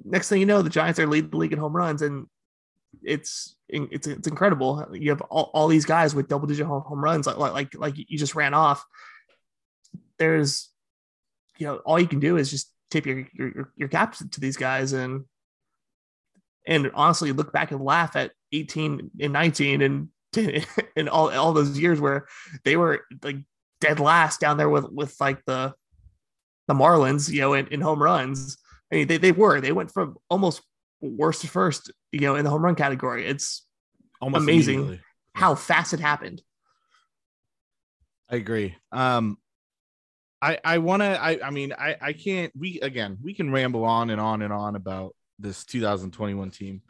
next 0.04 0.28
thing 0.28 0.40
you 0.40 0.46
know, 0.46 0.62
the 0.62 0.70
Giants 0.70 0.98
are 0.98 1.06
leading 1.06 1.30
the 1.30 1.36
league 1.36 1.52
in 1.52 1.58
home 1.58 1.76
runs, 1.76 2.02
and 2.02 2.26
it's 3.02 3.56
it's 3.68 4.06
it's 4.06 4.28
incredible. 4.28 4.86
You 4.92 5.10
have 5.10 5.20
all, 5.22 5.50
all 5.54 5.68
these 5.68 5.84
guys 5.84 6.14
with 6.14 6.28
double 6.28 6.46
digit 6.46 6.66
home, 6.66 6.82
home 6.82 7.02
runs, 7.02 7.26
like 7.26 7.38
like 7.38 7.74
like 7.74 7.94
you 7.96 8.18
just 8.18 8.34
ran 8.34 8.54
off. 8.54 8.84
There's, 10.18 10.70
you 11.58 11.66
know, 11.66 11.76
all 11.78 11.98
you 11.98 12.06
can 12.06 12.20
do 12.20 12.36
is 12.36 12.50
just 12.50 12.70
tip 12.90 13.06
your 13.06 13.26
your 13.32 13.72
your 13.76 13.88
cap 13.88 14.16
to 14.16 14.40
these 14.40 14.56
guys, 14.56 14.92
and 14.92 15.24
and 16.66 16.90
honestly, 16.94 17.32
look 17.32 17.52
back 17.52 17.70
and 17.72 17.82
laugh 17.82 18.16
at 18.16 18.32
18 18.52 19.10
and 19.20 19.32
19 19.32 19.82
and 19.82 20.08
and 20.96 21.08
all 21.08 21.30
all 21.30 21.52
those 21.52 21.78
years 21.78 22.00
where 22.00 22.26
they 22.64 22.76
were 22.76 23.04
like 23.22 23.36
dead 23.84 24.00
last 24.00 24.40
down 24.40 24.56
there 24.56 24.68
with 24.68 24.90
with 24.90 25.14
like 25.20 25.44
the 25.44 25.74
the 26.66 26.74
Marlins, 26.74 27.30
you 27.30 27.40
know, 27.40 27.52
in, 27.52 27.66
in 27.68 27.80
home 27.80 28.02
runs. 28.02 28.56
I 28.90 28.96
mean, 28.96 29.06
they, 29.06 29.18
they 29.18 29.32
were. 29.32 29.60
They 29.60 29.72
went 29.72 29.92
from 29.92 30.16
almost 30.30 30.62
worst 31.00 31.42
to 31.42 31.48
first, 31.48 31.92
you 32.10 32.20
know, 32.20 32.36
in 32.36 32.44
the 32.44 32.50
home 32.50 32.62
run 32.62 32.74
category. 32.74 33.26
It's 33.26 33.66
almost 34.20 34.42
amazing 34.42 35.00
how 35.34 35.54
fast 35.54 35.92
it 35.92 36.00
happened. 36.00 36.40
I 38.30 38.36
agree. 38.36 38.74
Um 38.90 39.36
I 40.40 40.58
I 40.64 40.78
want 40.78 41.02
to 41.02 41.22
I 41.22 41.38
I 41.44 41.50
mean 41.50 41.74
I 41.78 41.96
I 42.00 42.12
can't 42.14 42.52
we 42.56 42.80
again, 42.80 43.18
we 43.22 43.34
can 43.34 43.52
ramble 43.52 43.84
on 43.84 44.10
and 44.10 44.20
on 44.20 44.40
and 44.42 44.52
on 44.52 44.76
about 44.76 45.14
this 45.38 45.64
2021 45.64 46.50
team 46.50 46.82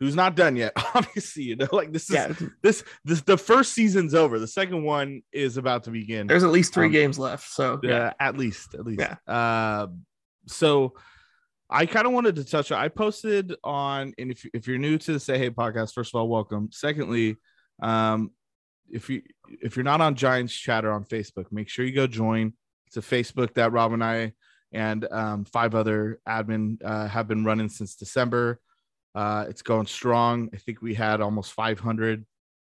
who's 0.00 0.14
not 0.14 0.36
done 0.36 0.56
yet. 0.56 0.72
Obviously, 0.94 1.44
you 1.44 1.56
know, 1.56 1.68
like 1.72 1.92
this 1.92 2.08
is 2.10 2.14
yeah. 2.14 2.32
this 2.62 2.84
this 3.04 3.22
the 3.22 3.36
first 3.36 3.72
season's 3.72 4.14
over. 4.14 4.38
The 4.38 4.46
second 4.46 4.84
one 4.84 5.22
is 5.32 5.56
about 5.56 5.84
to 5.84 5.90
begin. 5.90 6.26
There's 6.26 6.44
at 6.44 6.50
least 6.50 6.74
three 6.74 6.86
um, 6.86 6.92
games 6.92 7.18
left. 7.18 7.48
So 7.50 7.80
yeah, 7.82 8.08
uh, 8.08 8.12
at 8.20 8.38
least, 8.38 8.74
at 8.74 8.84
least. 8.84 9.00
Yeah. 9.00 9.16
Uh, 9.32 9.88
so 10.46 10.94
I 11.70 11.86
kind 11.86 12.06
of 12.06 12.12
wanted 12.12 12.36
to 12.36 12.44
touch 12.44 12.72
I 12.72 12.88
posted 12.88 13.54
on, 13.64 14.14
and 14.18 14.30
if 14.30 14.46
if 14.54 14.66
you're 14.66 14.78
new 14.78 14.98
to 14.98 15.12
the 15.12 15.20
Say 15.20 15.38
Hey 15.38 15.50
podcast, 15.50 15.92
first 15.94 16.14
of 16.14 16.20
all, 16.20 16.28
welcome. 16.28 16.70
Secondly, 16.72 17.36
um, 17.82 18.30
if 18.90 19.10
you 19.10 19.22
if 19.60 19.76
you're 19.76 19.84
not 19.84 20.00
on 20.00 20.14
Giants 20.14 20.54
Chatter 20.54 20.92
on 20.92 21.04
Facebook, 21.04 21.46
make 21.50 21.68
sure 21.68 21.84
you 21.84 21.94
go 21.94 22.06
join. 22.06 22.54
It's 22.86 22.96
a 22.96 23.00
Facebook 23.00 23.54
that 23.54 23.72
Rob 23.72 23.92
and 23.92 24.02
I 24.02 24.32
and 24.72 25.06
um, 25.10 25.44
five 25.44 25.74
other 25.74 26.20
admin 26.26 26.78
uh, 26.84 27.06
have 27.06 27.28
been 27.28 27.44
running 27.44 27.68
since 27.68 27.96
December 27.96 28.60
Uh, 29.14 29.46
it's 29.48 29.62
going 29.62 29.86
strong. 29.86 30.50
I 30.52 30.58
think 30.58 30.82
we 30.82 30.94
had 30.94 31.20
almost 31.20 31.52
500 31.52 32.24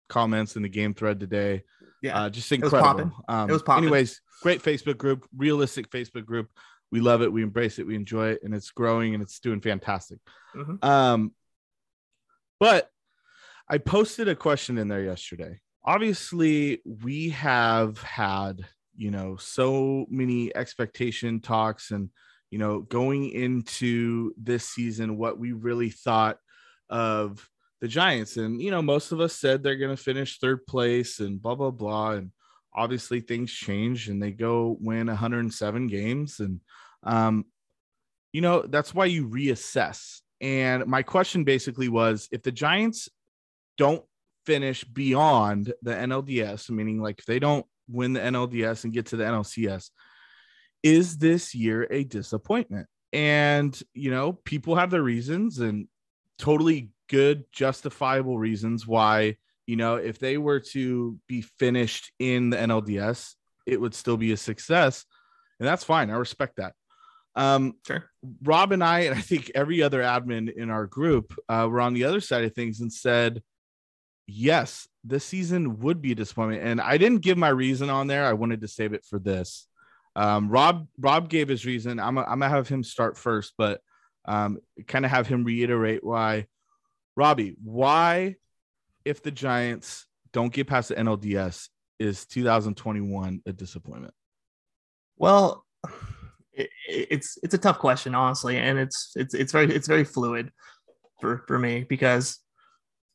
comments 0.09 0.57
in 0.57 0.63
the 0.63 0.69
game 0.69 0.95
thread 0.95 1.21
today. 1.21 1.63
Yeah, 2.03 2.25
uh, 2.25 2.31
just 2.31 2.51
incredible. 2.53 3.13
Um, 3.29 3.51
it 3.51 3.53
was 3.53 3.63
popping. 3.63 3.85
Anyways, 3.85 4.21
great 4.43 4.63
Facebook 4.63 4.99
group, 4.99 5.27
realistic 5.37 5.91
Facebook 5.91 6.25
group. 6.25 6.51
We 6.93 7.01
love 7.01 7.23
it. 7.23 7.33
We 7.33 7.43
embrace 7.43 7.79
it. 7.79 7.87
We 7.87 7.97
enjoy 7.97 8.29
it, 8.29 8.41
and 8.45 8.55
it's 8.55 8.71
growing 8.71 9.15
and 9.15 9.23
it's 9.23 9.41
doing 9.41 9.61
fantastic. 9.61 10.19
Mhm. 10.55 10.85
Um, 10.85 11.35
but 12.61 12.91
I 13.69 13.79
posted 13.79 14.29
a 14.29 14.37
question 14.37 14.79
in 14.79 14.89
there 14.89 15.03
yesterday. 15.03 15.61
Obviously, 15.85 16.81
we 16.85 17.31
have 17.31 18.01
had 18.03 18.67
you 18.97 19.11
know 19.11 19.37
so 19.37 20.07
many 20.09 20.55
expectation 20.55 21.41
talks 21.41 21.91
and 21.91 22.11
you 22.51 22.59
know 22.59 22.81
going 22.81 23.31
into 23.31 24.33
this 24.37 24.69
season 24.69 25.17
what 25.17 25.39
we 25.39 25.53
really 25.53 25.91
thought 25.91 26.39
of 26.89 27.49
the 27.81 27.89
Giants. 27.89 28.37
And, 28.37 28.61
you 28.61 28.71
know, 28.71 28.83
most 28.83 29.13
of 29.13 29.21
us 29.21 29.35
said 29.35 29.63
they're 29.63 29.77
going 29.77 29.95
to 29.95 30.03
finish 30.03 30.39
third 30.39 30.67
place 30.67 31.21
and 31.21 31.41
blah, 31.41 31.55
blah, 31.55 31.71
blah. 31.71 32.13
And 32.13 32.31
obviously 32.75 33.21
things 33.21 33.53
change 33.53 34.09
and 34.09 34.23
they 34.23 34.31
go 34.33 34.77
win 34.81 35.07
107 35.07 35.87
games. 35.89 36.41
And, 36.41 36.61
um, 37.03 37.45
you 38.33 38.41
know, 38.41 38.63
that's 38.63 38.95
why 38.95 39.07
you 39.07 39.29
reassess. 39.29 40.21
And 40.41 40.87
my 40.87 41.03
question 41.03 41.45
basically 41.45 41.89
was 41.89 42.29
if 42.33 42.43
the 42.43 42.53
Giants 42.53 43.09
don't 43.79 44.05
finish 44.45 44.85
beyond 44.85 45.73
the 45.83 45.93
NLDS, 45.93 46.71
meaning 46.71 47.01
like 47.01 47.19
if 47.19 47.27
they 47.27 47.39
don't 47.39 47.67
win 47.89 48.13
the 48.13 48.21
NLDS 48.21 48.85
and 48.85 48.93
get 48.93 49.07
to 49.07 49.17
the 49.17 49.25
NLCS, 49.25 49.91
is 50.83 51.19
this 51.19 51.55
year 51.55 51.87
a 51.91 52.05
disappointment? 52.05 52.87
And, 53.13 53.81
you 53.95 54.11
know, 54.11 54.33
people 54.33 54.77
have 54.77 54.91
their 54.91 55.03
reasons 55.03 55.59
and 55.59 55.89
totally 56.39 56.91
good, 57.09 57.45
justifiable 57.53 58.39
reasons 58.39 58.87
why, 58.87 59.37
you 59.67 59.77
know, 59.77 59.97
if 59.97 60.19
they 60.19 60.39
were 60.39 60.61
to 60.61 61.19
be 61.27 61.43
finished 61.43 62.13
in 62.19 62.51
the 62.51 62.57
NLDS, 62.57 63.35
it 63.65 63.81
would 63.81 63.95
still 63.95 64.17
be 64.17 64.33
a 64.33 64.37
success. 64.37 65.05
And 65.59 65.67
that's 65.67 65.85
fine. 65.85 66.11
I 66.11 66.15
respect 66.15 66.57
that. 66.57 66.75
Um, 67.35 67.75
Sure. 67.87 68.05
Rob 68.43 68.73
and 68.73 68.83
I, 68.83 69.01
and 69.01 69.17
I 69.17 69.21
think 69.21 69.51
every 69.55 69.83
other 69.83 70.03
admin 70.03 70.53
in 70.55 70.71
our 70.71 70.87
group, 70.87 71.35
uh, 71.49 71.69
were 71.71 71.81
on 71.81 71.95
the 71.95 72.05
other 72.05 72.21
side 72.21 72.45
of 72.45 72.55
things 72.55 72.81
and 72.81 72.93
said, 72.93 73.43
yes, 74.27 74.89
this 75.05 75.25
season 75.25 75.79
would 75.81 76.03
be 76.03 76.13
a 76.13 76.17
disappointment. 76.17 76.63
And 76.63 76.81
I 76.81 76.99
didn't 76.99 77.23
give 77.23 77.39
my 77.39 77.49
reason 77.49 77.91
on 77.91 78.09
there. 78.09 78.25
I 78.25 78.33
wanted 78.33 78.61
to 78.63 78.69
save 78.69 78.93
it 78.93 79.05
for 79.05 79.19
this. 79.19 79.69
Um, 80.17 80.49
Rob 80.49 80.89
Rob 80.99 81.29
gave 81.29 81.47
his 81.47 81.67
reason. 81.67 82.01
I'm, 82.01 82.17
I'm 82.19 82.41
gonna 82.41 82.49
have 82.49 82.69
him 82.69 82.83
start 82.83 83.19
first, 83.19 83.53
but 83.59 83.81
um, 84.25 84.59
kind 84.89 85.05
of 85.05 85.11
have 85.11 85.27
him 85.27 85.45
reiterate 85.45 86.03
why. 86.03 86.47
Robbie, 87.17 87.55
why, 87.63 88.37
if 89.05 89.23
the 89.23 89.31
Giants 89.31 90.07
don't 90.33 90.53
get 90.53 90.67
past 90.67 90.89
the 90.89 90.97
NLDS, 90.97 91.69
is 91.99 92.27
2021 92.27 93.43
a 93.47 93.53
disappointment? 93.53 94.15
Well, 95.19 95.65
it, 96.53 96.71
it's 96.89 97.39
it's 97.43 97.55
a 97.55 97.59
tough 97.59 97.79
question, 97.79 98.15
honestly, 98.15 98.57
and 98.57 98.79
it's 98.79 99.13
it's 99.17 99.35
it's 99.35 99.53
very 99.53 99.75
it's 99.75 99.87
very 99.87 100.05
fluid 100.05 100.51
for 101.21 101.45
for 101.47 101.59
me 101.59 101.85
because 101.87 102.39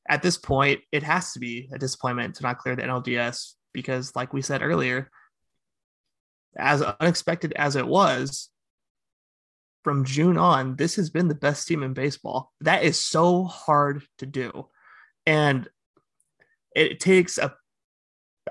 at 0.08 0.22
this 0.22 0.38
point 0.38 0.82
it 0.92 1.02
has 1.02 1.34
to 1.34 1.40
be 1.40 1.68
a 1.74 1.80
disappointment 1.80 2.36
to 2.36 2.44
not 2.44 2.60
clear 2.60 2.76
the 2.76 2.84
NLDS 2.84 3.54
because, 3.74 4.16
like 4.16 4.34
we 4.34 4.42
said 4.44 4.62
earlier, 4.62 5.10
as 6.58 6.82
unexpected 6.82 7.54
as 7.56 7.76
it 7.76 7.88
was, 7.88 8.50
from 9.84 10.06
June 10.06 10.38
on, 10.38 10.76
this 10.76 10.96
has 10.96 11.10
been 11.10 11.28
the 11.28 11.36
best 11.36 11.68
team 11.68 11.82
in 11.82 11.94
baseball. 11.94 12.52
That 12.62 12.84
is 12.84 13.04
so 13.04 13.46
hard 13.46 14.04
to 14.20 14.26
do, 14.26 14.68
and 15.26 15.68
it 16.76 17.00
takes 17.00 17.38
a 17.38 17.54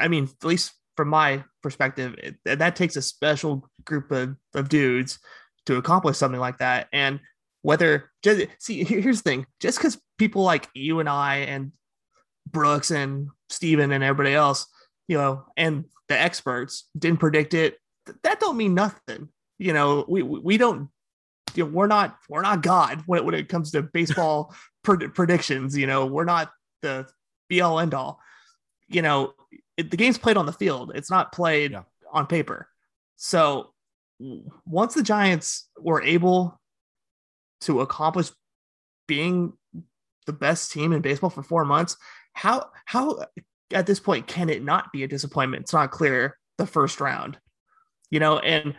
I 0.01 0.09
mean, 0.09 0.25
at 0.25 0.47
least 0.47 0.73
from 0.97 1.09
my 1.09 1.45
perspective, 1.63 2.15
it, 2.19 2.37
that 2.45 2.77
takes 2.77 2.97
a 2.97 3.03
special 3.03 3.69
group 3.85 4.11
of, 4.11 4.37
of 4.55 4.69
dudes 4.69 5.19
to 5.67 5.77
accomplish 5.77 6.19
something 6.19 6.41
like 6.41 6.59
that. 6.59 6.89
And 6.93 7.21
whether 7.63 8.11
just 8.23 8.47
see, 8.59 8.85
here's 8.85 9.23
the 9.23 9.31
thing: 9.31 9.47
just 9.61 9.79
because 9.79 10.01
people 10.19 10.43
like 10.43 10.69
you 10.75 11.01
and 11.01 11.09
I 11.09 11.37
and 11.37 11.73
Brooks 12.47 12.91
and 12.91 13.29
Steven 13.49 13.93
and 13.93 14.05
everybody 14.05 14.35
else, 14.35 14.67
you 15.09 15.17
know, 15.17 15.45
and 15.57 15.85
the 16.09 16.19
experts 16.19 16.89
didn't 16.99 17.21
predict 17.21 17.55
it, 17.55 17.79
that 18.23 18.41
don't 18.41 18.57
mean 18.57 18.75
nothing. 18.75 19.29
You 19.59 19.73
know, 19.73 20.05
we 20.09 20.23
we 20.23 20.57
don't. 20.57 20.89
You 21.55 21.65
know, 21.65 21.71
we're 21.71 21.87
not 21.87 22.17
we're 22.29 22.43
not 22.43 22.63
God 22.63 23.03
when 23.07 23.19
it, 23.21 23.25
when 23.25 23.35
it 23.35 23.49
comes 23.49 23.73
to 23.73 23.83
baseball 23.83 24.55
pred- 24.87 25.15
predictions. 25.15 25.77
You 25.77 25.87
know, 25.87 26.07
we're 26.07 26.25
not 26.25 26.51
the 26.83 27.07
be 27.49 27.61
all 27.61 27.81
end 27.81 27.95
all. 27.95 28.21
You 28.89 29.03
know, 29.03 29.35
it, 29.77 29.91
the 29.91 29.97
game's 29.97 30.19
played 30.19 30.37
on 30.37 30.47
the 30.47 30.53
field. 30.53 30.93
It's 30.95 31.11
not 31.11 31.33
played 31.33 31.73
Yeah. 31.73 31.83
on 32.13 32.27
paper. 32.27 32.69
So 33.17 33.73
once 34.65 34.95
the 34.95 35.03
Giants 35.03 35.69
were 35.79 36.03
able 36.03 36.61
to 37.63 37.81
accomplish 37.81 38.31
being 39.07 39.53
the 40.27 40.33
best 40.33 40.73
team 40.73 40.93
in 40.93 41.03
baseball 41.03 41.31
for 41.31 41.43
four 41.43 41.65
months, 41.65 41.97
how 42.33 42.71
how 42.85 43.25
at 43.73 43.87
this 43.87 44.01
point 44.01 44.27
can 44.27 44.49
it 44.49 44.63
not 44.65 44.93
be 44.93 45.03
a 45.05 45.09
disappointment? 45.09 45.63
It's 45.63 45.73
not 45.73 45.91
clear 45.91 46.37
the 46.59 46.67
first 46.67 47.01
round, 47.01 47.39
you 48.11 48.21
know. 48.21 48.39
And 48.39 48.75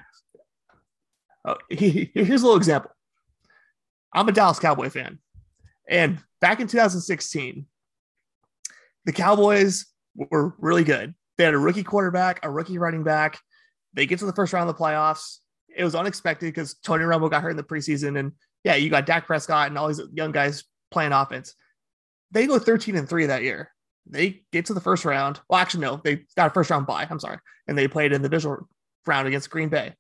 oh, 1.46 1.58
he- 1.70 2.12
here's 2.14 2.42
a 2.42 2.46
little 2.46 2.58
example. 2.58 2.92
I'm 4.14 4.28
a 4.28 4.32
Dallas 4.32 4.60
Cowboy 4.60 4.90
fan, 4.90 5.20
and 5.90 6.20
back 6.42 6.60
in 6.60 6.68
2016, 6.68 7.66
the 9.06 9.12
Cowboys 9.14 9.86
were 10.16 10.54
really 10.60 10.84
good. 10.84 11.16
They 11.38 11.46
had 11.46 11.54
a 11.54 11.58
rookie 11.58 11.84
quarterback, 11.84 12.40
a 12.44 12.52
rookie 12.52 12.78
running 12.78 13.04
back. 13.04 13.40
They 13.94 14.06
get 14.06 14.20
to 14.20 14.26
the 14.26 14.34
first 14.34 14.54
round 14.54 14.70
of 14.70 14.76
the 14.76 14.84
playoffs. 14.84 15.38
It 15.76 15.84
was 15.84 15.96
unexpected 15.96 16.48
because 16.48 16.76
Tony 16.76 17.04
Romo 17.04 17.30
got 17.30 17.42
hurt 17.42 17.52
in 17.52 17.58
the 17.58 17.64
preseason, 17.64 18.20
and 18.20 18.34
yeah, 18.64 18.76
you 18.76 18.90
got 18.90 19.06
Dak 19.06 19.26
Prescott 19.26 19.68
and 19.68 19.78
all 19.78 19.88
these 19.88 20.02
young 20.14 20.32
guys 20.32 20.64
playing 20.92 21.14
offense. 21.14 21.56
They 22.32 22.48
go 22.48 22.60
13 22.60 22.96
and 22.96 23.08
three 23.08 23.26
that 23.26 23.44
year. 23.44 23.72
They 24.06 24.44
get 24.52 24.66
to 24.66 24.74
the 24.74 24.82
first 24.82 25.06
round. 25.06 25.40
Well, 25.50 25.60
actually, 25.60 25.82
no, 25.82 26.02
they 26.04 26.26
got 26.36 26.48
a 26.48 26.50
first 26.50 26.70
round 26.70 26.88
bye. 26.88 27.08
I'm 27.10 27.20
sorry, 27.20 27.38
and 27.68 27.78
they 27.78 27.88
played 27.88 28.14
in 28.14 28.22
the 28.22 28.30
divisional 28.30 28.68
round 29.06 29.28
against 29.28 29.50
Green 29.50 29.70
Bay. 29.70 29.94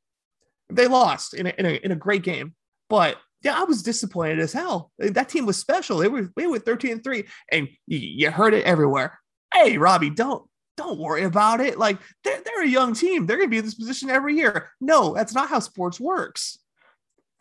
They 0.69 0.87
lost 0.87 1.33
in 1.33 1.47
a, 1.47 1.53
in 1.57 1.65
a, 1.65 1.69
in 1.69 1.91
a 1.91 1.95
great 1.95 2.23
game, 2.23 2.55
but 2.89 3.17
yeah, 3.43 3.59
I 3.59 3.63
was 3.63 3.83
disappointed 3.83 4.39
as 4.39 4.53
hell. 4.53 4.91
That 4.99 5.29
team 5.29 5.45
was 5.45 5.57
special. 5.57 5.97
They 5.97 6.07
were 6.07 6.29
they 6.35 6.47
were 6.47 6.59
13 6.59 6.91
and 6.91 7.03
three, 7.03 7.25
and 7.51 7.67
you, 7.87 7.97
you 7.97 8.31
heard 8.31 8.53
it 8.53 8.65
everywhere. 8.65 9.19
Hey, 9.53 9.77
Robbie, 9.77 10.11
don't 10.11 10.43
don't 10.77 10.99
worry 10.99 11.23
about 11.23 11.59
it. 11.59 11.77
Like 11.77 11.97
they're, 12.23 12.41
they're 12.43 12.63
a 12.63 12.67
young 12.67 12.93
team. 12.93 13.25
They're 13.25 13.37
going 13.37 13.49
to 13.49 13.51
be 13.51 13.57
in 13.57 13.65
this 13.65 13.75
position 13.75 14.09
every 14.09 14.35
year. 14.35 14.69
No, 14.79 15.13
that's 15.13 15.33
not 15.33 15.49
how 15.49 15.59
sports 15.59 15.99
works. 15.99 16.59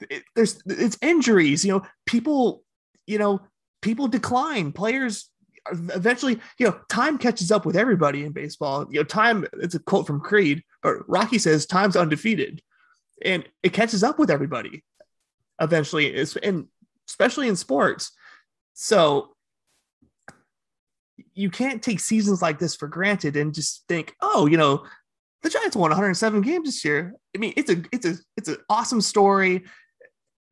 It- 0.09 0.25
there's 0.35 0.63
it's 0.67 0.99
injuries. 1.03 1.65
You 1.65 1.73
know, 1.73 1.83
people. 2.07 2.63
You 3.07 3.19
know, 3.19 3.41
people 3.83 4.09
decline. 4.09 4.73
Players 4.73 5.29
eventually. 5.71 6.41
You 6.59 6.69
know, 6.69 6.81
time 6.89 7.19
catches 7.19 7.53
up 7.53 7.67
with 7.67 7.77
everybody 7.77 8.25
in 8.25 8.33
baseball. 8.33 8.87
You 8.91 9.01
know, 9.01 9.05
time. 9.05 9.47
It's 9.61 9.75
a 9.75 9.81
quote 9.81 10.07
from 10.07 10.21
Creed, 10.21 10.63
but 10.83 11.09
Rocky 11.09 11.39
says 11.39 11.67
time's 11.67 11.97
undefeated, 11.97 12.63
and 13.25 13.45
it 13.63 13.73
catches 13.73 14.03
up 14.03 14.19
with 14.19 14.31
everybody 14.31 14.85
eventually. 15.61 16.17
And 16.43 16.67
especially 17.11 17.49
in 17.49 17.57
sports. 17.57 18.13
So 18.75 19.35
you 21.35 21.51
can't 21.51 21.83
take 21.83 22.01
seasons 22.01 22.41
like 22.41 22.59
this 22.59 22.77
for 22.77 22.89
granted 22.89 23.37
and 23.37 23.53
just 23.53 23.85
think, 23.89 24.15
oh, 24.21 24.47
you 24.47 24.57
know, 24.57 24.87
the 25.43 25.51
Giants 25.51 25.77
won 25.77 25.91
107 25.91 26.41
games 26.43 26.69
this 26.69 26.85
year. 26.85 27.15
I 27.35 27.39
mean, 27.39 27.53
it's 27.57 27.71
a 27.71 27.83
it's 27.93 28.07
a 28.07 28.15
it's 28.37 28.49
an 28.49 28.59
awesome 28.69 29.01
story, 29.01 29.65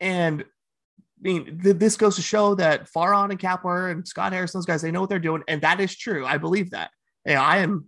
and 0.00 0.42
I 0.42 1.20
mean, 1.20 1.60
th- 1.62 1.76
this 1.76 1.96
goes 1.96 2.16
to 2.16 2.22
show 2.22 2.54
that 2.54 2.90
Farhan 2.90 3.30
and 3.30 3.38
Kapler 3.38 3.90
and 3.90 4.06
Scott 4.06 4.32
Harris, 4.32 4.52
those 4.52 4.64
guys, 4.64 4.80
they 4.80 4.90
know 4.90 5.00
what 5.00 5.10
they're 5.10 5.18
doing, 5.18 5.42
and 5.46 5.60
that 5.60 5.80
is 5.80 5.94
true. 5.94 6.24
I 6.24 6.38
believe 6.38 6.70
that. 6.70 6.90
And 7.26 7.38
I 7.38 7.58
am 7.58 7.86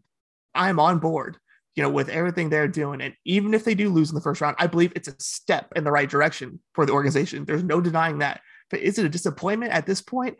I 0.55 0.69
am 0.69 0.79
on 0.79 0.99
board, 0.99 1.39
you 1.77 1.83
know, 1.83 1.91
with 1.91 2.09
everything 2.09 2.51
they're 2.51 2.69
doing. 2.69 3.01
And 3.01 3.15
even 3.25 3.55
if 3.55 3.65
they 3.65 3.75
do 3.75 3.89
lose 3.89 4.11
in 4.11 4.15
the 4.15 4.21
first 4.21 4.41
round, 4.41 4.57
I 4.59 4.67
believe 4.67 4.93
it's 4.97 5.09
a 5.09 5.15
step 5.19 5.73
in 5.77 5.85
the 5.85 5.93
right 5.93 6.09
direction 6.09 6.61
for 6.75 6.85
the 6.85 6.93
organization. 6.93 7.45
There's 7.45 7.63
no 7.63 7.81
denying 7.81 8.19
that. 8.19 8.41
But 8.71 8.81
is 8.81 8.99
it 8.99 9.07
a 9.07 9.09
disappointment 9.11 9.73
at 9.73 9.87
this 9.87 10.01
point? 10.03 10.37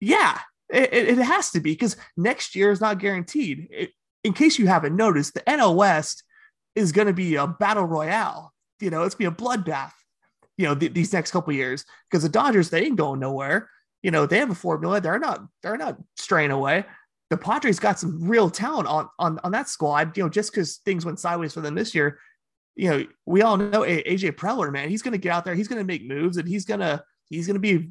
Yeah, 0.00 0.38
it, 0.72 0.92
it- 0.92 1.18
has 1.18 1.50
to 1.50 1.60
be 1.60 1.72
because 1.72 1.96
next 2.16 2.54
year 2.56 2.70
is 2.70 2.80
not 2.80 2.98
guaranteed. 2.98 3.68
It, 3.70 3.90
in 4.24 4.32
case 4.32 4.58
you 4.58 4.66
haven't 4.68 4.96
noticed, 4.96 5.34
the 5.34 5.40
NL 5.40 5.74
West 5.76 6.22
is 6.74 6.92
going 6.92 7.06
to 7.08 7.12
be 7.12 7.34
a 7.36 7.46
battle 7.46 7.84
royale. 7.84 8.52
You 8.80 8.90
know, 8.90 9.02
it's 9.02 9.14
be 9.14 9.24
a 9.26 9.30
bloodbath. 9.30 9.92
You 10.56 10.66
know, 10.68 10.74
th- 10.74 10.92
these 10.94 11.12
next 11.12 11.30
couple 11.32 11.52
years 11.52 11.84
because 12.10 12.22
the 12.22 12.28
Dodgers 12.28 12.70
they 12.70 12.84
ain't 12.84 12.96
going 12.96 13.20
nowhere. 13.20 13.68
You 14.02 14.10
know, 14.10 14.26
they 14.26 14.38
have 14.38 14.50
a 14.50 14.54
formula. 14.54 15.00
They're 15.00 15.18
not. 15.18 15.40
They're 15.62 15.76
not 15.76 15.98
straying 16.16 16.50
away. 16.50 16.84
The 17.32 17.38
Padres 17.38 17.78
got 17.78 17.98
some 17.98 18.28
real 18.28 18.50
talent 18.50 18.86
on 18.86 19.08
on 19.18 19.40
on 19.42 19.52
that 19.52 19.66
squad. 19.66 20.14
You 20.18 20.24
know, 20.24 20.28
just 20.28 20.52
because 20.52 20.76
things 20.84 21.06
went 21.06 21.18
sideways 21.18 21.54
for 21.54 21.62
them 21.62 21.74
this 21.74 21.94
year. 21.94 22.18
You 22.76 22.90
know, 22.90 23.06
we 23.24 23.40
all 23.40 23.56
know 23.56 23.80
AJ 23.80 24.32
Preller, 24.32 24.70
man. 24.70 24.90
He's 24.90 25.00
going 25.00 25.12
to 25.12 25.18
get 25.18 25.32
out 25.32 25.46
there. 25.46 25.54
He's 25.54 25.66
going 25.66 25.78
to 25.78 25.86
make 25.86 26.04
moves, 26.04 26.36
and 26.36 26.46
he's 26.46 26.66
going 26.66 26.80
to 26.80 27.02
he's 27.30 27.46
going 27.46 27.54
to 27.54 27.58
be 27.58 27.88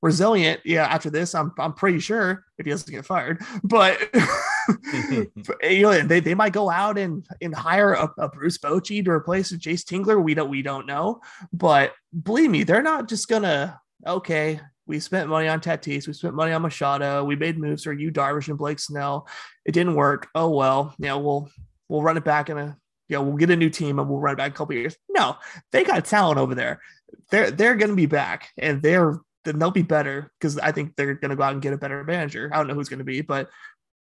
resilient. 0.00 0.62
Yeah, 0.64 0.86
after 0.86 1.10
this, 1.10 1.34
I'm 1.34 1.52
I'm 1.58 1.74
pretty 1.74 1.98
sure 1.98 2.46
if 2.56 2.64
he 2.64 2.70
doesn't 2.70 2.90
get 2.90 3.04
fired. 3.04 3.42
But 3.62 4.00
you 5.62 5.82
know, 5.82 6.00
they, 6.00 6.20
they 6.20 6.34
might 6.34 6.54
go 6.54 6.70
out 6.70 6.96
and 6.96 7.26
and 7.42 7.54
hire 7.54 7.92
a, 7.92 8.10
a 8.16 8.30
Bruce 8.30 8.56
Bochy 8.56 9.04
to 9.04 9.10
replace 9.10 9.52
Jayce 9.52 9.84
Tingler. 9.84 10.22
We 10.22 10.32
don't 10.32 10.48
we 10.48 10.62
don't 10.62 10.86
know, 10.86 11.20
but 11.52 11.92
believe 12.22 12.50
me, 12.50 12.62
they're 12.62 12.80
not 12.80 13.06
just 13.06 13.28
gonna 13.28 13.78
okay. 14.06 14.60
We 14.88 14.98
spent 15.00 15.28
money 15.28 15.46
on 15.48 15.60
Tatis. 15.60 16.06
We 16.06 16.14
spent 16.14 16.34
money 16.34 16.52
on 16.52 16.62
Machado. 16.62 17.22
We 17.22 17.36
made 17.36 17.58
moves 17.58 17.84
for 17.84 17.92
Yu 17.92 18.10
Darvish 18.10 18.48
and 18.48 18.56
Blake 18.56 18.80
Snell. 18.80 19.28
It 19.66 19.72
didn't 19.72 19.94
work. 19.94 20.28
Oh 20.34 20.48
well. 20.48 20.94
Yeah, 20.98 21.14
we'll 21.14 21.50
we'll 21.88 22.02
run 22.02 22.16
it 22.16 22.24
back 22.24 22.48
in 22.48 22.58
a 22.58 22.76
yeah, 23.08 23.18
we'll 23.18 23.36
get 23.36 23.50
a 23.50 23.56
new 23.56 23.70
team 23.70 23.98
and 23.98 24.08
we'll 24.08 24.18
run 24.18 24.32
it 24.32 24.38
back 24.38 24.52
a 24.52 24.54
couple 24.54 24.74
years. 24.74 24.96
No, 25.08 25.36
they 25.72 25.84
got 25.84 26.04
talent 26.04 26.38
over 26.38 26.54
there. 26.54 26.80
They're 27.30 27.50
they're 27.50 27.76
gonna 27.76 27.94
be 27.94 28.06
back 28.06 28.48
and 28.58 28.82
they're 28.82 29.20
then 29.44 29.58
they'll 29.58 29.70
be 29.70 29.82
better 29.82 30.32
because 30.38 30.58
I 30.58 30.72
think 30.72 30.96
they're 30.96 31.14
gonna 31.14 31.36
go 31.36 31.42
out 31.42 31.52
and 31.52 31.62
get 31.62 31.74
a 31.74 31.78
better 31.78 32.02
manager. 32.02 32.50
I 32.52 32.56
don't 32.56 32.66
know 32.66 32.74
who's 32.74 32.88
gonna 32.88 33.04
be, 33.04 33.20
but 33.20 33.50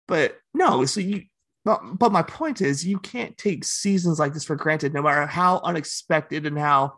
but 0.08 0.38
no, 0.54 0.84
so 0.84 1.00
you 1.00 1.24
but, 1.64 1.98
but 1.98 2.12
my 2.12 2.22
point 2.22 2.60
is 2.60 2.86
you 2.86 3.00
can't 3.00 3.36
take 3.36 3.64
seasons 3.64 4.20
like 4.20 4.32
this 4.32 4.44
for 4.44 4.54
granted, 4.54 4.94
no 4.94 5.02
matter 5.02 5.26
how 5.26 5.60
unexpected 5.64 6.46
and 6.46 6.56
how 6.56 6.94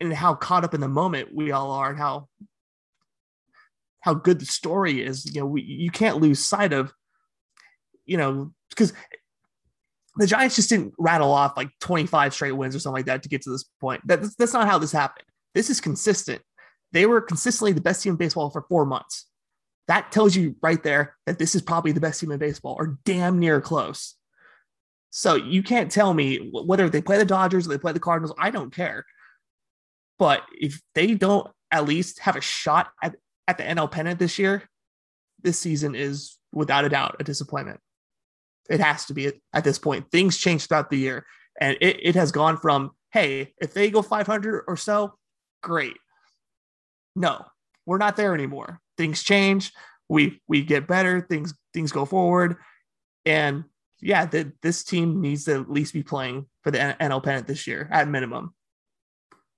and 0.00 0.12
how 0.12 0.34
caught 0.34 0.64
up 0.64 0.74
in 0.74 0.80
the 0.82 0.88
moment 0.88 1.34
we 1.34 1.50
all 1.50 1.70
are 1.70 1.88
and 1.88 1.98
how 1.98 2.28
how 4.00 4.14
good 4.14 4.40
the 4.40 4.46
story 4.46 5.04
is. 5.04 5.26
You 5.34 5.40
know, 5.40 5.46
we, 5.46 5.62
you 5.62 5.90
can't 5.90 6.20
lose 6.20 6.44
sight 6.44 6.72
of, 6.72 6.92
you 8.06 8.16
know, 8.16 8.52
because 8.70 8.92
the 10.16 10.26
Giants 10.26 10.56
just 10.56 10.70
didn't 10.70 10.94
rattle 10.98 11.32
off 11.32 11.56
like 11.56 11.70
25 11.80 12.34
straight 12.34 12.52
wins 12.52 12.74
or 12.74 12.80
something 12.80 12.98
like 12.98 13.06
that 13.06 13.22
to 13.22 13.28
get 13.28 13.42
to 13.42 13.50
this 13.50 13.64
point. 13.80 14.06
That, 14.06 14.22
that's 14.38 14.52
not 14.52 14.68
how 14.68 14.78
this 14.78 14.92
happened. 14.92 15.26
This 15.54 15.70
is 15.70 15.80
consistent. 15.80 16.42
They 16.92 17.06
were 17.06 17.20
consistently 17.20 17.72
the 17.72 17.80
best 17.80 18.02
team 18.02 18.12
in 18.12 18.16
baseball 18.16 18.50
for 18.50 18.62
four 18.68 18.84
months 18.84 19.26
that 19.90 20.12
tells 20.12 20.36
you 20.36 20.54
right 20.62 20.80
there 20.84 21.16
that 21.26 21.40
this 21.40 21.56
is 21.56 21.62
probably 21.62 21.90
the 21.90 22.00
best 22.00 22.20
team 22.20 22.30
in 22.30 22.38
baseball 22.38 22.76
or 22.78 23.00
damn 23.04 23.40
near 23.40 23.60
close. 23.60 24.14
So 25.10 25.34
you 25.34 25.64
can't 25.64 25.90
tell 25.90 26.14
me 26.14 26.48
whether 26.52 26.88
they 26.88 27.02
play 27.02 27.18
the 27.18 27.24
Dodgers 27.24 27.66
or 27.66 27.70
they 27.70 27.78
play 27.78 27.90
the 27.90 27.98
Cardinals. 27.98 28.32
I 28.38 28.50
don't 28.50 28.72
care. 28.72 29.04
But 30.16 30.44
if 30.52 30.80
they 30.94 31.14
don't 31.14 31.48
at 31.72 31.88
least 31.88 32.20
have 32.20 32.36
a 32.36 32.40
shot 32.40 32.92
at, 33.02 33.16
at 33.50 33.58
the 33.58 33.64
NL 33.64 33.90
pennant 33.90 34.18
this 34.18 34.38
year, 34.38 34.62
this 35.42 35.58
season 35.58 35.94
is 35.94 36.38
without 36.52 36.84
a 36.84 36.88
doubt 36.88 37.16
a 37.20 37.24
disappointment. 37.24 37.80
It 38.68 38.80
has 38.80 39.06
to 39.06 39.14
be 39.14 39.32
at, 39.52 39.64
this 39.64 39.78
point. 39.78 40.10
Things 40.10 40.38
change 40.38 40.66
throughout 40.66 40.90
the 40.90 40.98
year. 40.98 41.26
And 41.60 41.76
it, 41.80 41.98
it 42.00 42.14
has 42.14 42.30
gone 42.30 42.56
from, 42.56 42.92
hey, 43.12 43.52
if 43.60 43.74
they 43.74 43.90
go 43.90 44.02
500 44.02 44.64
or 44.68 44.76
so, 44.76 45.14
great. 45.62 45.96
No, 47.16 47.44
we're 47.86 47.98
not 47.98 48.16
there 48.16 48.34
anymore 48.34 48.80
things 49.00 49.22
change 49.22 49.72
we 50.10 50.42
we 50.46 50.62
get 50.62 50.86
better 50.86 51.22
things 51.22 51.54
things 51.72 51.90
go 51.90 52.04
forward 52.04 52.56
and 53.24 53.64
yeah 53.98 54.26
the, 54.26 54.52
this 54.60 54.84
team 54.84 55.22
needs 55.22 55.46
to 55.46 55.54
at 55.54 55.70
least 55.70 55.94
be 55.94 56.02
playing 56.02 56.44
for 56.62 56.70
the 56.70 56.76
nl 56.78 57.22
pennant 57.22 57.46
this 57.46 57.66
year 57.66 57.88
at 57.90 58.06
minimum 58.08 58.54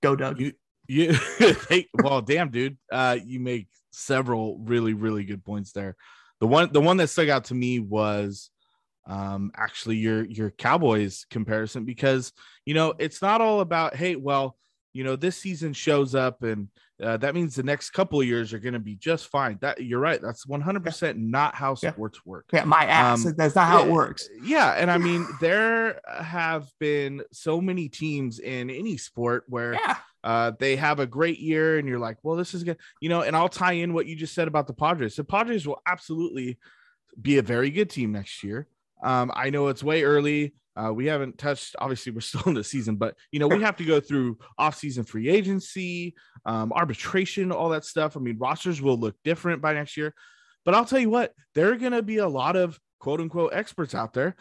go 0.01 0.15
doug 0.15 0.39
you 0.39 0.53
you 0.87 1.13
hey, 1.69 1.87
well 1.93 2.21
damn 2.21 2.49
dude 2.49 2.77
uh 2.91 3.17
you 3.23 3.39
make 3.39 3.67
several 3.91 4.57
really 4.59 4.93
really 4.93 5.23
good 5.23 5.43
points 5.43 5.71
there 5.71 5.95
the 6.39 6.47
one 6.47 6.71
the 6.73 6.81
one 6.81 6.97
that 6.97 7.07
stuck 7.07 7.29
out 7.29 7.45
to 7.45 7.53
me 7.53 7.79
was 7.79 8.49
um 9.05 9.51
actually 9.55 9.97
your 9.97 10.25
your 10.25 10.49
cowboys 10.51 11.25
comparison 11.29 11.85
because 11.85 12.31
you 12.65 12.73
know 12.73 12.93
it's 12.99 13.21
not 13.21 13.41
all 13.41 13.59
about 13.59 13.95
hey 13.95 14.15
well 14.15 14.57
you 14.93 15.03
know 15.03 15.15
this 15.15 15.37
season 15.37 15.73
shows 15.73 16.15
up 16.15 16.43
and 16.43 16.69
uh, 17.01 17.17
that 17.17 17.35
means 17.35 17.55
the 17.55 17.63
next 17.63 17.89
couple 17.89 18.21
of 18.21 18.27
years 18.27 18.53
are 18.53 18.59
going 18.59 18.73
to 18.73 18.79
be 18.79 18.95
just 18.95 19.27
fine. 19.27 19.57
That 19.61 19.83
you're 19.83 19.99
right. 19.99 20.21
That's 20.21 20.45
100% 20.45 21.17
not 21.17 21.55
how 21.55 21.75
sports 21.75 22.19
yeah. 22.19 22.29
work. 22.29 22.45
Yeah, 22.53 22.63
my 22.63 22.85
ass. 22.85 23.25
Um, 23.25 23.33
that's 23.35 23.55
not 23.55 23.67
how 23.67 23.83
it, 23.83 23.87
it 23.87 23.91
works. 23.91 24.29
Yeah, 24.41 24.71
and 24.71 24.89
I 24.89 24.97
mean 24.97 25.27
there 25.41 25.99
have 26.07 26.67
been 26.79 27.21
so 27.31 27.59
many 27.59 27.89
teams 27.89 28.39
in 28.39 28.69
any 28.69 28.97
sport 28.97 29.43
where 29.47 29.73
yeah. 29.73 29.97
Uh, 30.23 30.51
they 30.59 30.75
have 30.75 30.99
a 30.99 31.05
great 31.05 31.39
year, 31.39 31.77
and 31.77 31.87
you're 31.87 31.99
like, 31.99 32.17
well, 32.23 32.35
this 32.35 32.53
is 32.53 32.63
good, 32.63 32.77
you 33.01 33.09
know. 33.09 33.21
And 33.21 33.35
I'll 33.35 33.49
tie 33.49 33.73
in 33.73 33.93
what 33.93 34.05
you 34.05 34.15
just 34.15 34.33
said 34.33 34.47
about 34.47 34.67
the 34.67 34.73
Padres. 34.73 35.15
The 35.15 35.23
Padres 35.23 35.67
will 35.67 35.81
absolutely 35.85 36.57
be 37.21 37.37
a 37.37 37.41
very 37.41 37.69
good 37.69 37.89
team 37.89 38.11
next 38.11 38.43
year. 38.43 38.67
Um, 39.03 39.31
I 39.35 39.49
know 39.49 39.67
it's 39.67 39.83
way 39.83 40.03
early. 40.03 40.53
Uh, 40.75 40.91
we 40.91 41.05
haven't 41.05 41.37
touched, 41.37 41.75
obviously, 41.77 42.11
we're 42.11 42.21
still 42.21 42.43
in 42.45 42.53
the 42.53 42.63
season, 42.63 42.95
but 42.95 43.15
you 43.31 43.39
know, 43.39 43.47
we 43.47 43.61
have 43.61 43.75
to 43.77 43.85
go 43.85 43.99
through 43.99 44.37
off-season 44.57 45.03
free 45.03 45.29
agency, 45.29 46.15
um, 46.45 46.71
arbitration, 46.73 47.51
all 47.51 47.69
that 47.69 47.85
stuff. 47.85 48.17
I 48.17 48.19
mean, 48.19 48.37
rosters 48.39 48.81
will 48.81 48.97
look 48.97 49.15
different 49.23 49.61
by 49.61 49.73
next 49.73 49.97
year. 49.97 50.13
But 50.65 50.73
I'll 50.73 50.85
tell 50.85 50.99
you 50.99 51.09
what, 51.09 51.33
there 51.55 51.71
are 51.71 51.77
going 51.77 51.91
to 51.91 52.01
be 52.01 52.17
a 52.17 52.27
lot 52.27 52.55
of 52.55 52.79
quote 52.99 53.19
unquote 53.19 53.53
experts 53.53 53.93
out 53.93 54.13
there 54.13 54.35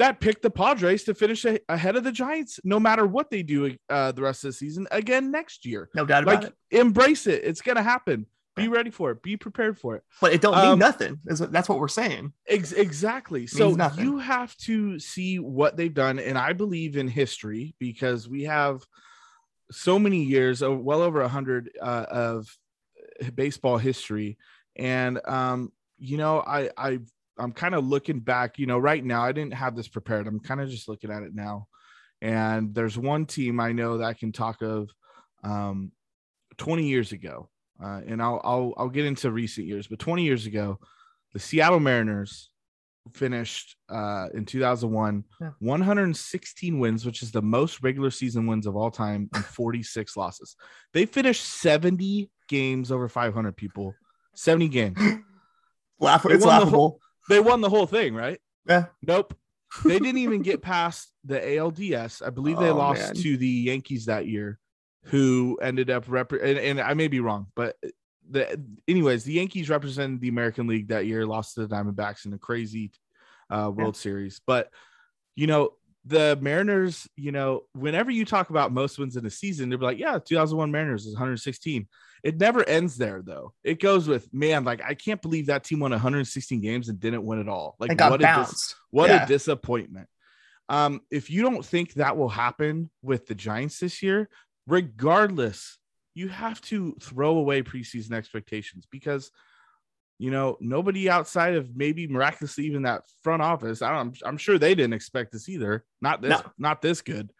that 0.00 0.18
pick 0.18 0.40
the 0.40 0.50
Padres 0.50 1.04
to 1.04 1.14
finish 1.14 1.44
a- 1.44 1.60
ahead 1.68 1.94
of 1.94 2.04
the 2.04 2.12
Giants, 2.12 2.58
no 2.64 2.80
matter 2.80 3.06
what 3.06 3.30
they 3.30 3.42
do 3.42 3.76
uh, 3.88 4.12
the 4.12 4.22
rest 4.22 4.44
of 4.44 4.48
the 4.48 4.52
season 4.54 4.88
again 4.90 5.30
next 5.30 5.66
year. 5.66 5.88
No 5.94 6.06
doubt 6.06 6.22
about 6.22 6.42
like, 6.42 6.52
it. 6.70 6.78
Embrace 6.78 7.26
it. 7.26 7.44
It's 7.44 7.60
going 7.60 7.76
to 7.76 7.82
happen. 7.82 8.26
Be 8.56 8.68
ready 8.68 8.90
for 8.90 9.10
it. 9.10 9.22
Be 9.22 9.36
prepared 9.36 9.78
for 9.78 9.96
it. 9.96 10.02
But 10.20 10.32
it 10.32 10.40
don't 10.40 10.56
mean 10.56 10.72
um, 10.72 10.78
nothing. 10.78 11.20
That's 11.24 11.68
what 11.68 11.78
we're 11.78 11.88
saying. 11.88 12.32
Ex- 12.48 12.72
exactly. 12.72 13.46
So 13.46 13.76
you 13.96 14.18
have 14.18 14.56
to 14.58 14.98
see 14.98 15.38
what 15.38 15.76
they've 15.76 15.94
done, 15.94 16.18
and 16.18 16.36
I 16.36 16.52
believe 16.52 16.96
in 16.96 17.06
history 17.06 17.74
because 17.78 18.28
we 18.28 18.44
have 18.44 18.82
so 19.70 19.98
many 19.98 20.24
years, 20.24 20.62
of 20.62 20.80
well 20.80 21.00
over 21.00 21.20
a 21.20 21.28
hundred 21.28 21.70
uh, 21.80 22.06
of 22.08 22.58
baseball 23.34 23.78
history, 23.78 24.36
and 24.76 25.20
um, 25.26 25.72
you 25.98 26.16
know, 26.16 26.40
I 26.40 26.70
I 26.76 26.98
I'm 27.38 27.52
kind 27.52 27.74
of 27.74 27.86
looking 27.86 28.20
back. 28.20 28.58
You 28.58 28.66
know, 28.66 28.78
right 28.78 29.04
now 29.04 29.22
I 29.22 29.32
didn't 29.32 29.54
have 29.54 29.76
this 29.76 29.88
prepared. 29.88 30.26
I'm 30.26 30.40
kind 30.40 30.60
of 30.60 30.68
just 30.68 30.88
looking 30.88 31.10
at 31.10 31.22
it 31.22 31.34
now, 31.34 31.66
and 32.20 32.74
there's 32.74 32.98
one 32.98 33.26
team 33.26 33.60
I 33.60 33.72
know 33.72 33.98
that 33.98 34.04
I 34.04 34.14
can 34.14 34.32
talk 34.32 34.62
of 34.62 34.90
um, 35.42 35.92
20 36.58 36.86
years 36.86 37.12
ago 37.12 37.48
uh, 37.82 38.00
and 38.06 38.22
I'll, 38.22 38.40
I'll 38.44 38.74
I'll 38.76 38.88
get 38.88 39.06
into 39.06 39.30
recent 39.30 39.66
years, 39.66 39.86
but 39.86 39.98
20 39.98 40.22
years 40.22 40.46
ago, 40.46 40.78
the 41.32 41.38
Seattle 41.38 41.80
Mariners 41.80 42.50
finished 43.14 43.76
uh, 43.88 44.28
in 44.34 44.44
2001 44.44 45.24
yeah. 45.40 45.50
116 45.60 46.78
wins, 46.78 47.06
which 47.06 47.22
is 47.22 47.32
the 47.32 47.40
most 47.40 47.82
regular 47.82 48.10
season 48.10 48.46
wins 48.46 48.66
of 48.66 48.76
all 48.76 48.90
time, 48.90 49.30
and 49.34 49.44
46 49.56 50.16
losses. 50.16 50.56
They 50.92 51.06
finished 51.06 51.44
70 51.44 52.30
games 52.48 52.92
over 52.92 53.08
500 53.08 53.56
people, 53.56 53.94
70 54.34 54.68
games. 54.68 54.98
Laugh, 56.00 56.24
it's 56.26 56.44
laughable. 56.44 56.70
Whole, 56.70 57.00
they 57.30 57.40
won 57.40 57.60
the 57.60 57.70
whole 57.70 57.86
thing, 57.86 58.14
right? 58.14 58.40
Yeah. 58.68 58.86
Nope. 59.06 59.34
they 59.84 59.98
didn't 59.98 60.18
even 60.18 60.42
get 60.42 60.62
past 60.62 61.12
the 61.24 61.38
ALDS. 61.38 62.26
I 62.26 62.30
believe 62.30 62.58
they 62.58 62.70
oh, 62.70 62.76
lost 62.76 63.14
man. 63.14 63.14
to 63.22 63.36
the 63.36 63.46
Yankees 63.46 64.06
that 64.06 64.26
year 64.26 64.58
who 65.04 65.58
ended 65.62 65.90
up 65.90 66.04
rep 66.08 66.32
and, 66.32 66.58
and, 66.58 66.80
I 66.80 66.94
may 66.94 67.08
be 67.08 67.20
wrong, 67.20 67.46
but 67.54 67.76
the 68.28 68.60
anyways, 68.86 69.24
the 69.24 69.32
Yankees 69.32 69.70
represented 69.70 70.20
the 70.20 70.28
American 70.28 70.66
League 70.66 70.88
that 70.88 71.06
year, 71.06 71.24
lost 71.26 71.54
to 71.54 71.66
the 71.66 71.74
Diamondbacks 71.74 72.26
in 72.26 72.32
a 72.32 72.38
crazy 72.38 72.92
uh, 73.48 73.70
World 73.74 73.96
yeah. 73.96 74.02
Series. 74.02 74.40
But 74.46 74.70
you 75.36 75.46
know, 75.46 75.70
the 76.10 76.36
Mariners, 76.40 77.08
you 77.16 77.30
know, 77.30 77.62
whenever 77.72 78.10
you 78.10 78.24
talk 78.24 78.50
about 78.50 78.72
most 78.72 78.98
wins 78.98 79.16
in 79.16 79.24
a 79.24 79.30
season, 79.30 79.70
they're 79.70 79.78
like, 79.78 79.98
yeah, 79.98 80.18
2001 80.18 80.70
Mariners 80.70 81.06
is 81.06 81.14
116. 81.14 81.86
It 82.24 82.38
never 82.38 82.68
ends 82.68 82.96
there 82.96 83.22
though. 83.22 83.54
It 83.64 83.80
goes 83.80 84.08
with 84.08 84.28
man, 84.34 84.64
like 84.64 84.82
I 84.82 84.94
can't 84.94 85.22
believe 85.22 85.46
that 85.46 85.64
team 85.64 85.78
won 85.80 85.92
116 85.92 86.60
games 86.60 86.88
and 86.88 87.00
didn't 87.00 87.24
win 87.24 87.40
at 87.40 87.48
all. 87.48 87.76
Like 87.78 87.98
what 87.98 88.22
a 88.22 88.44
dis- 88.44 88.74
what 88.90 89.08
yeah. 89.08 89.24
a 89.24 89.26
disappointment. 89.26 90.08
Um, 90.68 91.00
if 91.10 91.30
you 91.30 91.42
don't 91.42 91.64
think 91.64 91.94
that 91.94 92.16
will 92.16 92.28
happen 92.28 92.90
with 93.02 93.26
the 93.26 93.34
Giants 93.34 93.78
this 93.78 94.02
year, 94.02 94.28
regardless, 94.66 95.78
you 96.14 96.28
have 96.28 96.60
to 96.62 96.96
throw 97.00 97.36
away 97.36 97.62
preseason 97.62 98.12
expectations 98.12 98.86
because 98.90 99.30
you 100.20 100.30
know 100.30 100.58
nobody 100.60 101.08
outside 101.08 101.54
of 101.54 101.74
maybe 101.74 102.06
miraculously 102.06 102.66
even 102.66 102.82
that 102.82 103.04
front 103.22 103.40
office. 103.40 103.80
I 103.80 103.90
don't. 103.90 104.20
I'm 104.22 104.36
sure 104.36 104.58
they 104.58 104.74
didn't 104.74 104.92
expect 104.92 105.32
this 105.32 105.48
either. 105.48 105.82
Not 106.02 106.20
this. 106.20 106.30
No. 106.30 106.42
Not 106.58 106.82
this 106.82 107.00
good. 107.00 107.32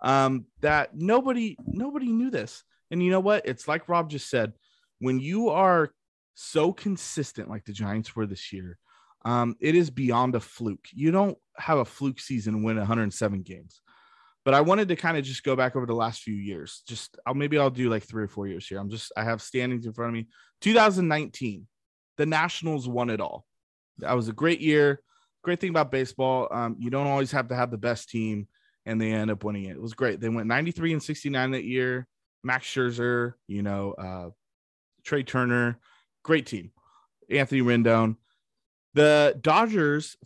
Um, 0.00 0.46
that 0.60 0.96
nobody 0.96 1.56
nobody 1.66 2.06
knew 2.06 2.30
this. 2.30 2.62
And 2.92 3.02
you 3.02 3.10
know 3.10 3.18
what? 3.18 3.44
It's 3.44 3.66
like 3.66 3.88
Rob 3.88 4.08
just 4.08 4.30
said. 4.30 4.52
When 5.00 5.18
you 5.18 5.48
are 5.50 5.90
so 6.34 6.72
consistent 6.72 7.50
like 7.50 7.64
the 7.64 7.72
Giants 7.72 8.14
were 8.14 8.26
this 8.26 8.52
year, 8.52 8.78
um, 9.24 9.56
it 9.60 9.74
is 9.74 9.90
beyond 9.90 10.36
a 10.36 10.40
fluke. 10.40 10.86
You 10.92 11.10
don't 11.10 11.36
have 11.56 11.78
a 11.78 11.84
fluke 11.84 12.20
season 12.20 12.54
and 12.54 12.64
win 12.64 12.76
107 12.76 13.42
games. 13.42 13.80
But 14.44 14.54
I 14.54 14.60
wanted 14.60 14.88
to 14.88 14.96
kind 14.96 15.18
of 15.18 15.24
just 15.24 15.42
go 15.42 15.56
back 15.56 15.74
over 15.74 15.86
the 15.86 15.94
last 15.94 16.22
few 16.22 16.36
years. 16.36 16.82
Just 16.86 17.18
I'll 17.26 17.34
maybe 17.34 17.58
I'll 17.58 17.68
do 17.68 17.90
like 17.90 18.04
three 18.04 18.22
or 18.22 18.28
four 18.28 18.46
years 18.46 18.66
here. 18.68 18.78
I'm 18.78 18.90
just 18.90 19.10
I 19.16 19.24
have 19.24 19.42
standings 19.42 19.86
in 19.86 19.92
front 19.92 20.10
of 20.10 20.14
me. 20.14 20.28
2019, 20.60 21.66
the 22.18 22.26
Nationals 22.26 22.86
won 22.86 23.08
it 23.08 23.20
all. 23.20 23.46
That 23.98 24.14
was 24.14 24.28
a 24.28 24.32
great 24.32 24.60
year. 24.60 25.00
Great 25.42 25.60
thing 25.60 25.70
about 25.70 25.90
baseball, 25.90 26.48
um, 26.50 26.76
you 26.78 26.90
don't 26.90 27.06
always 27.06 27.30
have 27.30 27.48
to 27.48 27.54
have 27.54 27.70
the 27.70 27.78
best 27.78 28.10
team, 28.10 28.48
and 28.84 29.00
they 29.00 29.12
end 29.12 29.30
up 29.30 29.44
winning 29.44 29.64
it. 29.64 29.76
It 29.76 29.80
was 29.80 29.94
great. 29.94 30.20
They 30.20 30.28
went 30.28 30.48
93 30.48 30.92
and 30.92 31.02
69 31.02 31.52
that 31.52 31.64
year. 31.64 32.06
Max 32.42 32.66
Scherzer, 32.66 33.34
you 33.46 33.62
know, 33.62 33.92
uh, 33.92 34.30
Trea 35.04 35.22
Turner, 35.22 35.78
great 36.22 36.46
team. 36.46 36.72
Anthony 37.30 37.62
Rendon. 37.62 38.16
The 38.94 39.38
Dodgers, 39.40 40.16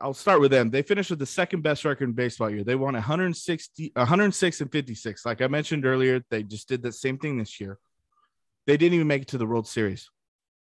I'll 0.00 0.14
start 0.14 0.40
with 0.40 0.50
them. 0.50 0.70
They 0.70 0.82
finished 0.82 1.10
with 1.10 1.18
the 1.18 1.26
second 1.26 1.62
best 1.62 1.84
record 1.84 2.08
in 2.08 2.12
baseball 2.14 2.50
year. 2.50 2.64
They 2.64 2.74
won 2.74 2.94
160, 2.94 3.92
106 3.94 4.60
and 4.60 4.72
56. 4.72 5.26
Like 5.26 5.42
I 5.42 5.48
mentioned 5.48 5.86
earlier, 5.86 6.24
they 6.30 6.42
just 6.42 6.68
did 6.68 6.82
the 6.82 6.92
same 6.92 7.18
thing 7.18 7.38
this 7.38 7.60
year. 7.60 7.78
They 8.66 8.76
didn't 8.76 8.94
even 8.94 9.08
make 9.08 9.22
it 9.22 9.28
to 9.28 9.38
the 9.38 9.46
World 9.46 9.66
Series. 9.66 10.08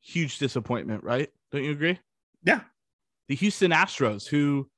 Huge 0.02 0.39
disappointment, 0.39 1.04
right? 1.04 1.30
Don't 1.52 1.64
you 1.64 1.72
agree? 1.72 2.00
Yeah. 2.43 2.62
The 3.28 3.36
Houston 3.36 3.72
Astros, 3.72 4.28
who, 4.28 4.70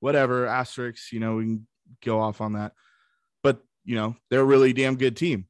whatever, 0.00 0.46
asterisks, 0.46 1.12
you 1.12 1.20
know, 1.20 1.36
we 1.36 1.44
can 1.44 1.66
go 2.04 2.20
off 2.20 2.40
on 2.40 2.54
that. 2.54 2.72
But, 3.42 3.60
you 3.84 3.96
know, 3.96 4.16
they're 4.30 4.40
a 4.40 4.44
really 4.44 4.72
damn 4.72 4.96
good 4.96 5.16
team. 5.16 5.46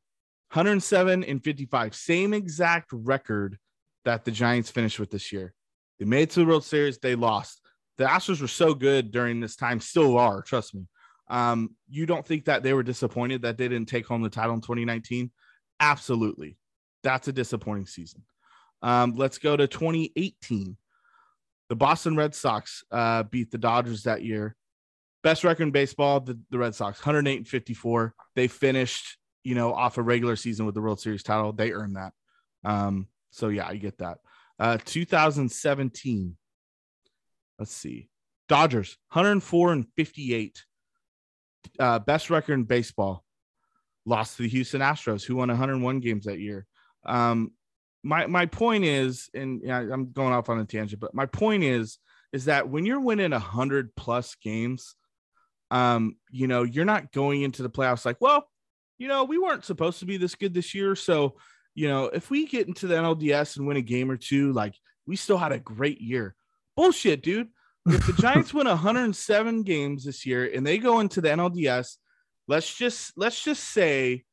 107 0.53 1.23
and 1.25 1.45
55, 1.45 1.95
same 1.95 2.35
exact 2.35 2.91
record 2.93 3.57
that 4.05 4.25
the 4.25 4.33
Giants 4.33 4.71
finished 4.71 4.99
with 4.99 5.11
this 5.11 5.31
year. 5.31 5.55
They 5.99 6.07
made 6.07 6.23
it 6.23 6.31
to 6.31 6.41
the 6.41 6.47
World 6.47 6.64
Series, 6.64 6.99
they 6.99 7.14
lost. 7.14 7.61
The 7.99 8.05
Astros 8.05 8.41
were 8.41 8.49
so 8.49 8.75
good 8.75 9.12
during 9.12 9.39
this 9.39 9.55
time, 9.55 9.81
still 9.81 10.18
are, 10.18 10.43
trust 10.43 10.75
me. 10.75 10.89
Um, 11.29 11.77
you 11.89 12.07
don't 12.07 12.27
think 12.27 12.47
that 12.47 12.64
they 12.64 12.75
were 12.75 12.83
disappointed 12.83 13.43
that 13.43 13.57
they 13.57 13.68
didn't 13.68 13.89
take 13.89 14.07
home 14.07 14.23
the 14.23 14.31
title 14.31 14.55
in 14.55 14.61
2019? 14.61 15.31
Absolutely. 15.79 16.57
That's 17.05 17.29
a 17.29 17.33
disappointing 17.33 17.87
season. 17.87 18.25
Um, 18.83 19.14
let's 19.16 19.39
go 19.39 19.57
to 19.57 19.66
2018. 19.66 20.76
The 21.68 21.76
Boston 21.76 22.16
Red 22.16 22.35
Sox 22.35 22.85
uh, 22.91 23.22
beat 23.24 23.51
the 23.51 23.59
Dodgers 23.59 24.05
that 24.05 24.22
year. 24.22 24.57
Best 25.22 25.45
record 25.45 25.64
in 25.64 25.70
baseball, 25.70 26.20
the, 26.20 26.39
the 26.51 26.59
Red 26.59 26.74
Sox, 26.74 26.99
108 26.99 27.37
and 27.37 27.49
54. 27.49 28.14
They 28.35 28.49
finished, 28.49 29.18
you 29.45 29.55
know, 29.55 29.72
off 29.72 29.99
a 29.99 30.03
regular 30.03 30.35
season 30.35 30.66
with 30.66 30.74
the 30.74 30.81
World 30.81 31.01
Series 31.01 31.22
title. 31.22 31.53
They 31.53 31.72
earned 31.72 31.97
that. 31.97 32.12
Um, 32.64 33.07
so 33.31 33.49
yeah, 33.49 33.66
I 33.66 33.76
get 33.76 33.99
that. 33.99 34.18
Uh, 34.59 34.78
2017. 34.85 36.37
Let's 37.59 37.72
see. 37.72 38.09
Dodgers, 38.49 38.97
104 39.12 39.72
and 39.72 39.87
58. 39.97 40.64
Uh, 41.78 41.99
best 42.01 42.31
record 42.31 42.55
in 42.55 42.64
baseball. 42.64 43.24
Lost 44.07 44.37
to 44.37 44.43
the 44.43 44.49
Houston 44.49 44.81
Astros, 44.81 45.24
who 45.24 45.37
won 45.37 45.49
101 45.49 46.01
games 46.01 46.24
that 46.24 46.41
year. 46.41 46.66
Um, 47.05 47.53
my 48.03 48.26
my 48.26 48.46
point 48.46 48.84
is, 48.84 49.28
and 49.34 49.61
yeah, 49.62 49.78
I'm 49.78 50.12
going 50.12 50.32
off 50.32 50.48
on 50.48 50.61
a 50.61 50.64
tangent, 50.64 51.01
but 51.01 51.14
my 51.14 51.26
point 51.26 51.64
is, 51.64 51.98
is 52.32 52.46
that 52.46 52.68
when 52.68 52.86
you're 52.86 53.01
winning 53.01 53.32
hundred 53.32 53.94
plus 53.96 54.34
games, 54.36 54.94
um, 55.70 56.16
you 56.30 56.46
know, 56.46 56.62
you're 56.62 56.84
not 56.84 57.12
going 57.12 57.42
into 57.42 57.62
the 57.62 57.70
playoffs 57.70 58.05
like, 58.05 58.20
well, 58.20 58.48
you 58.98 59.09
know, 59.09 59.24
we 59.24 59.38
weren't 59.38 59.64
supposed 59.64 60.01
to 60.01 60.07
be 60.07 60.16
this 60.16 60.34
good 60.34 60.55
this 60.55 60.74
year, 60.74 60.94
so 60.94 61.36
you 61.74 61.88
know, 61.88 62.07
if 62.07 62.30
we 62.30 62.46
get 62.46 62.68
into 62.68 62.86
the 62.86 62.96
NLDS 62.96 63.57
and 63.57 63.66
win 63.66 63.76
a 63.76 63.82
game 63.82 64.11
or 64.11 64.16
two, 64.16 64.53
like 64.53 64.74
we 65.07 65.16
still 65.16 65.38
had 65.38 65.53
a 65.53 65.59
great 65.59 66.01
year. 66.01 66.34
Bullshit, 66.76 67.22
dude. 67.22 67.48
If 67.86 68.07
the 68.07 68.12
Giants 68.20 68.53
win 68.53 68.66
107 68.66 69.62
games 69.62 70.05
this 70.05 70.26
year 70.26 70.51
and 70.53 70.66
they 70.66 70.78
go 70.78 71.01
into 71.01 71.20
the 71.20 71.28
NLDS, 71.28 71.96
let's 72.48 72.74
just 72.74 73.12
let's 73.16 73.42
just 73.42 73.64
say 73.64 74.24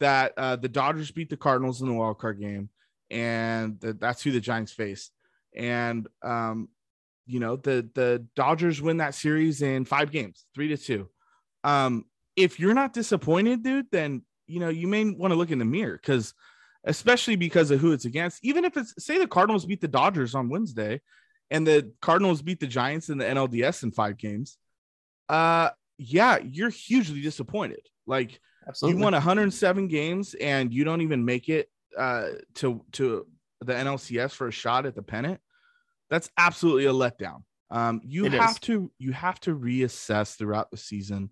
that 0.00 0.32
uh, 0.36 0.56
the 0.56 0.68
Dodgers 0.68 1.10
beat 1.10 1.30
the 1.30 1.36
Cardinals 1.36 1.80
in 1.80 1.88
the 1.88 1.94
wild 1.94 2.18
card 2.18 2.40
game, 2.40 2.68
and 3.12 3.78
the, 3.78 3.92
that's 3.92 4.22
who 4.22 4.32
the 4.32 4.40
Giants 4.40 4.72
face. 4.72 5.10
And 5.54 6.08
um, 6.22 6.68
you 7.26 7.38
know, 7.38 7.56
the 7.56 7.88
the 7.94 8.26
Dodgers 8.34 8.80
win 8.80 8.96
that 8.96 9.14
series 9.14 9.62
in 9.62 9.84
five 9.84 10.10
games, 10.10 10.44
three 10.54 10.68
to 10.68 10.76
two. 10.76 11.08
Um, 11.62 12.06
if 12.34 12.58
you're 12.58 12.74
not 12.74 12.94
disappointed, 12.94 13.62
dude, 13.62 13.86
then 13.92 14.22
you 14.46 14.58
know 14.58 14.70
you 14.70 14.88
may 14.88 15.10
want 15.10 15.32
to 15.32 15.36
look 15.36 15.50
in 15.50 15.58
the 15.58 15.64
mirror 15.64 16.00
because 16.00 16.34
especially 16.84 17.36
because 17.36 17.70
of 17.70 17.80
who 17.80 17.92
it's 17.92 18.06
against. 18.06 18.44
Even 18.44 18.64
if 18.64 18.76
it's 18.76 18.94
say 18.98 19.18
the 19.18 19.26
Cardinals 19.26 19.66
beat 19.66 19.80
the 19.80 19.88
Dodgers 19.88 20.34
on 20.34 20.48
Wednesday 20.48 21.00
and 21.50 21.66
the 21.66 21.92
Cardinals 22.00 22.42
beat 22.42 22.60
the 22.60 22.66
Giants 22.66 23.10
in 23.10 23.18
the 23.18 23.24
NLDS 23.24 23.82
in 23.82 23.92
five 23.92 24.16
games, 24.16 24.56
uh 25.28 25.70
yeah, 25.98 26.38
you're 26.42 26.70
hugely 26.70 27.20
disappointed. 27.20 27.86
Like 28.06 28.40
Absolutely. 28.66 28.98
you 28.98 29.04
won 29.04 29.12
107 29.12 29.86
games 29.88 30.34
and 30.34 30.72
you 30.72 30.82
don't 30.82 31.02
even 31.02 31.24
make 31.24 31.48
it 31.48 31.68
uh 31.96 32.28
to 32.56 32.84
to 32.92 33.26
the 33.60 33.72
NLCS 33.72 34.32
for 34.32 34.48
a 34.48 34.52
shot 34.52 34.86
at 34.86 34.94
the 34.94 35.02
pennant. 35.02 35.40
That's 36.10 36.30
absolutely 36.36 36.86
a 36.86 36.92
letdown. 36.92 37.42
Um 37.70 38.00
you 38.04 38.26
it 38.26 38.32
have 38.32 38.52
is. 38.52 38.58
to 38.60 38.90
you 38.98 39.12
have 39.12 39.40
to 39.40 39.54
reassess 39.54 40.36
throughout 40.36 40.70
the 40.70 40.76
season 40.76 41.30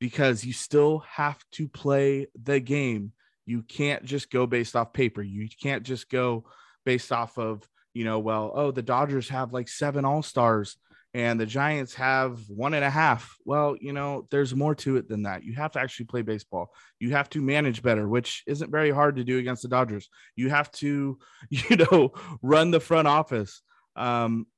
because 0.00 0.44
you 0.44 0.52
still 0.52 0.98
have 1.08 1.38
to 1.52 1.68
play 1.68 2.26
the 2.42 2.60
game 2.60 3.12
you 3.46 3.62
can't 3.62 4.04
just 4.04 4.30
go 4.30 4.46
based 4.46 4.76
off 4.76 4.92
paper. 4.92 5.22
You 5.22 5.48
can't 5.62 5.82
just 5.82 6.08
go 6.08 6.44
based 6.84 7.12
off 7.12 7.38
of, 7.38 7.68
you 7.92 8.04
know, 8.04 8.18
well, 8.18 8.52
oh, 8.54 8.70
the 8.70 8.82
Dodgers 8.82 9.28
have 9.28 9.52
like 9.52 9.68
seven 9.68 10.04
All 10.04 10.22
Stars 10.22 10.76
and 11.14 11.38
the 11.38 11.46
Giants 11.46 11.94
have 11.94 12.40
one 12.48 12.74
and 12.74 12.84
a 12.84 12.90
half. 12.90 13.36
Well, 13.44 13.76
you 13.80 13.92
know, 13.92 14.26
there's 14.32 14.52
more 14.52 14.74
to 14.76 14.96
it 14.96 15.08
than 15.08 15.22
that. 15.22 15.44
You 15.44 15.54
have 15.54 15.70
to 15.72 15.80
actually 15.80 16.06
play 16.06 16.22
baseball. 16.22 16.72
You 16.98 17.12
have 17.12 17.30
to 17.30 17.40
manage 17.40 17.82
better, 17.82 18.08
which 18.08 18.42
isn't 18.48 18.70
very 18.70 18.90
hard 18.90 19.16
to 19.16 19.24
do 19.24 19.38
against 19.38 19.62
the 19.62 19.68
Dodgers. 19.68 20.08
You 20.34 20.50
have 20.50 20.72
to, 20.72 21.18
you 21.50 21.76
know, 21.76 22.12
run 22.42 22.72
the 22.72 22.80
front 22.80 23.06
office. 23.06 23.62
Um, 23.94 24.48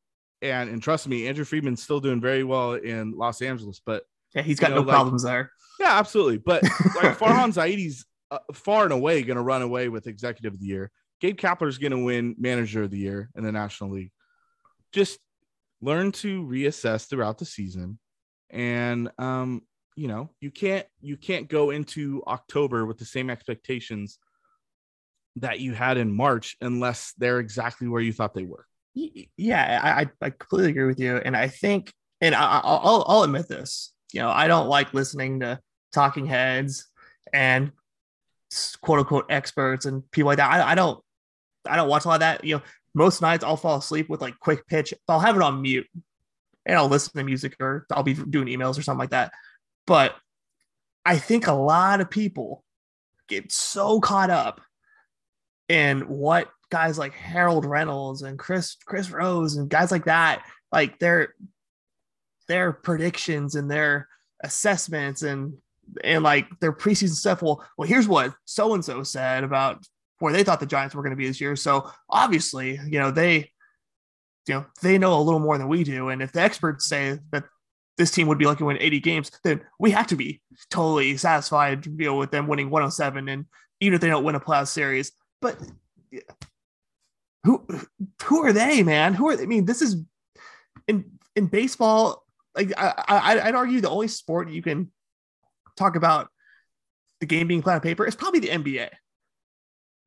and 0.41 0.71
and 0.71 0.83
trust 0.83 1.07
me, 1.07 1.29
Andrew 1.29 1.45
Friedman's 1.45 1.83
still 1.83 2.01
doing 2.01 2.21
very 2.21 2.43
well 2.43 2.73
in 2.73 3.13
Los 3.13 3.43
Angeles, 3.43 3.81
but 3.85 4.05
yeah, 4.35 4.43
he's 4.43 4.59
got 4.59 4.71
you 4.71 4.77
know, 4.77 4.81
no 4.83 4.87
like, 4.87 4.95
problems 4.95 5.23
there. 5.23 5.51
Yeah, 5.79 5.99
absolutely. 5.99 6.39
But 6.39 6.63
like 6.63 6.73
Farhan 7.19 7.53
Zaidi's 7.53 8.07
uh, 8.31 8.39
far 8.55 8.85
and 8.85 8.93
away 8.93 9.23
going 9.23 9.37
to 9.37 9.43
run 9.43 9.63
away 9.63 9.89
with 9.89 10.07
executive 10.07 10.55
of 10.55 10.61
the 10.61 10.67
year. 10.67 10.91
Gabe 11.21 11.37
Kapler 11.37 11.69
is 11.69 11.79
going 11.79 11.93
to 11.93 12.05
win 12.05 12.35
manager 12.39 12.83
of 12.83 12.91
the 12.91 12.99
year 12.99 13.31
in 13.35 13.45
the 13.45 13.53
National 13.53 13.91
League. 13.91 14.13
Just 14.93 15.19
learn 15.81 16.13
to 16.13 16.43
reassess 16.45 17.09
throughout 17.09 17.39
the 17.39 17.45
season, 17.45 17.99
and 18.51 19.11
um, 19.19 19.63
you 19.95 20.09
know 20.09 20.31
you 20.41 20.51
can't 20.51 20.87
you 21.01 21.17
can't 21.17 21.49
go 21.49 21.71
into 21.71 22.23
October 22.27 22.87
with 22.87 22.99
the 22.99 23.05
same 23.05 23.31
expectations 23.31 24.19
that 25.37 25.61
you 25.61 25.75
had 25.75 25.99
in 25.99 26.15
March 26.15 26.57
unless 26.61 27.13
they're 27.19 27.41
exactly 27.41 27.89
where 27.89 28.01
you 28.01 28.13
thought 28.13 28.35
they 28.35 28.45
were. 28.45 28.67
Yeah, 28.95 29.81
I, 29.83 30.09
I 30.25 30.31
completely 30.31 30.71
agree 30.71 30.87
with 30.87 30.99
you, 31.01 31.19
and 31.19 31.37
I 31.37 31.49
think, 31.49 31.93
and 32.21 32.35
I, 32.35 32.61
I'll 32.65 33.05
I'll 33.07 33.23
admit 33.23 33.49
this. 33.49 33.93
You 34.13 34.21
know, 34.21 34.31
I 34.31 34.49
don't 34.49 34.69
like 34.69 34.95
listening 34.95 35.41
to 35.41 35.61
talking 35.93 36.27
heads 36.27 36.87
and 37.33 37.73
quote 38.81 39.01
unquote 39.01 39.27
experts 39.29 39.85
and 39.85 40.09
people 40.11 40.29
like 40.29 40.39
that. 40.39 40.51
I, 40.51 40.73
I 40.73 40.75
don't 40.75 41.03
I 41.69 41.77
don't 41.77 41.89
watch 41.89 42.05
a 42.05 42.09
lot 42.09 42.15
of 42.15 42.21
that. 42.21 42.45
You 42.45 42.57
know, 42.57 42.63
most 42.97 43.21
nights 43.21 43.45
I'll 43.45 43.59
fall 43.59 43.77
asleep 43.77 44.09
with 44.09 44.23
like 44.23 44.41
quick 44.41 44.67
pitch. 44.67 44.95
I'll 45.07 45.21
have 45.21 45.37
it 45.37 45.43
on 45.43 45.61
mute 45.61 45.87
and 46.65 46.77
I'll 46.77 46.89
listen 46.89 47.13
to 47.15 47.25
music 47.25 47.55
or 47.61 47.87
I'll 47.93 48.03
be 48.03 48.15
doing 48.15 48.49
emails 48.49 48.79
or 48.79 48.83
something 48.83 49.01
like 49.01 49.11
that. 49.11 49.33
But 49.87 50.17
I 51.05 51.19
think 51.19 51.47
a 51.47 51.53
lot 51.53 52.01
of 52.01 52.11
people 52.11 52.65
get 53.29 53.53
so 53.53 54.01
caught 54.01 54.31
up 54.31 54.63
in 55.69 56.01
what 56.09 56.49
guys 56.71 56.97
like 56.99 57.13
Harold 57.13 57.67
Reynolds 57.67 58.23
and 58.23 58.39
Chris 58.39 58.77
Chris 58.87 59.11
Rose 59.11 59.57
and 59.57 59.69
guys 59.69 59.93
like 59.93 60.07
that, 60.07 60.43
like 60.73 60.99
their 60.99 61.35
their 62.49 62.73
predictions 62.73 63.57
and 63.57 63.71
their 63.71 64.09
assessments 64.43 65.23
and 65.23 65.59
and 66.03 66.25
like 66.25 66.49
their 66.61 66.73
preseason 66.73 67.11
stuff. 67.15 67.43
Well, 67.43 67.63
well, 67.77 67.87
here's 67.87 68.09
what 68.09 68.33
so 68.47 68.73
and 68.73 68.83
so 68.83 69.03
said 69.03 69.45
about 69.45 69.85
where 70.19 70.33
they 70.33 70.45
thought 70.45 70.61
the 70.61 70.67
Giants 70.67 70.95
were 70.95 71.03
going 71.03 71.11
to 71.11 71.17
be 71.17 71.27
this 71.27 71.41
year. 71.41 71.57
So 71.57 71.91
obviously, 72.09 72.79
you 72.87 72.99
know, 72.99 73.11
they, 73.11 73.51
you 74.47 74.55
know, 74.55 74.67
they 74.83 74.99
know 74.99 75.19
a 75.19 75.23
little 75.23 75.41
more 75.41 75.59
than 75.59 75.69
we 75.69 75.85
do. 75.85 76.09
And 76.09 76.23
if 76.23 76.33
the 76.33 76.41
experts 76.41 76.87
say 76.87 77.19
that 77.33 77.45
this 77.99 78.11
team 78.11 78.27
would 78.29 78.39
be 78.39 78.47
lucky 78.47 78.59
to 78.59 78.67
win 78.67 78.79
80 78.81 79.01
games, 79.01 79.31
then 79.45 79.63
we 79.79 79.91
have 79.91 80.07
to 80.09 80.17
be 80.17 80.41
totally 80.71 81.17
satisfied, 81.17 81.87
you 81.87 82.07
know, 82.07 82.17
with 82.17 82.31
them 82.31 82.47
winning 82.47 82.71
107. 82.71 83.29
And 83.29 83.47
even 83.81 83.95
if 83.95 84.01
they 84.01 84.09
don't 84.09 84.25
win 84.25 84.35
a 84.35 84.41
playoff 84.41 84.69
series, 84.69 85.13
but 85.41 85.59
who 87.45 87.65
who 88.25 88.45
are 88.45 88.53
they, 88.53 88.83
man? 88.83 89.15
Who 89.15 89.29
are 89.29 89.37
they? 89.37 89.45
I 89.45 89.47
mean, 89.47 89.65
this 89.65 89.81
is 89.81 90.03
in 90.89 91.05
in 91.37 91.47
baseball. 91.47 92.25
Like 92.57 92.73
I, 92.77 93.05
I 93.09 93.41
I'd 93.49 93.55
argue 93.55 93.81
the 93.81 93.91
only 93.91 94.09
sport 94.09 94.51
you 94.51 94.63
can 94.63 94.91
talk 95.77 95.95
about 95.95 96.29
the 97.21 97.27
game 97.27 97.47
being 97.47 97.63
played 97.63 97.75
on 97.75 97.81
paper, 97.81 98.07
is 98.07 98.17
probably 98.17 98.41
the 98.41 98.49
NBA. 98.49 98.89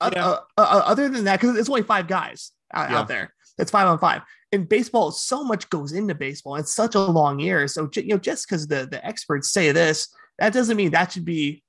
Uh, 0.02 0.12
yeah. 0.14 0.26
Uh, 0.26 0.40
uh, 0.58 0.62
uh, 0.62 0.82
other 0.86 1.10
than 1.10 1.26
that, 1.26 1.40
because 1.40 1.58
it's 1.58 1.70
only 1.70 1.84
five 1.84 2.08
guys 2.08 2.52
out, 2.74 2.90
yeah. 2.90 3.00
out, 3.00 3.08
there. 3.08 3.34
It's 3.58 3.72
five 3.72 3.88
on 3.88 4.00
five. 4.00 4.22
In 4.52 4.66
baseball, 4.66 5.12
so 5.12 5.44
much 5.44 5.70
goes 5.70 5.92
into 5.92 6.16
baseball. 6.16 6.56
It's 6.56 6.74
such 6.74 6.96
a 6.96 7.00
long 7.00 7.40
year. 7.40 7.68
So 7.68 7.90
you 7.96 8.08
know, 8.08 8.18
just 8.18 8.48
because 8.48 8.68
the 8.68 8.88
the 8.90 9.06
experts 9.06 9.52
say 9.52 9.72
this, 9.72 10.08
that 10.40 10.54
doesn't 10.54 10.78
mean 10.78 10.92
that 10.92 11.12
should 11.12 11.26
be 11.26 11.64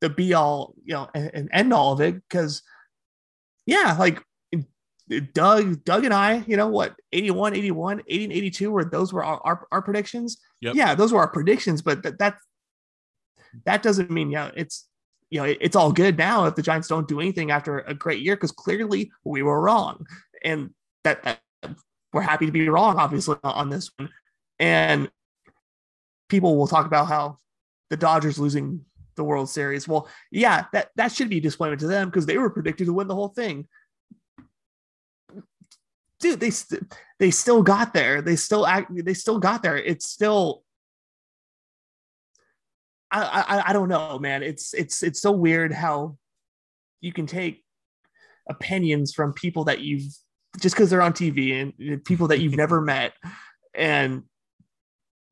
the 0.00 0.08
be 0.08 0.34
all, 0.34 0.74
you 0.84 0.94
know, 0.94 1.08
and, 1.14 1.30
and 1.34 1.48
end 1.52 1.72
all 1.72 1.92
of 1.92 2.00
it. 2.00 2.14
Because 2.14 2.62
yeah, 3.66 3.96
like 3.98 4.22
Doug, 5.32 5.84
Doug 5.84 6.04
and 6.04 6.14
I, 6.14 6.44
you 6.46 6.56
know 6.56 6.68
what, 6.68 6.94
81, 7.12 7.54
81, 7.54 8.02
80, 8.06 8.24
and 8.24 8.32
82 8.32 8.70
were 8.70 8.84
those 8.84 9.12
were 9.12 9.24
our, 9.24 9.40
our, 9.44 9.66
our 9.72 9.82
predictions. 9.82 10.38
Yep. 10.60 10.74
Yeah, 10.76 10.94
those 10.94 11.12
were 11.12 11.20
our 11.20 11.28
predictions, 11.28 11.82
but 11.82 12.02
that, 12.04 12.18
that 12.18 12.36
that 13.66 13.82
doesn't 13.82 14.10
mean 14.10 14.30
yeah 14.30 14.50
it's 14.56 14.88
you 15.32 15.40
know, 15.40 15.44
it's 15.62 15.76
all 15.76 15.92
good 15.92 16.18
now 16.18 16.44
if 16.44 16.56
the 16.56 16.62
Giants 16.62 16.88
don't 16.88 17.08
do 17.08 17.18
anything 17.18 17.50
after 17.50 17.78
a 17.78 17.94
great 17.94 18.20
year 18.20 18.36
because 18.36 18.52
clearly 18.52 19.10
we 19.24 19.42
were 19.42 19.62
wrong, 19.62 20.06
and 20.44 20.74
that, 21.04 21.22
that 21.22 21.40
we're 22.12 22.20
happy 22.20 22.44
to 22.44 22.52
be 22.52 22.68
wrong, 22.68 22.98
obviously 22.98 23.38
on 23.42 23.70
this 23.70 23.90
one. 23.96 24.10
And 24.58 25.10
people 26.28 26.58
will 26.58 26.66
talk 26.66 26.84
about 26.84 27.06
how 27.08 27.38
the 27.88 27.96
Dodgers 27.96 28.38
losing 28.38 28.84
the 29.16 29.24
World 29.24 29.48
Series. 29.48 29.88
Well, 29.88 30.06
yeah, 30.30 30.66
that 30.74 30.90
that 30.96 31.12
should 31.12 31.30
be 31.30 31.40
disappointment 31.40 31.80
to 31.80 31.86
them 31.86 32.10
because 32.10 32.26
they 32.26 32.36
were 32.36 32.50
predicted 32.50 32.86
to 32.88 32.92
win 32.92 33.08
the 33.08 33.14
whole 33.14 33.28
thing. 33.28 33.66
Dude, 36.20 36.40
they 36.40 36.50
st- 36.50 36.92
they 37.18 37.30
still 37.30 37.62
got 37.62 37.94
there. 37.94 38.20
They 38.20 38.36
still 38.36 38.66
act. 38.66 38.92
They 38.94 39.14
still 39.14 39.38
got 39.38 39.62
there. 39.62 39.78
It's 39.78 40.06
still. 40.06 40.61
I, 43.12 43.44
I 43.48 43.70
I 43.70 43.72
don't 43.72 43.88
know, 43.88 44.18
man. 44.18 44.42
It's 44.42 44.74
it's 44.74 45.02
it's 45.02 45.20
so 45.20 45.32
weird 45.32 45.72
how 45.72 46.16
you 47.00 47.12
can 47.12 47.26
take 47.26 47.62
opinions 48.48 49.12
from 49.12 49.32
people 49.32 49.64
that 49.64 49.80
you've 49.80 50.04
just 50.60 50.74
because 50.74 50.90
they're 50.90 51.02
on 51.02 51.12
TV 51.12 51.60
and 51.60 52.04
people 52.04 52.28
that 52.28 52.40
you've 52.40 52.56
never 52.56 52.80
met 52.94 53.12
and 53.74 54.22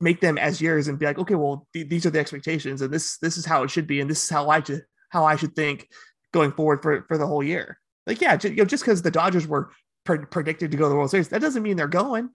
make 0.00 0.20
them 0.20 0.38
as 0.38 0.60
yours 0.60 0.88
and 0.88 0.98
be 0.98 1.06
like, 1.06 1.18
okay, 1.18 1.34
well, 1.34 1.66
th- 1.72 1.88
these 1.88 2.06
are 2.06 2.10
the 2.10 2.18
expectations, 2.18 2.82
and 2.82 2.92
this 2.92 3.18
this 3.18 3.36
is 3.36 3.44
how 3.44 3.62
it 3.62 3.70
should 3.70 3.86
be, 3.86 4.00
and 4.00 4.10
this 4.10 4.24
is 4.24 4.30
how 4.30 4.48
I 4.48 4.62
should 4.62 4.84
how 5.10 5.24
I 5.24 5.36
should 5.36 5.54
think 5.54 5.88
going 6.32 6.52
forward 6.52 6.82
for 6.82 7.04
for 7.08 7.18
the 7.18 7.26
whole 7.26 7.42
year. 7.42 7.78
Like, 8.06 8.20
yeah, 8.20 8.38
you 8.42 8.56
know, 8.56 8.64
just 8.64 8.82
because 8.82 9.02
the 9.02 9.10
Dodgers 9.10 9.46
were 9.46 9.70
pre- 10.04 10.26
predicted 10.26 10.70
to 10.70 10.76
go 10.76 10.84
to 10.84 10.88
the 10.88 10.96
World 10.96 11.10
Series, 11.10 11.28
that 11.28 11.40
doesn't 11.40 11.62
mean 11.62 11.76
they're 11.76 11.88
going. 11.88 12.30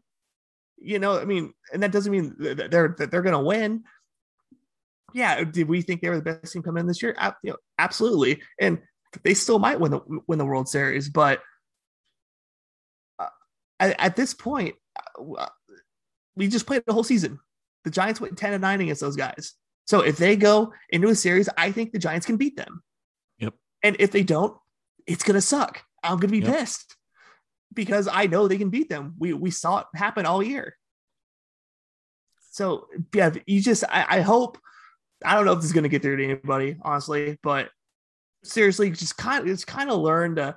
You 0.77 0.99
know, 0.99 1.19
I 1.19 1.25
mean, 1.25 1.53
and 1.73 1.81
that 1.83 1.91
doesn't 1.91 2.11
mean 2.11 2.35
that 2.39 2.69
they're 2.71 2.95
that 2.97 3.11
they're 3.11 3.21
going 3.21 3.33
to 3.33 3.39
win. 3.39 3.83
Yeah, 5.15 5.45
did 5.45 5.69
we 5.69 5.81
think 5.81 6.01
they 6.01 6.09
were 6.09 6.19
the 6.19 6.33
best 6.33 6.51
team 6.51 6.61
coming 6.61 6.81
in 6.81 6.87
this 6.87 7.01
year? 7.01 7.15
You 7.41 7.51
know, 7.51 7.57
absolutely, 7.79 8.41
and 8.59 8.79
they 9.23 9.33
still 9.33 9.59
might 9.59 9.79
win 9.79 9.91
the 9.91 10.01
win 10.27 10.37
the 10.37 10.45
World 10.45 10.67
Series, 10.67 11.07
but 11.07 11.39
uh, 13.17 13.27
at, 13.79 13.97
at 13.97 14.15
this 14.17 14.33
point, 14.33 14.75
uh, 15.17 15.47
we 16.35 16.49
just 16.49 16.67
played 16.67 16.83
the 16.85 16.91
whole 16.91 17.05
season. 17.05 17.39
The 17.85 17.91
Giants 17.91 18.19
went 18.19 18.37
10 18.37 18.55
and 18.55 18.61
9 18.61 18.81
against 18.81 18.99
those 18.99 19.15
guys. 19.15 19.53
So 19.85 20.01
if 20.01 20.17
they 20.17 20.35
go 20.35 20.73
into 20.89 21.07
a 21.07 21.15
series, 21.15 21.47
I 21.57 21.71
think 21.71 21.93
the 21.93 21.99
Giants 21.99 22.25
can 22.25 22.35
beat 22.35 22.57
them. 22.57 22.83
Yep. 23.39 23.53
And 23.83 23.95
if 23.99 24.11
they 24.11 24.23
don't, 24.23 24.57
it's 25.07 25.23
gonna 25.23 25.39
suck. 25.39 25.81
I'm 26.03 26.17
gonna 26.17 26.31
be 26.31 26.39
Yep. 26.39 26.57
pissed 26.57 26.97
because 27.73 28.09
I 28.11 28.27
know 28.27 28.49
they 28.49 28.57
can 28.57 28.69
beat 28.69 28.89
them. 28.89 29.13
We 29.17 29.31
we 29.31 29.49
saw 29.49 29.79
it 29.79 29.87
happen 29.95 30.25
all 30.25 30.43
year. 30.43 30.75
So 32.51 32.87
yeah, 33.13 33.31
you 33.45 33.61
just 33.61 33.85
I, 33.89 34.17
I 34.17 34.19
hope 34.19 34.57
I 35.25 35.35
don't 35.35 35.45
know 35.45 35.53
if 35.53 35.59
this 35.59 35.65
is 35.65 35.73
gonna 35.73 35.89
get 35.89 36.01
through 36.01 36.17
to 36.17 36.23
anybody, 36.23 36.77
honestly, 36.81 37.37
but 37.43 37.69
seriously, 38.43 38.91
just 38.91 39.17
kind 39.17 39.41
of 39.41 39.47
just 39.47 39.67
kind 39.67 39.89
of 39.89 39.99
learn 39.99 40.35
to, 40.35 40.55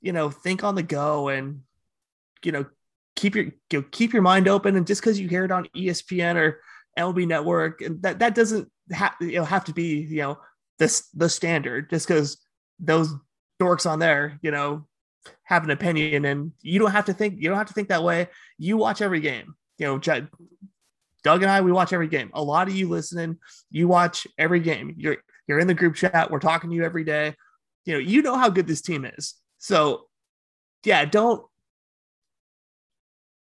you 0.00 0.12
know, 0.12 0.30
think 0.30 0.64
on 0.64 0.74
the 0.74 0.82
go 0.82 1.28
and 1.28 1.62
you 2.44 2.52
know 2.52 2.66
keep 3.16 3.34
your 3.34 3.44
you 3.44 3.52
know, 3.72 3.84
keep 3.90 4.12
your 4.12 4.22
mind 4.22 4.48
open. 4.48 4.76
And 4.76 4.86
just 4.86 5.00
because 5.00 5.18
you 5.18 5.28
hear 5.28 5.44
it 5.44 5.52
on 5.52 5.66
espn 5.76 6.36
or 6.36 6.60
MLB 6.98 7.26
network 7.26 7.80
and 7.80 8.02
that 8.02 8.18
that 8.18 8.34
doesn't 8.34 8.70
have 8.90 9.14
you 9.20 9.36
know 9.36 9.44
have 9.44 9.64
to 9.66 9.72
be 9.72 10.06
you 10.08 10.18
know 10.18 10.38
this 10.78 11.08
the 11.14 11.28
standard. 11.28 11.90
Just 11.90 12.08
because 12.08 12.38
those 12.78 13.14
dorks 13.60 13.88
on 13.88 13.98
there 13.98 14.38
you 14.42 14.50
know 14.50 14.86
have 15.42 15.64
an 15.64 15.70
opinion 15.70 16.24
and 16.24 16.52
you 16.62 16.78
don't 16.78 16.92
have 16.92 17.04
to 17.04 17.12
think 17.12 17.36
you 17.36 17.48
don't 17.48 17.58
have 17.58 17.68
to 17.68 17.74
think 17.74 17.88
that 17.88 18.02
way. 18.02 18.28
You 18.58 18.76
watch 18.76 19.02
every 19.02 19.20
game 19.20 19.54
you 19.78 19.86
know 19.86 19.98
doug 21.22 21.42
and 21.42 21.50
i 21.50 21.60
we 21.60 21.72
watch 21.72 21.92
every 21.92 22.08
game 22.08 22.30
a 22.34 22.42
lot 22.42 22.68
of 22.68 22.74
you 22.74 22.88
listening 22.88 23.36
you 23.70 23.88
watch 23.88 24.26
every 24.38 24.60
game 24.60 24.94
you're 24.96 25.16
you're 25.46 25.58
in 25.58 25.66
the 25.66 25.74
group 25.74 25.94
chat 25.94 26.30
we're 26.30 26.38
talking 26.38 26.70
to 26.70 26.76
you 26.76 26.84
every 26.84 27.04
day 27.04 27.34
you 27.84 27.92
know 27.92 27.98
you 27.98 28.22
know 28.22 28.36
how 28.36 28.48
good 28.48 28.66
this 28.66 28.82
team 28.82 29.04
is 29.04 29.34
so 29.58 30.06
yeah 30.84 31.04
don't 31.04 31.42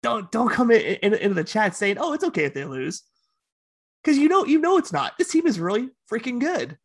don't 0.01 0.31
don't 0.31 0.49
come 0.49 0.71
in, 0.71 0.81
in, 0.81 1.13
into 1.13 1.35
the 1.35 1.43
chat 1.43 1.75
saying, 1.75 1.97
"Oh, 1.99 2.13
it's 2.13 2.23
okay 2.23 2.45
if 2.45 2.53
they 2.53 2.65
lose," 2.65 3.03
because 4.03 4.17
you 4.17 4.29
know 4.29 4.45
you 4.45 4.59
know 4.59 4.77
it's 4.77 4.93
not. 4.93 5.17
This 5.17 5.29
team 5.29 5.47
is 5.47 5.59
really 5.59 5.89
freaking 6.11 6.39
good. 6.39 6.77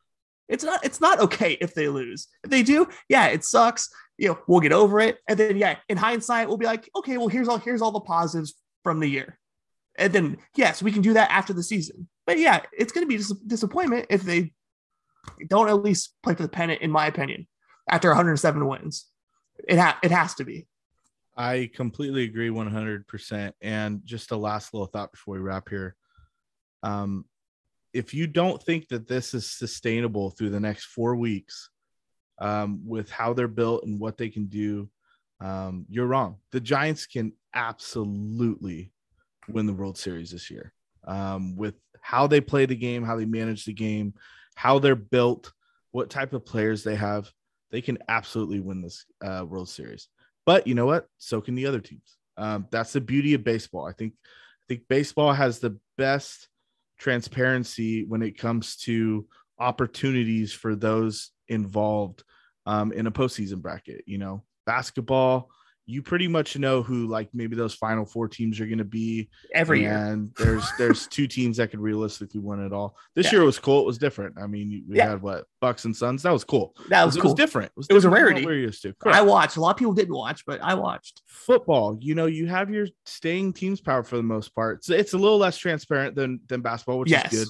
It's 0.49 0.65
not 0.65 0.85
it's 0.85 1.01
not 1.01 1.21
okay 1.21 1.57
if 1.61 1.75
they 1.75 1.89
lose. 1.89 2.29
If 2.43 2.51
they 2.51 2.63
do, 2.63 2.89
yeah, 3.09 3.27
it 3.27 3.45
sucks. 3.45 3.89
You 4.19 4.29
know, 4.29 4.39
we'll 4.47 4.61
get 4.61 4.73
over 4.73 5.01
it, 5.01 5.19
and 5.29 5.39
then 5.39 5.57
yeah, 5.57 5.77
in 5.89 5.97
hindsight, 5.97 6.49
we'll 6.49 6.57
be 6.57 6.67
like, 6.67 6.89
okay, 6.97 7.19
well, 7.19 7.29
here's 7.29 7.49
all 7.49 7.59
here's 7.59 7.83
all 7.83 7.93
the 7.93 8.01
positives 8.01 8.55
from 8.83 9.01
the 9.01 9.09
year, 9.09 9.39
and 9.99 10.13
then 10.13 10.39
yes, 10.57 10.83
we 10.83 10.93
can 10.93 11.03
do 11.03 11.15
that 11.15 11.31
after 11.31 11.53
the 11.53 11.63
season. 11.63 12.09
But 12.27 12.39
yeah, 12.39 12.61
it's 12.73 12.93
going 12.93 13.05
to 13.05 13.09
be 13.09 13.17
dis- 13.17 13.33
disappointment 13.47 14.07
if 14.11 14.23
they 14.23 14.53
don't 15.49 15.69
at 15.69 15.83
least 15.83 16.15
play 16.23 16.35
for 16.35 16.43
the 16.43 16.49
pennant, 16.49 16.81
in 16.81 16.91
my 16.91 17.07
opinion, 17.07 17.47
after 17.89 18.09
107 18.09 18.67
wins. 18.67 19.07
It 19.69 19.79
ha- 19.79 19.99
it 20.03 20.11
has 20.11 20.35
to 20.35 20.45
be. 20.45 20.67
I 21.37 21.71
completely 21.75 22.25
agree 22.25 22.51
100%. 22.51 23.53
And 23.61 24.01
just 24.05 24.31
a 24.31 24.37
last 24.37 24.73
little 24.73 24.87
thought 24.87 25.13
before 25.13 25.35
we 25.35 25.41
wrap 25.41 25.69
here. 25.69 25.97
Um, 26.83 27.25
if 27.93 28.13
you 28.13 28.27
don't 28.27 28.63
think 28.63 28.89
that 28.89 29.09
this 29.09 29.35
is 29.35 29.51
sustainable 29.51 30.31
through 30.31 30.51
the 30.51 30.61
next 30.61 30.87
four 30.87 31.17
weeks 31.17 31.71
um, 32.39 32.83
with 32.87 33.11
how 33.11 33.33
they're 33.33 33.49
built 33.49 33.85
and 33.85 34.01
what 34.01 34.17
they 34.17 34.29
can 34.29 34.47
do, 34.47 34.89
um, 35.41 35.87
you're 35.89 36.07
wrong. 36.07 36.37
The 36.53 36.61
Giants 36.61 37.07
can 37.07 37.33
absolutely 37.55 38.93
win 39.49 39.67
the 39.67 39.73
World 39.73 39.99
Series 39.99 40.31
this 40.31 40.51
year 40.51 40.73
um, 41.07 41.57
with 41.57 41.75
how 42.01 42.27
they 42.27 42.41
play 42.41 42.67
the 42.67 42.77
game, 42.77 43.05
how 43.05 43.17
they 43.17 43.25
manage 43.25 43.65
the 43.65 43.73
game, 43.73 44.15
how 44.55 44.79
they're 44.79 44.95
built, 44.95 45.53
what 45.91 46.11
type 46.11 46.33
of 46.33 46.45
players 46.45 46.85
they 46.85 46.97
have. 46.97 47.31
They 47.71 47.81
can 47.81 47.99
absolutely 48.09 48.61
win 48.61 48.83
this 48.83 49.05
uh, 49.25 49.45
World 49.49 49.69
Series. 49.69 50.09
But 50.47 50.67
you 50.67 50.75
know 50.75 50.87
what? 50.87 51.07
So 51.19 51.41
can 51.41 51.55
the 51.55 51.67
other 51.67 51.81
teams. 51.81 52.17
Um, 52.37 52.67
that's 52.71 52.93
the 52.93 53.01
beauty 53.01 53.35
of 53.35 53.45
baseball. 53.45 53.87
I 53.87 53.93
think 53.93 54.15
I 54.25 54.65
think 54.69 54.83
baseball 54.89 55.33
has 55.33 55.59
the 55.59 55.79
best 55.97 56.49
transparency 56.99 58.05
when 58.05 58.23
it 58.23 58.39
comes 58.39 58.77
to 58.77 59.27
opportunities 59.59 60.53
for 60.53 60.75
those 60.75 61.31
involved 61.49 62.25
um, 62.67 62.93
in 62.93 63.07
a 63.07 63.13
postseason 63.13 63.61
bracket. 63.61 64.05
You 64.07 64.19
know, 64.19 64.45
basketball, 64.67 65.51
you 65.87 66.01
pretty 66.03 66.29
much 66.29 66.57
know 66.57 66.83
who 66.83 67.07
like 67.07 67.29
maybe 67.35 67.55
those 67.57 67.75
final 67.75 68.07
four 68.07 68.27
teams 68.27 68.59
are 68.59 68.65
going 68.67 68.79
to 68.79 68.85
be 68.85 69.29
Every 69.55 69.83
year. 69.83 69.93
and 69.93 70.33
there's 70.39 70.65
there's 70.79 71.07
two 71.09 71.27
teams 71.27 71.59
that 71.59 71.71
could 71.71 71.81
realistically 71.81 72.41
win 72.41 72.65
it 72.65 72.73
all. 72.73 72.97
This 73.15 73.27
Yeah. 73.27 73.33
year 73.33 73.45
was 73.45 73.59
cool. 73.59 73.81
It 73.81 73.87
was 73.87 73.99
different. 73.99 74.37
I 74.41 74.47
mean, 74.47 74.85
we 74.89 74.97
Yeah. 74.97 75.11
had 75.11 75.21
what 75.23 75.45
Bucks 75.61 75.85
and 75.85 75.95
Suns. 75.95 76.23
That 76.23 76.33
was 76.33 76.43
cool. 76.45 76.75
That 76.89 77.05
was 77.05 77.17
it 77.17 77.21
cool. 77.21 77.33
was 77.33 77.37
different. 77.37 77.67
It 77.73 77.77
was, 77.77 77.87
It 77.91 77.93
was 77.93 78.05
a 78.07 78.11
rarity. 78.11 78.47
We're 78.47 78.55
used 78.55 78.83
to. 78.83 78.95
I 79.05 79.21
watched. 79.21 79.57
A 79.57 79.61
lot 79.61 79.73
of 79.73 79.77
people 79.77 79.93
didn't 79.93 80.15
watch, 80.15 80.47
but 80.47 80.61
I 80.63 80.73
watched. 80.75 81.21
Football, 81.27 81.99
you 82.01 82.15
know, 82.15 82.27
you 82.27 82.47
have 82.47 82.71
your 82.71 82.87
staying 83.05 83.53
teams 83.53 83.81
power 83.83 84.03
for 84.03 84.17
the 84.17 84.23
most 84.23 84.55
part. 84.55 84.79
It's, 84.79 84.89
it's 84.91 85.13
a 85.13 85.19
little 85.19 85.39
less 85.39 85.59
transparent 85.59 86.15
than 86.15 86.41
than 86.49 86.63
basketball, 86.63 86.99
which 87.01 87.11
Yes. 87.11 87.33
is 87.33 87.45
good. 87.45 87.49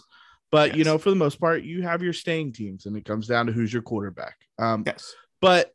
But 0.51 0.76
you 0.76 0.82
know, 0.85 0.99
for 0.99 1.11
the 1.11 1.16
most 1.16 1.39
part, 1.41 1.62
you 1.62 1.82
have 1.82 2.03
your 2.03 2.12
staying 2.12 2.53
teams, 2.53 2.87
and 2.87 2.97
it 2.97 3.05
comes 3.05 3.26
down 3.28 3.47
to 3.47 3.53
who's 3.53 3.72
your 3.72 3.82
quarterback. 3.82 4.35
Um, 4.59 4.82
Yes. 4.87 5.14
but 5.41 5.72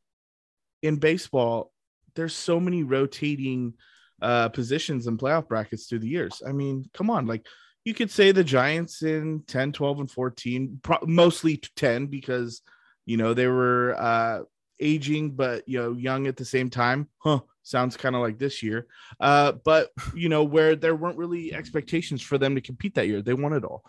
in 0.81 0.97
baseball, 0.97 1.71
there's 2.19 2.35
so 2.35 2.59
many 2.59 2.83
rotating 2.83 3.73
uh, 4.21 4.49
positions 4.49 5.07
and 5.07 5.17
playoff 5.17 5.47
brackets 5.47 5.85
through 5.85 5.99
the 5.99 6.09
years. 6.09 6.41
I 6.45 6.51
mean, 6.51 6.89
come 6.93 7.09
on, 7.09 7.25
like 7.25 7.47
you 7.85 7.93
could 7.93 8.11
say 8.11 8.33
the 8.33 8.43
Giants 8.43 9.03
in 9.03 9.43
10, 9.47 9.71
12, 9.71 9.99
and 10.01 10.11
14, 10.11 10.79
pro- 10.83 11.05
mostly 11.07 11.61
10 11.77 12.07
because, 12.07 12.61
you 13.05 13.15
know, 13.15 13.33
they 13.33 13.47
were 13.47 13.95
uh, 13.97 14.41
aging, 14.81 15.31
but, 15.31 15.67
you 15.67 15.79
know, 15.79 15.93
young 15.93 16.27
at 16.27 16.35
the 16.35 16.43
same 16.43 16.69
time. 16.69 17.07
Huh. 17.19 17.39
Sounds 17.63 17.95
kind 17.95 18.15
of 18.15 18.21
like 18.21 18.37
this 18.37 18.61
year. 18.61 18.87
Uh, 19.17 19.53
but, 19.63 19.89
you 20.13 20.27
know, 20.27 20.43
where 20.43 20.75
there 20.75 20.95
weren't 20.95 21.17
really 21.17 21.53
expectations 21.53 22.21
for 22.21 22.37
them 22.37 22.55
to 22.55 22.61
compete 22.61 22.95
that 22.95 23.07
year. 23.07 23.21
They 23.21 23.33
won 23.33 23.53
it 23.53 23.63
all. 23.63 23.85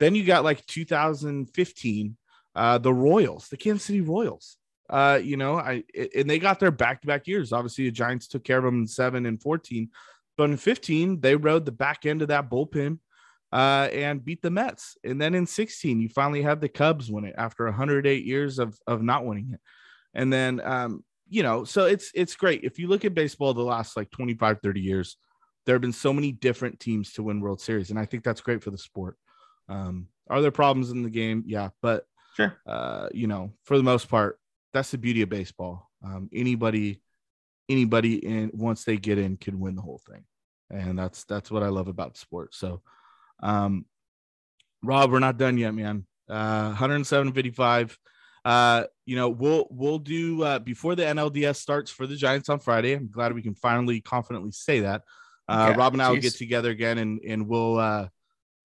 Then 0.00 0.16
you 0.16 0.24
got 0.24 0.42
like 0.42 0.66
2015, 0.66 2.16
uh, 2.56 2.78
the 2.78 2.92
Royals, 2.92 3.48
the 3.48 3.56
Kansas 3.56 3.84
City 3.84 4.00
Royals 4.00 4.56
uh, 4.90 5.20
you 5.22 5.36
know, 5.36 5.56
I 5.58 5.84
and 6.16 6.28
they 6.28 6.38
got 6.38 6.60
their 6.60 6.70
back 6.70 7.00
to 7.02 7.06
back 7.06 7.26
years. 7.26 7.52
Obviously, 7.52 7.84
the 7.84 7.90
Giants 7.90 8.26
took 8.28 8.44
care 8.44 8.58
of 8.58 8.64
them 8.64 8.82
in 8.82 8.86
seven 8.86 9.26
and 9.26 9.40
14, 9.40 9.90
but 10.36 10.50
in 10.50 10.56
15, 10.56 11.20
they 11.20 11.36
rode 11.36 11.64
the 11.64 11.72
back 11.72 12.06
end 12.06 12.22
of 12.22 12.28
that 12.28 12.50
bullpen 12.50 12.98
uh, 13.52 13.88
and 13.92 14.24
beat 14.24 14.42
the 14.42 14.50
Mets. 14.50 14.96
And 15.04 15.20
then 15.20 15.34
in 15.34 15.46
16, 15.46 16.00
you 16.00 16.08
finally 16.08 16.42
had 16.42 16.60
the 16.60 16.68
Cubs 16.68 17.10
win 17.10 17.24
it 17.24 17.34
after 17.36 17.64
108 17.64 18.24
years 18.24 18.58
of 18.58 18.78
of 18.86 19.02
not 19.02 19.24
winning 19.24 19.50
it. 19.52 19.60
And 20.14 20.32
then 20.32 20.60
um, 20.64 21.04
you 21.28 21.42
know, 21.42 21.64
so 21.64 21.84
it's 21.84 22.10
it's 22.14 22.36
great. 22.36 22.64
If 22.64 22.78
you 22.78 22.88
look 22.88 23.04
at 23.04 23.14
baseball 23.14 23.52
the 23.54 23.62
last 23.62 23.96
like 23.96 24.10
25, 24.10 24.60
30 24.62 24.80
years, 24.80 25.16
there 25.66 25.74
have 25.74 25.82
been 25.82 25.92
so 25.92 26.12
many 26.12 26.32
different 26.32 26.80
teams 26.80 27.12
to 27.12 27.22
win 27.22 27.40
World 27.40 27.60
Series, 27.60 27.90
and 27.90 27.98
I 27.98 28.06
think 28.06 28.24
that's 28.24 28.40
great 28.40 28.62
for 28.62 28.70
the 28.70 28.78
sport. 28.78 29.16
Um, 29.68 30.08
are 30.30 30.40
there 30.40 30.50
problems 30.50 30.90
in 30.90 31.02
the 31.02 31.10
game? 31.10 31.44
Yeah, 31.46 31.70
but 31.82 32.06
Sure. 32.36 32.56
uh, 32.66 33.08
you 33.12 33.26
know, 33.26 33.52
for 33.64 33.76
the 33.76 33.82
most 33.82 34.08
part, 34.08 34.38
that's 34.72 34.90
the 34.90 34.98
beauty 34.98 35.22
of 35.22 35.28
baseball. 35.28 35.90
Um, 36.04 36.28
anybody, 36.32 37.00
anybody 37.68 38.14
in 38.16 38.50
once 38.54 38.84
they 38.84 38.96
get 38.96 39.18
in 39.18 39.36
can 39.36 39.60
win 39.60 39.74
the 39.74 39.82
whole 39.82 40.00
thing, 40.08 40.24
and 40.70 40.98
that's 40.98 41.24
that's 41.24 41.50
what 41.50 41.62
I 41.62 41.68
love 41.68 41.88
about 41.88 42.14
the 42.14 42.20
sport. 42.20 42.54
So, 42.54 42.82
um, 43.42 43.86
Rob, 44.82 45.10
we're 45.10 45.18
not 45.18 45.38
done 45.38 45.58
yet, 45.58 45.74
man. 45.74 46.06
Uh, 46.28 46.74
107.55. 46.74 47.96
uh, 48.44 48.84
you 49.06 49.16
know, 49.16 49.28
we'll 49.28 49.66
we'll 49.70 49.98
do 49.98 50.42
uh, 50.42 50.58
before 50.58 50.94
the 50.94 51.02
NLDS 51.02 51.56
starts 51.56 51.90
for 51.90 52.06
the 52.06 52.16
Giants 52.16 52.48
on 52.48 52.58
Friday. 52.58 52.92
I'm 52.94 53.10
glad 53.10 53.32
we 53.32 53.42
can 53.42 53.54
finally 53.54 54.00
confidently 54.00 54.52
say 54.52 54.80
that. 54.80 55.02
Uh, 55.48 55.70
Yeah, 55.70 55.76
Rob 55.76 55.94
and 55.94 56.02
I 56.02 56.10
will 56.10 56.18
get 56.18 56.34
together 56.34 56.70
again 56.70 56.98
and 56.98 57.20
and 57.26 57.48
we'll 57.48 57.78
uh, 57.78 58.08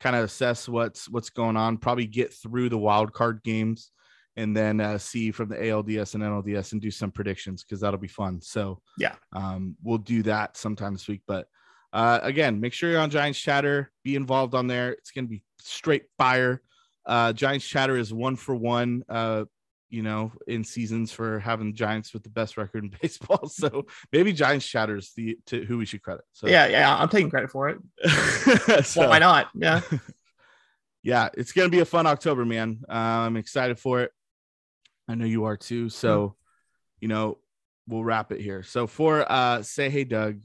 kind 0.01 0.15
of 0.15 0.25
assess 0.25 0.67
what's 0.67 1.09
what's 1.09 1.29
going 1.29 1.55
on. 1.55 1.77
Probably 1.77 2.05
get 2.05 2.33
through 2.33 2.69
the 2.69 2.77
wild 2.77 3.13
card 3.13 3.41
games 3.43 3.91
and 4.35 4.55
then 4.55 4.79
uh, 4.79 4.97
see 4.97 5.31
from 5.31 5.49
the 5.49 5.55
ALDS 5.55 6.15
and 6.15 6.23
NLDS 6.23 6.71
and 6.71 6.81
do 6.81 6.89
some 6.91 7.11
predictions 7.11 7.63
because 7.63 7.79
that'll 7.81 7.99
be 7.99 8.07
fun. 8.07 8.41
So 8.41 8.81
Yeah. 8.97 9.15
um, 9.31 9.75
we'll 9.83 9.97
do 9.99 10.23
that 10.23 10.57
sometime 10.57 10.93
this 10.93 11.07
week. 11.07 11.21
But 11.27 11.47
uh, 11.93 12.19
again, 12.23 12.59
make 12.59 12.73
sure 12.73 12.89
you're 12.89 12.99
on 13.01 13.11
Giants 13.11 13.39
Chatter. 13.39 13.91
Be 14.03 14.15
involved 14.15 14.55
on 14.55 14.65
there. 14.67 14.91
It's 14.93 15.11
gonna 15.11 15.27
be 15.27 15.43
straight 15.59 16.05
fire. 16.17 16.61
Uh, 17.05 17.33
Giants 17.33 17.67
Chatter 17.67 17.95
is 17.97 18.11
one 18.13 18.35
for 18.35 18.55
one. 18.55 19.03
Uh, 19.07 19.45
you 19.89 20.01
know, 20.01 20.31
in 20.47 20.63
seasons 20.63 21.11
for 21.11 21.37
having 21.37 21.75
Giants 21.75 22.13
with 22.13 22.23
the 22.23 22.29
best 22.31 22.57
record 22.57 22.83
in 22.83 22.89
baseball. 23.01 23.47
So 23.47 23.85
maybe 24.11 24.33
Giants 24.33 24.65
Chatter 24.65 24.95
is 24.97 25.11
the 25.15 25.37
to 25.45 25.63
who 25.65 25.77
we 25.77 25.85
should 25.85 26.01
credit. 26.01 26.25
So 26.31 26.47
Yeah, 26.47 26.65
yeah, 26.65 26.95
I'm 26.97 27.09
taking 27.09 27.29
credit 27.29 27.51
for 27.51 27.69
it. 27.69 27.77
so, 28.87 29.01
Well, 29.01 29.09
why 29.11 29.19
not? 29.19 29.49
Yeah. 29.53 29.81
yeah, 31.03 31.29
it's 31.37 31.51
gonna 31.51 31.69
be 31.69 31.81
a 31.81 31.85
fun 31.85 32.07
October, 32.07 32.43
man. 32.45 32.79
Uh, 32.89 32.93
I'm 32.93 33.37
excited 33.37 33.77
for 33.79 34.01
it. 34.01 34.11
I 35.07 35.15
know 35.15 35.25
you 35.25 35.45
are 35.45 35.57
too. 35.57 35.89
So, 35.89 36.35
you 36.99 37.07
know, 37.07 37.37
we'll 37.87 38.03
wrap 38.03 38.31
it 38.31 38.41
here. 38.41 38.63
So 38.63 38.87
for 38.87 39.29
uh 39.31 39.61
say 39.61 39.89
hey 39.89 40.03
Doug 40.03 40.41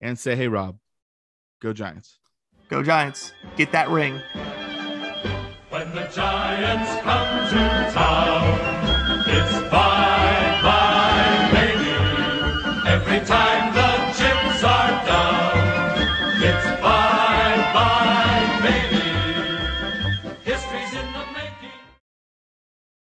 and 0.00 0.18
say 0.18 0.36
hey 0.36 0.48
Rob, 0.48 0.78
go 1.60 1.72
Giants. 1.72 2.18
Go 2.68 2.82
Giants. 2.82 3.32
Get 3.56 3.72
that 3.72 3.88
ring. 3.88 4.20
When 5.70 5.94
the 5.94 6.06
Giants 6.12 7.02
come 7.02 7.48
to 7.50 7.92
town, 7.92 8.79